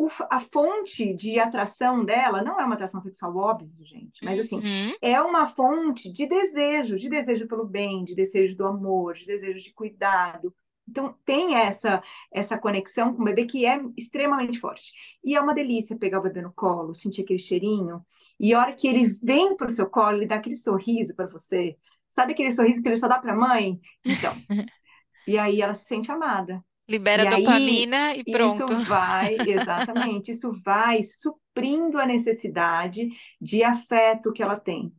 o, 0.00 0.08
a 0.30 0.40
fonte 0.40 1.12
de 1.12 1.38
atração 1.38 2.02
dela 2.02 2.42
não 2.42 2.58
é 2.58 2.64
uma 2.64 2.74
atração 2.74 3.02
sexual, 3.02 3.36
óbvio, 3.36 3.84
gente, 3.84 4.24
mas 4.24 4.38
assim, 4.38 4.56
uhum. 4.56 4.94
é 5.02 5.20
uma 5.20 5.46
fonte 5.46 6.10
de 6.10 6.26
desejo, 6.26 6.96
de 6.96 7.06
desejo 7.06 7.46
pelo 7.46 7.66
bem, 7.66 8.02
de 8.02 8.14
desejo 8.14 8.56
do 8.56 8.66
amor, 8.66 9.12
de 9.12 9.26
desejo 9.26 9.62
de 9.62 9.74
cuidado. 9.74 10.54
Então, 10.88 11.14
tem 11.22 11.54
essa 11.54 12.02
essa 12.32 12.56
conexão 12.56 13.14
com 13.14 13.20
o 13.20 13.24
bebê 13.26 13.44
que 13.44 13.66
é 13.66 13.78
extremamente 13.94 14.58
forte. 14.58 14.90
E 15.22 15.36
é 15.36 15.40
uma 15.40 15.54
delícia 15.54 15.98
pegar 15.98 16.18
o 16.18 16.22
bebê 16.22 16.40
no 16.40 16.52
colo, 16.52 16.94
sentir 16.94 17.20
aquele 17.20 17.38
cheirinho. 17.38 18.02
E 18.38 18.54
a 18.54 18.58
hora 18.58 18.72
que 18.72 18.88
ele 18.88 19.04
vem 19.22 19.54
para 19.54 19.68
o 19.68 19.70
seu 19.70 19.88
colo, 19.88 20.16
ele 20.16 20.26
dá 20.26 20.36
aquele 20.36 20.56
sorriso 20.56 21.14
para 21.14 21.26
você. 21.26 21.76
Sabe 22.08 22.32
aquele 22.32 22.52
sorriso 22.52 22.80
que 22.80 22.88
ele 22.88 22.96
só 22.96 23.06
dá 23.06 23.18
para 23.18 23.34
a 23.34 23.36
mãe? 23.36 23.78
Então. 24.02 24.32
e 25.28 25.36
aí 25.36 25.60
ela 25.60 25.74
se 25.74 25.84
sente 25.84 26.10
amada. 26.10 26.64
Libera 26.90 27.24
e 27.24 27.28
dopamina 27.28 28.08
aí, 28.08 28.22
e 28.26 28.32
pronto. 28.32 28.72
Isso 28.72 28.84
vai, 28.84 29.36
exatamente, 29.48 30.32
isso 30.32 30.52
vai 30.64 31.04
suprindo 31.04 32.00
a 32.00 32.04
necessidade 32.04 33.08
de 33.40 33.62
afeto 33.62 34.32
que 34.32 34.42
ela 34.42 34.58
tem. 34.58 34.92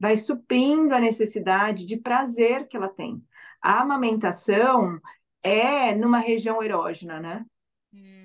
Vai 0.00 0.16
suprindo 0.16 0.94
a 0.94 1.00
necessidade 1.00 1.84
de 1.84 1.98
prazer 1.98 2.66
que 2.66 2.76
ela 2.76 2.88
tem. 2.88 3.22
A 3.60 3.82
amamentação 3.82 4.98
é 5.42 5.94
numa 5.94 6.18
região 6.18 6.62
erógena, 6.62 7.20
né? 7.20 7.44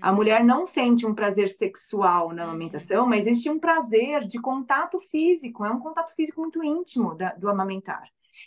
A 0.01 0.11
hum. 0.11 0.15
mulher 0.15 0.41
não 0.43 0.65
sente 0.65 1.05
um 1.05 1.13
prazer 1.13 1.49
sexual 1.49 2.31
na 2.31 2.43
uhum. 2.43 2.49
amamentação, 2.49 3.05
mas 3.05 3.27
existe 3.27 3.49
um 3.49 3.59
prazer 3.59 4.25
de 4.25 4.39
contato 4.39 4.97
físico, 4.99 5.65
é 5.65 5.71
um 5.71 5.79
contato 5.79 6.15
físico 6.15 6.39
muito 6.39 6.63
íntimo 6.63 7.15
da, 7.15 7.33
do 7.33 7.49
amamentar. 7.49 8.03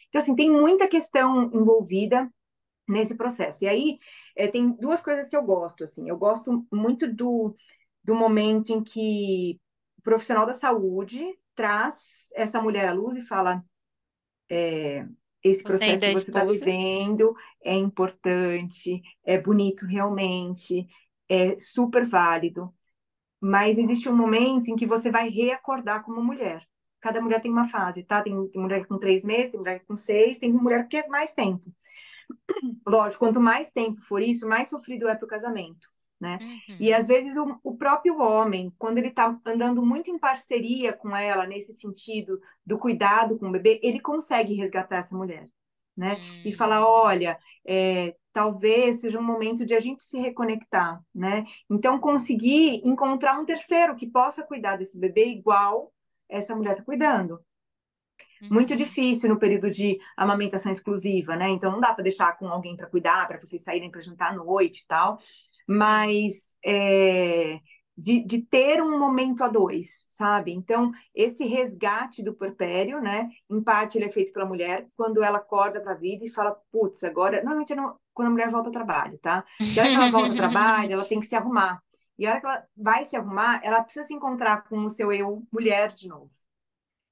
Então, 0.09 0.21
assim, 0.21 0.35
tem 0.35 0.51
muita 0.51 0.89
questão 0.89 1.51
envolvida 1.53 2.29
nesse 2.93 3.17
processo. 3.17 3.65
E 3.65 3.69
aí, 3.69 3.99
é, 4.37 4.47
tem 4.47 4.73
duas 4.73 5.01
coisas 5.01 5.29
que 5.29 5.37
eu 5.37 5.43
gosto, 5.43 5.85
assim. 5.85 6.09
Eu 6.09 6.17
gosto 6.17 6.67
muito 6.71 7.13
do, 7.13 7.57
do 8.05 8.15
momento 8.15 8.73
em 8.73 8.83
que 8.83 9.61
o 9.99 10.03
profissional 10.03 10.47
da 10.47 10.55
saúde 10.55 11.25
traz 11.55 12.29
essa 12.35 12.61
mulher 12.61 12.89
à 12.89 12.93
luz 12.93 13.17
e 13.17 13.23
fala: 13.23 13.65
é, 14.51 15.07
esse 15.43 15.65
processo 15.65 16.05
que 16.05 16.13
você 16.13 16.31
está 16.31 16.45
vivendo 16.45 17.35
é 17.65 17.75
importante, 17.75 19.03
é 19.25 19.39
bonito 19.39 19.87
realmente, 19.87 20.87
é 21.29 21.59
super 21.59 22.05
válido, 22.05 22.73
mas 23.41 23.79
existe 23.79 24.09
um 24.09 24.17
momento 24.17 24.69
em 24.69 24.77
que 24.77 24.87
você 24.87 25.11
vai 25.11 25.29
reacordar 25.29 26.05
como 26.05 26.23
mulher. 26.23 26.67
Cada 27.01 27.21
mulher 27.21 27.41
tem 27.41 27.51
uma 27.51 27.69
fase, 27.69 28.05
tá? 28.05 28.23
Tem, 28.23 28.49
tem 28.49 28.63
mulher 28.63 28.87
com 28.87 28.99
três 28.99 29.25
meses, 29.25 29.51
tem 29.51 29.59
mulher 29.59 29.85
com 29.85 29.97
seis, 29.97 30.39
tem 30.39 30.53
mulher 30.53 30.87
que 30.87 30.97
é 30.97 31.09
mais 31.09 31.35
tempo. 31.35 31.73
Lógico, 32.87 33.25
quanto 33.25 33.41
mais 33.41 33.71
tempo 33.71 34.01
for 34.03 34.23
isso, 34.23 34.49
mais 34.49 34.69
sofrido 34.69 35.09
é 35.09 35.15
para 35.15 35.25
o 35.25 35.29
casamento 35.29 35.93
né? 36.23 36.39
Uhum. 36.41 36.77
E 36.79 36.95
às 36.95 37.09
vezes 37.09 37.37
o, 37.37 37.59
o, 37.65 37.77
próprio 37.77 38.21
homem, 38.21 38.73
quando 38.79 38.99
ele 38.99 39.09
está 39.09 39.37
andando 39.45 39.85
muito 39.85 40.09
em 40.09 40.17
parceria 40.17 40.93
com 40.93 41.15
ela, 41.17 41.49
nesse 41.49 41.75
sentido 41.75 42.41
do 42.65 42.79
cuidado 42.79 43.37
com 43.37 43.49
o 43.49 43.51
bebê, 43.51 43.81
ele 43.83 43.99
consegue 43.99 44.55
resgatar 44.55 44.99
essa 44.99 45.17
mulher, 45.17 45.47
né? 45.97 46.15
Uhum. 46.15 46.43
E 46.45 46.53
falar, 46.53 46.87
olha, 46.87 47.37
é, 47.67 48.15
talvez 48.33 49.01
seja 49.01 49.19
um 49.19 49.25
momento 49.25 49.67
de 49.67 49.75
a 49.75 49.81
gente 49.81 50.05
se 50.05 50.17
reconectar, 50.17 51.03
né? 51.13 51.45
Então 51.69 51.99
conseguir 51.99 52.81
encontrar 52.85 53.41
um 53.41 53.45
terceiro 53.45 53.97
que 53.97 54.07
possa 54.07 54.45
cuidar 54.45 54.77
desse 54.77 54.97
bebê 54.97 55.27
igual 55.27 55.93
essa 56.29 56.55
mulher 56.55 56.75
está 56.75 56.85
cuidando. 56.85 57.41
Muito 58.51 58.71
uhum. 58.71 58.77
difícil 58.77 59.29
no 59.29 59.39
período 59.39 59.71
de 59.71 59.99
amamentação 60.17 60.73
exclusiva, 60.73 61.37
né? 61.37 61.49
Então 61.51 61.71
não 61.71 61.81
dá 61.81 61.93
para 61.93 62.03
deixar 62.03 62.37
com 62.37 62.49
alguém 62.49 62.77
para 62.77 62.89
cuidar, 62.89 63.27
para 63.29 63.39
vocês 63.39 63.63
saírem 63.63 63.91
para 63.91 64.01
jantar 64.01 64.33
à 64.33 64.37
noite 64.37 64.81
e 64.81 64.87
tal 64.87 65.19
mas 65.69 66.57
é, 66.65 67.61
de, 67.97 68.25
de, 68.25 68.43
ter 68.43 68.83
um 68.83 68.99
momento 68.99 69.45
a 69.45 69.49
dois, 69.49 70.05
sabe? 70.09 70.53
Então, 70.53 70.91
esse 71.15 71.45
resgate 71.45 72.23
do 72.23 72.35
porpério, 72.35 73.01
né? 73.01 73.29
Em 73.51 73.63
parte 73.63 73.99
ele 73.99 74.07
é 74.07 74.11
feito 74.11 74.33
pela 74.33 74.47
mulher 74.47 74.87
quando 74.97 75.23
ela 75.23 75.39
acorda 75.39 75.81
para 75.81 75.93
a 75.93 75.97
vida 75.97 76.25
e 76.25 76.31
fala, 76.31 76.57
putz, 76.71 77.05
agora. 77.05 77.43
Normalmente 77.43 77.75
não, 77.75 77.97
quando 78.13 78.29
a 78.29 78.31
mulher 78.31 78.51
volta 78.51 78.69
ao 78.69 78.73
trabalho, 78.73 79.19
tá? 79.19 79.45
E 79.61 79.79
a 79.79 79.83
hora 79.83 79.91
que 79.91 79.97
ela 79.97 80.11
volta 80.11 80.31
ao 80.31 80.37
trabalho, 80.37 80.93
ela 80.93 81.05
tem 81.05 81.21
que 81.21 81.27
se 81.27 81.37
arrumar. 81.37 81.83
E 82.19 82.27
a 82.27 82.31
hora 82.31 82.41
que 82.41 82.47
ela 82.47 82.65
vai 82.77 83.05
se 83.05 83.17
arrumar, 83.17 83.61
ela 83.63 83.83
precisa 83.83 84.07
se 84.07 84.15
encontrar 84.15 84.65
com 84.69 84.85
o 84.85 84.91
seu 84.91 85.13
eu 85.13 85.43
mulher 85.53 85.93
de 85.93 86.09
novo. 86.09 86.31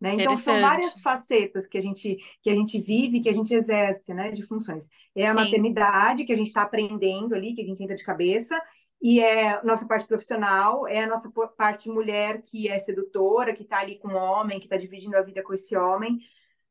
Né? 0.01 0.15
Então, 0.15 0.37
são 0.39 0.59
várias 0.61 0.99
facetas 1.01 1.67
que 1.67 1.77
a, 1.77 1.81
gente, 1.81 2.17
que 2.43 2.49
a 2.49 2.55
gente 2.55 2.81
vive, 2.81 3.21
que 3.21 3.29
a 3.29 3.33
gente 3.33 3.53
exerce 3.53 4.15
né, 4.15 4.31
de 4.31 4.43
funções. 4.43 4.89
É 5.15 5.27
a 5.27 5.31
Sim. 5.31 5.37
maternidade, 5.37 6.25
que 6.25 6.33
a 6.33 6.37
gente 6.37 6.47
está 6.47 6.63
aprendendo 6.63 7.35
ali, 7.35 7.55
que 7.55 7.61
a 7.61 7.67
gente 7.67 7.83
entra 7.83 7.95
de 7.95 8.05
cabeça, 8.05 8.61
e 9.03 9.21
é 9.21 9.63
nossa 9.63 9.87
parte 9.87 10.07
profissional, 10.07 10.87
é 10.87 11.05
a 11.05 11.07
nossa 11.07 11.31
parte 11.57 11.89
mulher, 11.89 12.41
que 12.43 12.69
é 12.69 12.79
sedutora, 12.79 13.55
que 13.55 13.63
está 13.63 13.81
ali 13.81 13.99
com 13.99 14.09
o 14.09 14.17
homem, 14.17 14.59
que 14.59 14.67
está 14.67 14.77
dividindo 14.77 15.17
a 15.17 15.23
vida 15.23 15.43
com 15.43 15.53
esse 15.53 15.77
homem. 15.77 16.19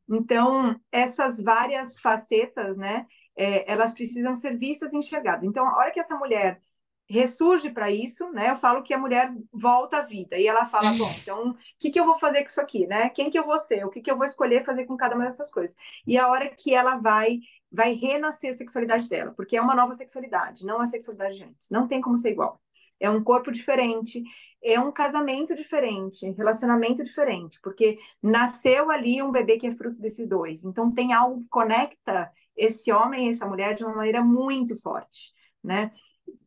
Então, 0.08 0.80
essas 0.92 1.42
várias 1.42 2.00
facetas, 2.00 2.78
né, 2.78 3.06
é, 3.36 3.72
elas 3.72 3.94
precisam 3.94 4.36
ser 4.36 4.58
vistas 4.58 4.92
e 4.92 4.98
enxergadas. 4.98 5.44
Então, 5.44 5.68
a 5.68 5.78
hora 5.78 5.92
que 5.92 6.00
essa 6.00 6.18
mulher 6.18 6.62
ressurge 7.10 7.72
para 7.72 7.90
isso, 7.90 8.30
né? 8.32 8.52
Eu 8.52 8.56
falo 8.56 8.84
que 8.84 8.94
a 8.94 8.98
mulher 8.98 9.34
volta 9.52 9.98
à 9.98 10.02
vida 10.04 10.38
e 10.38 10.46
ela 10.46 10.66
fala, 10.66 10.92
bom, 10.94 11.12
então 11.22 11.52
o 11.52 11.58
que, 11.80 11.90
que 11.90 12.00
eu 12.00 12.06
vou 12.06 12.20
fazer 12.20 12.42
com 12.42 12.50
isso 12.50 12.62
aqui, 12.62 12.86
né? 12.86 13.10
Quem 13.10 13.32
que 13.32 13.40
eu 13.40 13.46
vou 13.46 13.58
ser? 13.58 13.84
O 13.86 13.90
que, 13.90 14.02
que 14.02 14.12
eu 14.12 14.16
vou 14.16 14.26
escolher 14.26 14.64
fazer 14.64 14.86
com 14.86 14.96
cada 14.96 15.16
uma 15.16 15.26
dessas 15.26 15.50
coisas? 15.50 15.76
E 16.06 16.18
a 16.18 16.28
hora 16.28 16.48
que 16.50 16.74
ela 16.74 16.98
vai 16.98 17.40
vai 17.72 17.94
renascer 17.94 18.52
a 18.52 18.54
sexualidade 18.54 19.08
dela, 19.10 19.32
porque 19.36 19.56
é 19.56 19.62
uma 19.62 19.76
nova 19.76 19.94
sexualidade, 19.94 20.66
não 20.66 20.82
é 20.82 20.84
a 20.86 20.88
sexualidade 20.88 21.38
de 21.38 21.44
antes, 21.44 21.70
não 21.70 21.88
tem 21.88 22.02
como 22.02 22.18
ser 22.18 22.32
igual. 22.32 22.60
É 23.00 23.10
um 23.10 23.24
corpo 23.24 23.52
diferente, 23.52 24.24
é 24.62 24.80
um 24.80 24.92
casamento 24.92 25.56
diferente, 25.56 26.30
relacionamento 26.32 27.04
diferente, 27.04 27.60
porque 27.62 27.98
nasceu 28.22 28.92
ali 28.92 29.22
um 29.22 29.32
bebê 29.32 29.58
que 29.58 29.68
é 29.68 29.72
fruto 29.72 30.00
desses 30.02 30.28
dois. 30.28 30.66
Então 30.66 30.92
tem 30.92 31.14
algo 31.14 31.40
que 31.40 31.48
conecta 31.48 32.32
esse 32.58 32.92
homem 32.92 33.28
e 33.28 33.30
essa 33.30 33.46
mulher 33.46 33.74
de 33.74 33.86
uma 33.86 33.96
maneira 33.96 34.22
muito 34.22 34.76
forte, 34.76 35.32
né? 35.64 35.92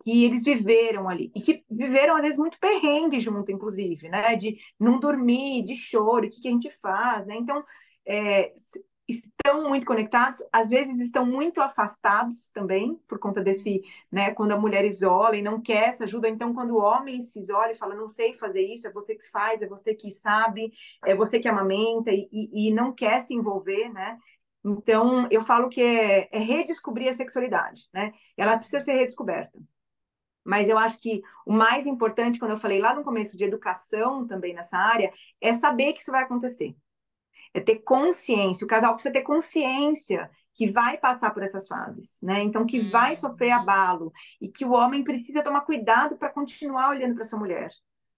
Que 0.02 0.24
eles 0.24 0.44
viveram 0.44 1.08
ali 1.08 1.30
e 1.34 1.40
que 1.40 1.64
viveram 1.70 2.16
às 2.16 2.22
vezes 2.22 2.38
muito 2.38 2.58
perrengue 2.58 3.20
junto, 3.20 3.52
inclusive, 3.52 4.08
né? 4.08 4.36
De 4.36 4.58
não 4.78 4.98
dormir, 5.00 5.62
de 5.64 5.74
choro, 5.76 6.26
o 6.26 6.30
que, 6.30 6.40
que 6.40 6.48
a 6.48 6.50
gente 6.50 6.70
faz, 6.70 7.26
né? 7.26 7.36
Então 7.36 7.64
é, 8.06 8.52
estão 9.08 9.68
muito 9.68 9.84
conectados, 9.86 10.38
às 10.52 10.68
vezes 10.68 11.00
estão 11.00 11.26
muito 11.26 11.60
afastados 11.60 12.50
também, 12.50 12.96
por 13.08 13.18
conta 13.18 13.40
desse, 13.42 13.82
né, 14.10 14.32
quando 14.32 14.52
a 14.52 14.58
mulher 14.58 14.84
isola 14.84 15.36
e 15.36 15.42
não 15.42 15.60
quer 15.60 15.88
essa 15.88 16.04
ajuda, 16.04 16.28
então 16.28 16.54
quando 16.54 16.72
o 16.72 16.80
homem 16.80 17.20
se 17.20 17.40
isola 17.40 17.70
e 17.70 17.74
fala, 17.74 17.94
não 17.94 18.08
sei 18.08 18.32
fazer 18.34 18.62
isso, 18.62 18.86
é 18.86 18.92
você 18.92 19.14
que 19.14 19.28
faz, 19.28 19.62
é 19.62 19.66
você 19.66 19.94
que 19.94 20.10
sabe, 20.10 20.72
é 21.04 21.14
você 21.14 21.38
que 21.40 21.48
amamenta 21.48 22.10
e, 22.12 22.28
e, 22.32 22.68
e 22.68 22.70
não 22.72 22.92
quer 22.92 23.20
se 23.20 23.34
envolver, 23.34 23.88
né, 23.92 24.18
então 24.64 25.26
eu 25.30 25.42
falo 25.42 25.68
que 25.68 25.80
é, 25.82 26.28
é 26.32 26.38
redescobrir 26.38 27.08
a 27.08 27.12
sexualidade, 27.12 27.88
né, 27.92 28.12
ela 28.36 28.56
precisa 28.56 28.80
ser 28.80 28.92
redescoberta. 28.92 29.58
Mas 30.44 30.68
eu 30.68 30.76
acho 30.76 30.98
que 30.98 31.22
o 31.46 31.52
mais 31.52 31.86
importante, 31.86 32.38
quando 32.38 32.50
eu 32.50 32.56
falei 32.56 32.80
lá 32.80 32.94
no 32.94 33.04
começo 33.04 33.36
de 33.36 33.44
educação 33.44 34.26
também 34.26 34.52
nessa 34.52 34.76
área, 34.76 35.12
é 35.40 35.54
saber 35.54 35.92
que 35.92 36.00
isso 36.00 36.10
vai 36.10 36.24
acontecer 36.24 36.74
é 37.54 37.60
ter 37.60 37.76
consciência. 37.80 38.64
O 38.64 38.68
casal 38.68 38.94
precisa 38.94 39.12
ter 39.12 39.22
consciência 39.22 40.30
que 40.54 40.70
vai 40.70 40.98
passar 40.98 41.30
por 41.30 41.42
essas 41.42 41.66
fases, 41.66 42.20
né? 42.22 42.42
Então, 42.42 42.66
que 42.66 42.80
vai 42.90 43.16
sofrer 43.16 43.54
uhum. 43.54 43.62
abalo 43.62 44.12
e 44.40 44.48
que 44.48 44.64
o 44.64 44.72
homem 44.72 45.02
precisa 45.02 45.42
tomar 45.42 45.62
cuidado 45.62 46.16
para 46.16 46.28
continuar 46.28 46.90
olhando 46.90 47.14
para 47.14 47.24
essa 47.24 47.36
mulher, 47.36 47.70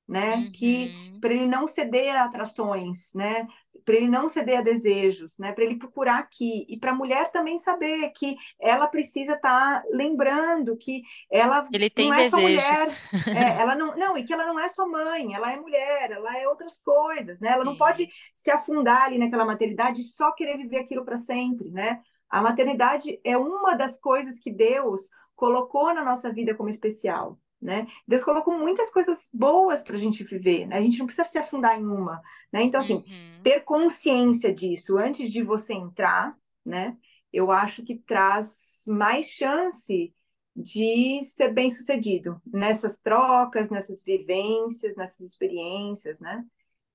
né? 0.06 0.36
Uhum. 0.36 0.52
Que 0.52 1.18
para 1.20 1.32
ele 1.32 1.46
não 1.46 1.66
ceder 1.66 2.14
a 2.14 2.24
atrações, 2.24 3.12
né? 3.14 3.46
Para 3.84 3.96
ele 3.96 4.08
não 4.08 4.28
ceder 4.28 4.58
a 4.58 4.62
desejos, 4.62 5.38
né? 5.38 5.52
Para 5.52 5.64
ele 5.64 5.76
procurar 5.76 6.18
aqui 6.18 6.64
e 6.68 6.78
para 6.78 6.92
a 6.92 6.94
mulher 6.94 7.30
também 7.30 7.58
saber 7.58 8.10
que 8.10 8.36
ela 8.58 8.86
precisa 8.86 9.34
estar 9.34 9.82
tá 9.82 9.84
lembrando 9.92 10.76
que 10.76 11.02
ela 11.30 11.66
ele 11.72 11.90
tem 11.90 12.08
não 12.08 12.14
é 12.14 12.28
desejos. 12.28 12.30
só 12.30 12.40
mulher, 12.40 12.98
é, 13.58 13.60
ela 13.60 13.74
não, 13.74 13.96
não 13.96 14.16
e 14.16 14.24
que 14.24 14.32
ela 14.32 14.46
não 14.46 14.58
é 14.58 14.68
só 14.68 14.86
mãe, 14.88 15.34
ela 15.34 15.52
é 15.52 15.56
mulher, 15.56 16.10
ela 16.12 16.38
é 16.38 16.48
outras 16.48 16.78
coisas, 16.78 17.40
né? 17.40 17.50
Ela 17.50 17.64
não 17.64 17.76
pode 17.76 18.08
se 18.32 18.50
afundar 18.50 19.04
ali 19.04 19.18
naquela 19.18 19.44
maternidade 19.44 20.00
e 20.00 20.04
só 20.04 20.32
querer 20.32 20.56
viver 20.56 20.78
aquilo 20.78 21.04
para 21.04 21.16
sempre, 21.16 21.70
né? 21.70 22.00
A 22.28 22.42
maternidade 22.42 23.20
é 23.22 23.36
uma 23.36 23.74
das 23.74 23.98
coisas 23.98 24.38
que 24.38 24.50
Deus 24.50 25.10
colocou 25.36 25.92
na 25.94 26.04
nossa 26.04 26.32
vida 26.32 26.54
como 26.54 26.68
especial 26.68 27.38
né? 27.64 27.86
Deus 28.06 28.22
colocou 28.22 28.56
muitas 28.58 28.90
coisas 28.92 29.26
boas 29.32 29.82
para 29.82 29.94
a 29.94 29.98
gente 29.98 30.22
viver, 30.22 30.66
né? 30.66 30.76
A 30.76 30.82
gente 30.82 30.98
não 30.98 31.06
precisa 31.06 31.26
se 31.26 31.38
afundar 31.38 31.80
em 31.80 31.86
uma, 31.86 32.20
né? 32.52 32.62
Então, 32.62 32.78
assim, 32.78 32.96
uhum. 32.96 33.42
ter 33.42 33.60
consciência 33.60 34.52
disso 34.52 34.98
antes 34.98 35.32
de 35.32 35.42
você 35.42 35.72
entrar, 35.72 36.36
né? 36.62 36.94
Eu 37.32 37.50
acho 37.50 37.82
que 37.82 37.96
traz 37.96 38.84
mais 38.86 39.26
chance 39.26 40.12
de 40.54 41.22
ser 41.24 41.54
bem 41.54 41.70
sucedido 41.70 42.40
nessas 42.46 43.00
trocas, 43.00 43.70
nessas 43.70 44.02
vivências, 44.04 44.94
nessas 44.96 45.20
experiências, 45.20 46.20
né? 46.20 46.44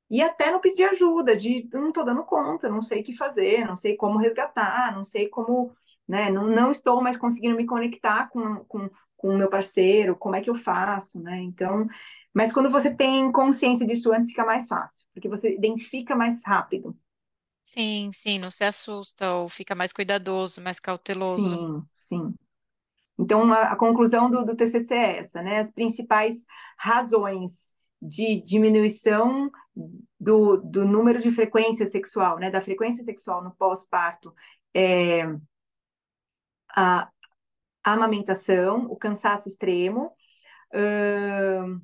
E 0.07 0.21
até 0.21 0.51
no 0.51 0.61
pedir 0.61 0.83
ajuda, 0.83 1.35
de 1.35 1.67
não 1.73 1.89
estou 1.89 2.05
dando 2.05 2.23
conta, 2.23 2.69
não 2.69 2.83
sei 2.83 3.01
o 3.01 3.03
que 3.03 3.17
fazer, 3.17 3.65
não 3.65 3.75
sei 3.75 3.95
como 3.95 4.19
resgatar, 4.19 4.95
não 4.95 5.03
sei 5.03 5.27
como, 5.27 5.75
né? 6.07 6.29
Não, 6.29 6.47
não 6.47 6.69
estou 6.69 7.01
mais 7.01 7.17
conseguindo 7.17 7.57
me 7.57 7.65
conectar 7.65 8.29
com, 8.29 8.63
com 8.65 8.87
com 9.19 9.29
o 9.35 9.37
meu 9.37 9.49
parceiro, 9.49 10.15
como 10.15 10.35
é 10.37 10.41
que 10.41 10.49
eu 10.49 10.55
faço, 10.55 11.19
né? 11.21 11.41
Então, 11.41 11.85
mas 12.33 12.53
quando 12.53 12.69
você 12.69 12.89
tem 12.89 13.29
consciência 13.33 13.85
disso 13.85 14.13
antes, 14.13 14.29
fica 14.29 14.45
mais 14.45 14.65
fácil, 14.67 15.05
porque 15.13 15.27
você 15.27 15.53
identifica 15.53 16.15
mais 16.15 16.41
rápido. 16.45 16.97
Sim, 17.61 18.11
sim, 18.13 18.39
não 18.39 18.49
se 18.49 18.63
assusta 18.63 19.33
ou 19.33 19.49
fica 19.49 19.75
mais 19.75 19.91
cuidadoso, 19.91 20.61
mais 20.61 20.79
cauteloso. 20.79 21.43
Sim, 21.43 21.83
sim. 21.97 22.33
Então, 23.19 23.51
a, 23.51 23.73
a 23.73 23.75
conclusão 23.75 24.31
do, 24.31 24.45
do 24.45 24.55
TCC 24.55 24.93
é 24.95 25.17
essa, 25.17 25.41
né? 25.41 25.59
As 25.59 25.71
principais 25.73 26.45
razões 26.77 27.73
de 28.01 28.41
diminuição 28.41 29.51
do, 30.17 30.55
do 30.57 30.85
número 30.85 31.19
de 31.19 31.29
frequência 31.29 31.85
sexual, 31.85 32.39
né? 32.39 32.49
Da 32.49 32.61
frequência 32.61 33.03
sexual 33.03 33.43
no 33.43 33.53
pós-parto 33.53 34.33
é 34.73 35.25
a, 36.73 37.09
a 37.89 37.93
amamentação, 37.93 38.85
o 38.85 38.95
cansaço 38.95 39.47
extremo, 39.47 40.13
uh, 40.73 41.81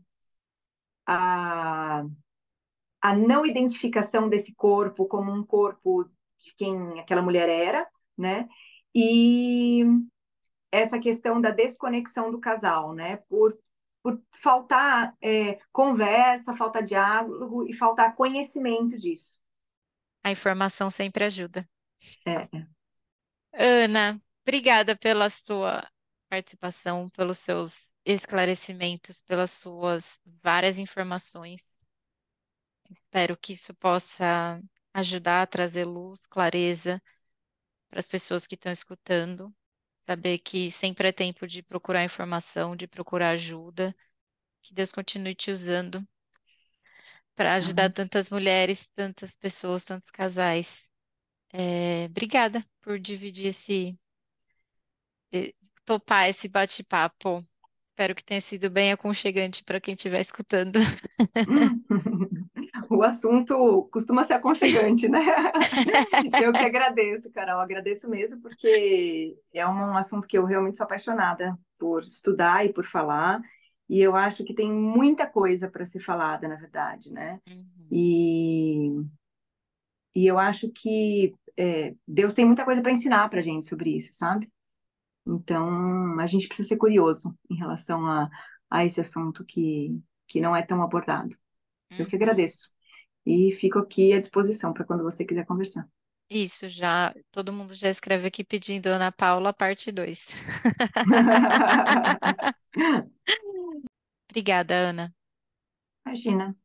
a, 1.05 2.03
a 3.01 3.15
não 3.15 3.45
identificação 3.45 4.29
desse 4.29 4.53
corpo 4.53 5.07
como 5.07 5.31
um 5.31 5.43
corpo 5.43 6.05
de 6.37 6.53
quem 6.55 6.99
aquela 6.99 7.21
mulher 7.21 7.49
era, 7.49 7.87
né? 8.17 8.47
E 8.93 9.83
essa 10.71 10.99
questão 10.99 11.41
da 11.41 11.49
desconexão 11.49 12.31
do 12.31 12.39
casal, 12.39 12.93
né? 12.93 13.17
Por, 13.27 13.57
por 14.03 14.21
faltar 14.33 15.15
é, 15.21 15.59
conversa, 15.71 16.55
falta 16.55 16.81
diálogo 16.81 17.67
e 17.67 17.73
faltar 17.73 18.15
conhecimento 18.15 18.97
disso. 18.97 19.37
A 20.23 20.31
informação 20.31 20.89
sempre 20.89 21.23
ajuda. 21.23 21.67
É. 22.25 22.47
Ana, 23.53 24.19
Obrigada 24.47 24.95
pela 24.95 25.27
sua 25.27 25.83
participação, 26.35 27.09
pelos 27.09 27.37
seus 27.37 27.89
esclarecimentos, 28.03 29.21
pelas 29.21 29.51
suas 29.51 30.19
várias 30.43 30.77
informações. 30.77 31.79
Espero 32.89 33.37
que 33.37 33.53
isso 33.53 33.73
possa 33.75 34.61
ajudar 34.93 35.43
a 35.43 35.47
trazer 35.47 35.85
luz, 35.85 36.27
clareza 36.27 37.01
para 37.89 37.99
as 37.99 38.05
pessoas 38.05 38.45
que 38.45 38.55
estão 38.55 38.71
escutando. 38.71 39.53
Saber 40.01 40.39
que 40.39 40.69
sempre 40.69 41.07
é 41.07 41.11
tempo 41.11 41.47
de 41.47 41.63
procurar 41.63 42.03
informação, 42.03 42.75
de 42.75 42.85
procurar 42.85 43.29
ajuda. 43.29 43.95
Que 44.61 44.73
Deus 44.73 44.91
continue 44.91 45.33
te 45.33 45.51
usando 45.51 46.05
para 47.33 47.55
ajudar 47.55 47.91
tantas 47.93 48.29
mulheres, 48.29 48.87
tantas 48.93 49.35
pessoas, 49.37 49.85
tantos 49.85 50.11
casais. 50.11 50.83
É, 51.53 52.05
obrigada 52.05 52.65
por 52.81 52.99
dividir 52.99 53.47
esse 53.47 53.97
topar 55.85 56.29
esse 56.29 56.47
bate-papo. 56.47 57.45
Espero 57.91 58.13
que 58.13 58.23
tenha 58.23 58.41
sido 58.41 58.69
bem 58.69 58.91
aconchegante 58.91 59.63
para 59.63 59.79
quem 59.79 59.93
estiver 59.93 60.19
escutando. 60.19 60.79
O 62.89 63.03
assunto 63.03 63.87
costuma 63.91 64.23
ser 64.23 64.33
aconchegante, 64.33 65.07
né? 65.07 65.19
Eu 66.43 66.51
que 66.51 66.59
agradeço, 66.59 67.31
Carol, 67.31 67.59
agradeço 67.59 68.09
mesmo, 68.09 68.41
porque 68.41 69.35
é 69.53 69.67
um 69.67 69.97
assunto 69.97 70.27
que 70.27 70.37
eu 70.37 70.45
realmente 70.45 70.77
sou 70.77 70.83
apaixonada 70.83 71.57
por 71.77 72.01
estudar 72.01 72.65
e 72.65 72.71
por 72.71 72.83
falar, 72.83 73.41
e 73.87 74.01
eu 74.01 74.15
acho 74.15 74.43
que 74.43 74.53
tem 74.53 74.71
muita 74.71 75.27
coisa 75.27 75.69
para 75.69 75.85
ser 75.85 75.99
falada, 75.99 76.47
na 76.47 76.55
verdade, 76.55 77.11
né? 77.11 77.39
Uhum. 77.47 77.87
E, 77.91 78.89
e 80.15 80.25
eu 80.25 80.39
acho 80.39 80.69
que 80.69 81.33
é, 81.57 81.93
Deus 82.07 82.33
tem 82.33 82.45
muita 82.45 82.65
coisa 82.65 82.81
para 82.81 82.91
ensinar 82.91 83.29
para 83.29 83.41
gente 83.41 83.65
sobre 83.65 83.95
isso, 83.95 84.13
sabe? 84.13 84.49
Então, 85.25 86.19
a 86.19 86.27
gente 86.27 86.47
precisa 86.47 86.69
ser 86.69 86.77
curioso 86.77 87.35
em 87.49 87.55
relação 87.55 88.05
a, 88.05 88.29
a 88.69 88.85
esse 88.85 89.01
assunto 89.01 89.43
que, 89.43 89.99
que 90.27 90.39
não 90.39 90.55
é 90.55 90.61
tão 90.61 90.81
abordado. 90.81 91.35
Eu 91.89 92.05
que 92.05 92.15
uhum. 92.15 92.21
agradeço. 92.21 92.69
E 93.25 93.51
fico 93.53 93.79
aqui 93.79 94.13
à 94.13 94.19
disposição 94.19 94.71
para 94.73 94.85
quando 94.85 95.03
você 95.03 95.25
quiser 95.25 95.45
conversar. 95.45 95.87
Isso, 96.29 96.67
já. 96.67 97.13
Todo 97.31 97.53
mundo 97.53 97.73
já 97.73 97.89
escreve 97.89 98.27
aqui 98.27 98.43
pedindo 98.43 98.87
Ana 98.87 99.11
Paula, 99.11 99.53
parte 99.53 99.91
2. 99.91 100.27
Obrigada, 104.29 104.75
Ana. 104.75 105.13
Imagina. 106.05 106.55